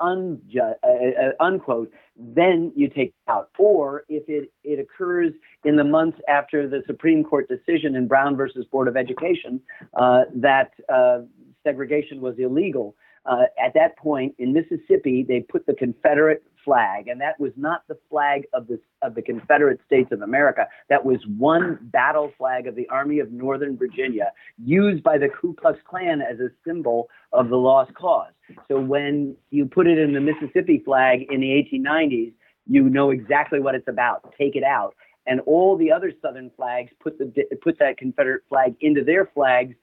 unju- 0.00 0.74
uh, 0.82 0.86
uh, 0.86 1.44
unquote, 1.44 1.90
then 2.16 2.72
you 2.74 2.88
take 2.88 3.08
it 3.08 3.30
out. 3.30 3.50
Or 3.58 4.04
if 4.08 4.24
it, 4.28 4.52
it 4.62 4.78
occurs 4.78 5.32
in 5.64 5.76
the 5.76 5.84
months 5.84 6.18
after 6.28 6.68
the 6.68 6.82
Supreme 6.86 7.24
Court 7.24 7.48
decision 7.48 7.96
in 7.96 8.06
Brown 8.06 8.36
versus 8.36 8.64
Board 8.70 8.88
of 8.88 8.96
Education 8.96 9.60
uh, 9.94 10.22
that 10.34 10.72
uh, 10.92 11.20
segregation 11.62 12.20
was 12.20 12.34
illegal, 12.38 12.94
uh, 13.26 13.44
at 13.62 13.72
that 13.74 13.96
point 13.96 14.34
in 14.38 14.52
Mississippi, 14.52 15.24
they 15.26 15.40
put 15.40 15.66
the 15.66 15.74
Confederate 15.74 16.42
flag, 16.64 17.08
and 17.08 17.20
that 17.20 17.38
was 17.38 17.52
not 17.56 17.82
the 17.88 17.96
flag 18.10 18.44
of 18.52 18.66
the 18.66 18.78
of 19.02 19.14
the 19.14 19.22
Confederate 19.22 19.80
States 19.86 20.10
of 20.12 20.22
America. 20.22 20.66
That 20.88 21.04
was 21.04 21.18
one 21.38 21.78
battle 21.82 22.32
flag 22.36 22.66
of 22.66 22.74
the 22.74 22.88
Army 22.88 23.20
of 23.20 23.32
Northern 23.32 23.76
Virginia, 23.76 24.32
used 24.62 25.02
by 25.02 25.18
the 25.18 25.28
Ku 25.28 25.54
Klux 25.54 25.78
Klan 25.88 26.20
as 26.20 26.38
a 26.40 26.48
symbol 26.66 27.08
of 27.32 27.48
the 27.48 27.56
lost 27.56 27.94
cause. 27.94 28.32
So 28.68 28.78
when 28.78 29.36
you 29.50 29.66
put 29.66 29.86
it 29.86 29.98
in 29.98 30.12
the 30.12 30.20
Mississippi 30.20 30.82
flag 30.84 31.22
in 31.30 31.40
the 31.40 31.48
1890s, 31.48 32.32
you 32.66 32.88
know 32.88 33.10
exactly 33.10 33.60
what 33.60 33.74
it's 33.74 33.88
about. 33.88 34.34
Take 34.38 34.56
it 34.56 34.64
out. 34.64 34.94
And 35.26 35.40
all 35.40 35.76
the 35.78 35.90
other 35.90 36.12
Southern 36.20 36.50
flags 36.56 36.90
put 37.00 37.18
the 37.18 37.32
put 37.62 37.78
that 37.78 37.96
Confederate 37.96 38.42
flag 38.50 38.74
into 38.80 39.02
their 39.02 39.30
flags 39.34 39.74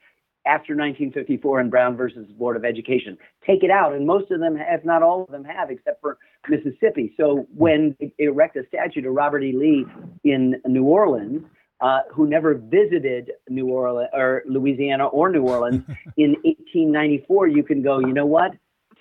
after 0.46 0.74
1954 0.74 1.62
in 1.62 1.70
Brown 1.70 1.96
versus 1.96 2.28
Board 2.38 2.58
of 2.58 2.66
Education. 2.66 3.18
Take 3.46 3.64
it 3.64 3.70
out, 3.70 3.94
and 3.94 4.08
most 4.08 4.32
of 4.32 4.39
them, 4.39 4.58
if 4.58 4.84
not 4.84 5.04
all 5.04 5.24
of 5.24 5.30
them, 5.30 5.44
have, 5.44 5.70
except 5.70 6.02
for 6.02 6.18
Mississippi. 6.50 7.14
So 7.18 7.48
when 7.56 7.96
they 8.00 8.12
erect 8.18 8.56
a 8.56 8.64
statue 8.68 9.02
to 9.02 9.12
Robert 9.12 9.44
E. 9.44 9.54
Lee 9.54 9.86
in 10.24 10.56
New 10.66 10.84
Orleans, 10.84 11.44
uh, 11.82 12.02
who 12.12 12.28
never 12.28 12.56
visited 12.56 13.32
New 13.50 13.68
Orleans 13.68 14.10
or 14.14 14.44
Louisiana 14.48 15.08
or 15.08 15.32
New 15.32 15.44
Orleans 15.44 15.84
in 16.18 16.32
1894, 16.44 17.48
you 17.48 17.64
can 17.64 17.82
go, 17.82 18.00
you 18.00 18.14
know 18.14 18.26
what? 18.26 18.52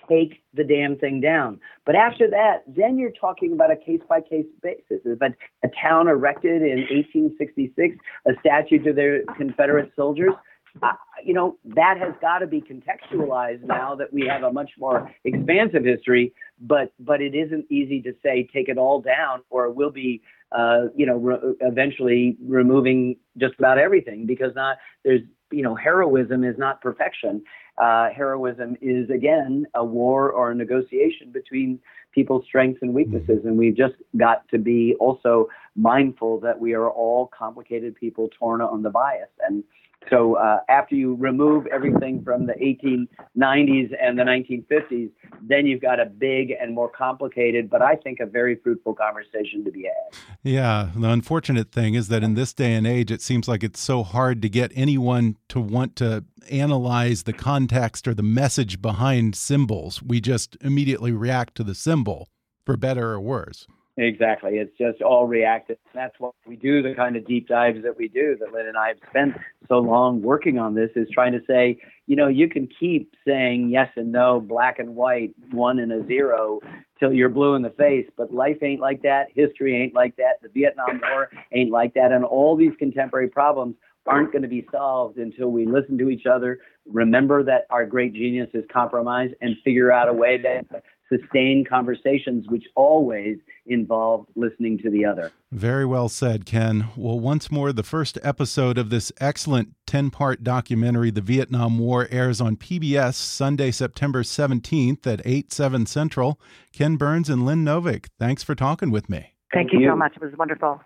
Take 0.09 0.43
the 0.53 0.63
damn 0.63 0.97
thing 0.97 1.21
down. 1.21 1.59
But 1.85 1.95
after 1.95 2.29
that, 2.31 2.63
then 2.67 2.97
you're 2.97 3.11
talking 3.11 3.53
about 3.53 3.71
a 3.71 3.75
case 3.75 4.01
by 4.09 4.19
case 4.21 4.47
basis. 4.61 4.99
If 5.05 5.21
a, 5.21 5.33
a 5.63 5.69
town 5.81 6.07
erected 6.07 6.63
in 6.63 6.79
1866 6.89 7.95
a 8.27 8.31
statue 8.39 8.83
to 8.83 8.93
their 8.93 9.23
Confederate 9.37 9.91
soldiers, 9.95 10.33
uh, 10.81 10.93
you 11.23 11.33
know, 11.33 11.57
that 11.75 11.97
has 11.99 12.13
got 12.21 12.39
to 12.39 12.47
be 12.47 12.61
contextualized 12.61 13.63
now 13.63 13.95
that 13.95 14.11
we 14.13 14.25
have 14.27 14.43
a 14.43 14.51
much 14.51 14.71
more 14.79 15.11
expansive 15.23 15.83
history. 15.83 16.33
But 16.59 16.93
but 16.99 17.21
it 17.21 17.35
isn't 17.35 17.65
easy 17.69 18.01
to 18.03 18.13
say 18.23 18.47
take 18.53 18.69
it 18.69 18.77
all 18.77 19.01
down, 19.01 19.41
or 19.49 19.69
we'll 19.69 19.91
be 19.91 20.21
uh, 20.51 20.87
you 20.95 21.05
know, 21.05 21.17
re- 21.17 21.55
eventually 21.61 22.37
removing 22.45 23.15
just 23.37 23.53
about 23.57 23.77
everything 23.77 24.25
because 24.25 24.53
not 24.55 24.77
there's 25.03 25.21
you 25.51 25.63
know 25.63 25.75
heroism 25.75 26.43
is 26.43 26.57
not 26.57 26.81
perfection. 26.81 27.41
Uh, 27.81 28.09
heroism 28.09 28.75
is 28.81 29.09
again 29.09 29.65
a 29.75 29.83
war 29.83 30.31
or 30.31 30.51
a 30.51 30.55
negotiation 30.55 31.31
between 31.31 31.79
people's 32.11 32.43
strengths 32.45 32.81
and 32.81 32.93
weaknesses, 32.93 33.39
and 33.45 33.57
we've 33.57 33.77
just 33.77 33.95
got 34.17 34.47
to 34.49 34.57
be 34.57 34.95
also 34.99 35.47
mindful 35.75 36.39
that 36.41 36.59
we 36.59 36.73
are 36.73 36.89
all 36.89 37.27
complicated 37.27 37.95
people 37.95 38.29
torn 38.37 38.61
on 38.61 38.83
the 38.83 38.89
bias 38.89 39.29
and 39.47 39.63
so 40.09 40.35
uh, 40.35 40.59
after 40.67 40.95
you 40.95 41.15
remove 41.15 41.67
everything 41.67 42.23
from 42.23 42.45
the 42.45 42.53
1890s 42.53 43.91
and 44.01 44.17
the 44.17 44.23
1950s, 44.23 45.09
then 45.41 45.65
you've 45.65 45.81
got 45.81 45.99
a 45.99 46.05
big 46.05 46.51
and 46.59 46.73
more 46.73 46.89
complicated, 46.89 47.69
but 47.69 47.81
I 47.81 47.95
think 47.95 48.19
a 48.19 48.25
very 48.25 48.55
fruitful 48.55 48.95
conversation 48.95 49.63
to 49.63 49.71
be 49.71 49.83
had. 49.83 50.19
Yeah, 50.43 50.89
the 50.95 51.09
unfortunate 51.09 51.71
thing 51.71 51.93
is 51.93 52.07
that 52.09 52.23
in 52.23 52.33
this 52.33 52.53
day 52.53 52.73
and 52.73 52.87
age, 52.87 53.11
it 53.11 53.21
seems 53.21 53.47
like 53.47 53.63
it's 53.63 53.79
so 53.79 54.03
hard 54.03 54.41
to 54.41 54.49
get 54.49 54.71
anyone 54.75 55.37
to 55.49 55.61
want 55.61 55.95
to 55.97 56.25
analyze 56.49 57.23
the 57.23 57.33
context 57.33 58.07
or 58.07 58.13
the 58.13 58.23
message 58.23 58.81
behind 58.81 59.35
symbols. 59.35 60.01
We 60.01 60.19
just 60.19 60.57
immediately 60.61 61.11
react 61.11 61.55
to 61.55 61.63
the 61.63 61.75
symbol, 61.75 62.29
for 62.65 62.75
better 62.75 63.11
or 63.11 63.21
worse. 63.21 63.67
Exactly. 63.97 64.51
It's 64.53 64.75
just 64.77 65.01
all 65.01 65.27
reactive. 65.27 65.77
That's 65.93 66.15
why 66.17 66.29
we 66.47 66.55
do 66.55 66.81
the 66.81 66.95
kind 66.95 67.17
of 67.17 67.27
deep 67.27 67.47
dives 67.47 67.83
that 67.83 67.97
we 67.97 68.07
do, 68.07 68.37
that 68.39 68.53
Lynn 68.53 68.67
and 68.67 68.77
I 68.77 68.89
have 68.89 68.97
spent 69.09 69.33
so 69.67 69.79
long 69.79 70.21
working 70.21 70.57
on 70.57 70.73
this, 70.75 70.89
is 70.95 71.09
trying 71.13 71.33
to 71.33 71.41
say, 71.45 71.77
you 72.07 72.15
know, 72.15 72.27
you 72.29 72.47
can 72.47 72.67
keep 72.79 73.13
saying 73.27 73.69
yes 73.69 73.89
and 73.97 74.11
no, 74.11 74.39
black 74.39 74.79
and 74.79 74.95
white, 74.95 75.33
one 75.51 75.79
and 75.79 75.91
a 75.91 76.05
zero, 76.07 76.61
till 76.99 77.11
you're 77.11 77.29
blue 77.29 77.55
in 77.55 77.61
the 77.61 77.69
face. 77.71 78.07
But 78.15 78.33
life 78.33 78.57
ain't 78.63 78.79
like 78.79 79.01
that. 79.01 79.27
History 79.35 79.75
ain't 79.75 79.93
like 79.93 80.15
that. 80.15 80.41
The 80.41 80.49
Vietnam 80.49 81.01
War 81.11 81.29
ain't 81.51 81.71
like 81.71 81.93
that. 81.95 82.13
And 82.13 82.23
all 82.23 82.55
these 82.55 82.73
contemporary 82.79 83.27
problems 83.27 83.75
aren't 84.07 84.31
going 84.31 84.41
to 84.41 84.47
be 84.47 84.65
solved 84.71 85.17
until 85.17 85.49
we 85.49 85.65
listen 85.65 85.97
to 85.97 86.09
each 86.09 86.25
other, 86.25 86.59
remember 86.85 87.43
that 87.43 87.65
our 87.69 87.85
great 87.85 88.13
genius 88.13 88.49
is 88.53 88.63
compromise, 88.71 89.29
and 89.41 89.55
figure 89.63 89.91
out 89.91 90.09
a 90.09 90.13
way 90.13 90.41
that 90.41 90.83
sustain 91.11 91.65
conversations 91.67 92.45
which 92.47 92.63
always 92.75 93.37
involve 93.65 94.25
listening 94.35 94.77
to 94.79 94.89
the 94.89 95.05
other. 95.05 95.31
Very 95.51 95.85
well 95.85 96.09
said, 96.09 96.45
Ken. 96.45 96.87
Well, 96.95 97.19
once 97.19 97.51
more, 97.51 97.73
the 97.73 97.83
first 97.83 98.17
episode 98.23 98.77
of 98.77 98.89
this 98.89 99.11
excellent 99.19 99.75
10 99.87 100.09
part 100.09 100.43
documentary, 100.43 101.11
The 101.11 101.21
Vietnam 101.21 101.77
War, 101.77 102.07
airs 102.11 102.39
on 102.39 102.55
PBS 102.55 103.15
Sunday, 103.15 103.71
September 103.71 104.23
17th 104.23 105.05
at 105.05 105.21
8, 105.25 105.51
7 105.51 105.85
Central. 105.85 106.39
Ken 106.71 106.95
Burns 106.95 107.29
and 107.29 107.45
Lynn 107.45 107.65
Novick, 107.65 108.07
thanks 108.19 108.43
for 108.43 108.55
talking 108.55 108.91
with 108.91 109.09
me. 109.09 109.35
Thank, 109.53 109.69
Thank 109.69 109.73
you, 109.73 109.79
you 109.81 109.89
so 109.89 109.95
much. 109.95 110.15
It 110.15 110.21
was 110.21 110.33
wonderful. 110.37 110.81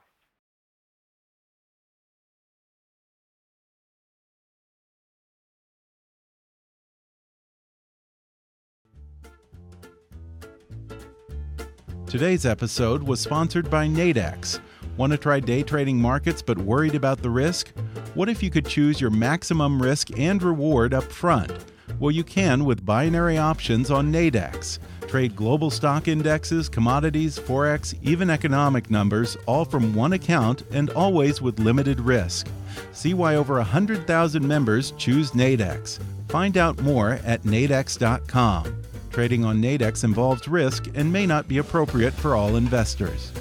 Today's 12.16 12.46
episode 12.46 13.04
was 13.04 13.20
sponsored 13.20 13.70
by 13.70 13.88
Nadex. 13.88 14.62
Want 14.96 15.12
to 15.12 15.18
try 15.18 15.42
day 15.42 15.64
trading 15.64 16.00
markets 16.00 16.42
but 16.42 16.58
worried 16.58 16.96
about 16.96 17.22
the 17.22 17.30
risk? 17.30 17.74
What 18.14 18.30
if 18.30 18.42
you 18.42 18.50
could 18.50 18.66
choose 18.66 19.02
your 19.02 19.10
maximum 19.10 19.82
risk 19.82 20.18
and 20.18 20.42
reward 20.42 20.94
up 20.94 21.04
front? 21.04 21.52
Well, 22.00 22.12
you 22.12 22.24
can 22.24 22.64
with 22.64 22.86
binary 22.86 23.38
options 23.38 23.92
on 23.92 24.14
Nadex. 24.14 24.80
Trade 25.10 25.36
global 25.36 25.70
stock 25.70 26.08
indexes, 26.08 26.70
commodities, 26.70 27.38
forex, 27.38 27.94
even 28.02 28.30
economic 28.30 28.90
numbers, 28.90 29.36
all 29.46 29.66
from 29.66 29.94
one 29.94 30.14
account 30.14 30.64
and 30.72 30.92
always 30.92 31.42
with 31.42 31.60
limited 31.60 32.00
risk. 32.00 32.48
See 32.94 33.14
why 33.14 33.36
over 33.36 33.56
100,000 33.56 34.48
members 34.48 34.92
choose 34.92 35.32
Nadex. 35.32 36.00
Find 36.30 36.56
out 36.56 36.82
more 36.82 37.20
at 37.26 37.44
nadex.com. 37.44 38.85
Trading 39.16 39.46
on 39.46 39.62
Nadex 39.62 40.04
involves 40.04 40.46
risk 40.46 40.88
and 40.94 41.10
may 41.10 41.26
not 41.26 41.48
be 41.48 41.60
appropriate 41.60 42.14
for 42.14 42.36
all 42.36 42.58
investors. 42.58 43.32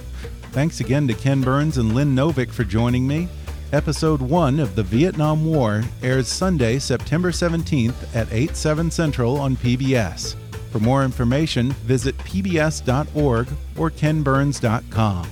Thanks 0.53 0.79
again 0.79 1.09
to 1.09 1.15
Ken 1.15 1.41
Burns 1.41 1.79
and 1.79 1.97
Lynn 1.97 2.15
Novick 2.15 2.53
for 2.53 2.63
joining 2.63 3.09
me. 3.09 3.27
Episode 3.73 4.23
1 4.23 4.61
of 4.61 4.77
The 4.77 4.85
Vietnam 4.85 5.45
War 5.45 5.83
airs 6.01 6.29
Sunday, 6.29 6.79
September 6.79 7.33
17th 7.33 8.15
at 8.15 8.33
8, 8.33 8.55
7 8.55 8.89
Central 8.89 9.41
on 9.41 9.57
PBS. 9.57 10.37
For 10.71 10.79
more 10.79 11.05
information, 11.05 11.73
visit 11.73 12.17
pbs.org 12.19 13.49
or 13.77 13.91
kenburns.com. 13.91 15.27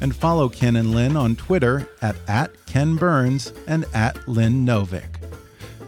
And 0.00 0.16
follow 0.16 0.48
Ken 0.48 0.74
and 0.74 0.92
Lynn 0.92 1.16
on 1.16 1.36
Twitter 1.36 1.88
at, 2.02 2.16
at 2.26 2.50
Ken 2.66 2.96
Burns 2.96 3.52
and 3.68 3.84
at 3.94 4.26
Lynn 4.26 4.66
Novick. 4.66 5.13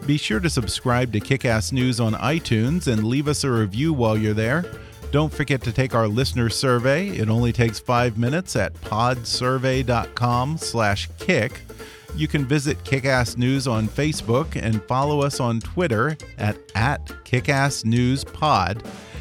Be 0.06 0.16
sure 0.16 0.38
to 0.38 0.48
subscribe 0.48 1.12
to 1.14 1.20
Kickass 1.20 1.72
News 1.72 1.98
on 1.98 2.14
iTunes 2.14 2.86
and 2.86 3.02
leave 3.02 3.26
us 3.26 3.42
a 3.42 3.50
review 3.50 3.92
while 3.92 4.16
you're 4.16 4.34
there. 4.34 4.64
Don't 5.10 5.32
forget 5.32 5.60
to 5.62 5.72
take 5.72 5.96
our 5.96 6.06
listener 6.06 6.48
survey. 6.48 7.08
It 7.08 7.28
only 7.28 7.52
takes 7.52 7.80
five 7.80 8.16
minutes 8.16 8.54
at 8.54 8.72
podsurvey.com/kick. 8.74 11.60
You 12.14 12.28
can 12.28 12.46
visit 12.46 12.84
Kickass 12.84 13.36
News 13.36 13.66
on 13.66 13.88
Facebook 13.88 14.54
and 14.54 14.80
follow 14.84 15.22
us 15.22 15.40
on 15.40 15.58
Twitter 15.60 16.16
at, 16.38 16.56
at 16.76 17.04
KickassNewsPod. 17.24 18.86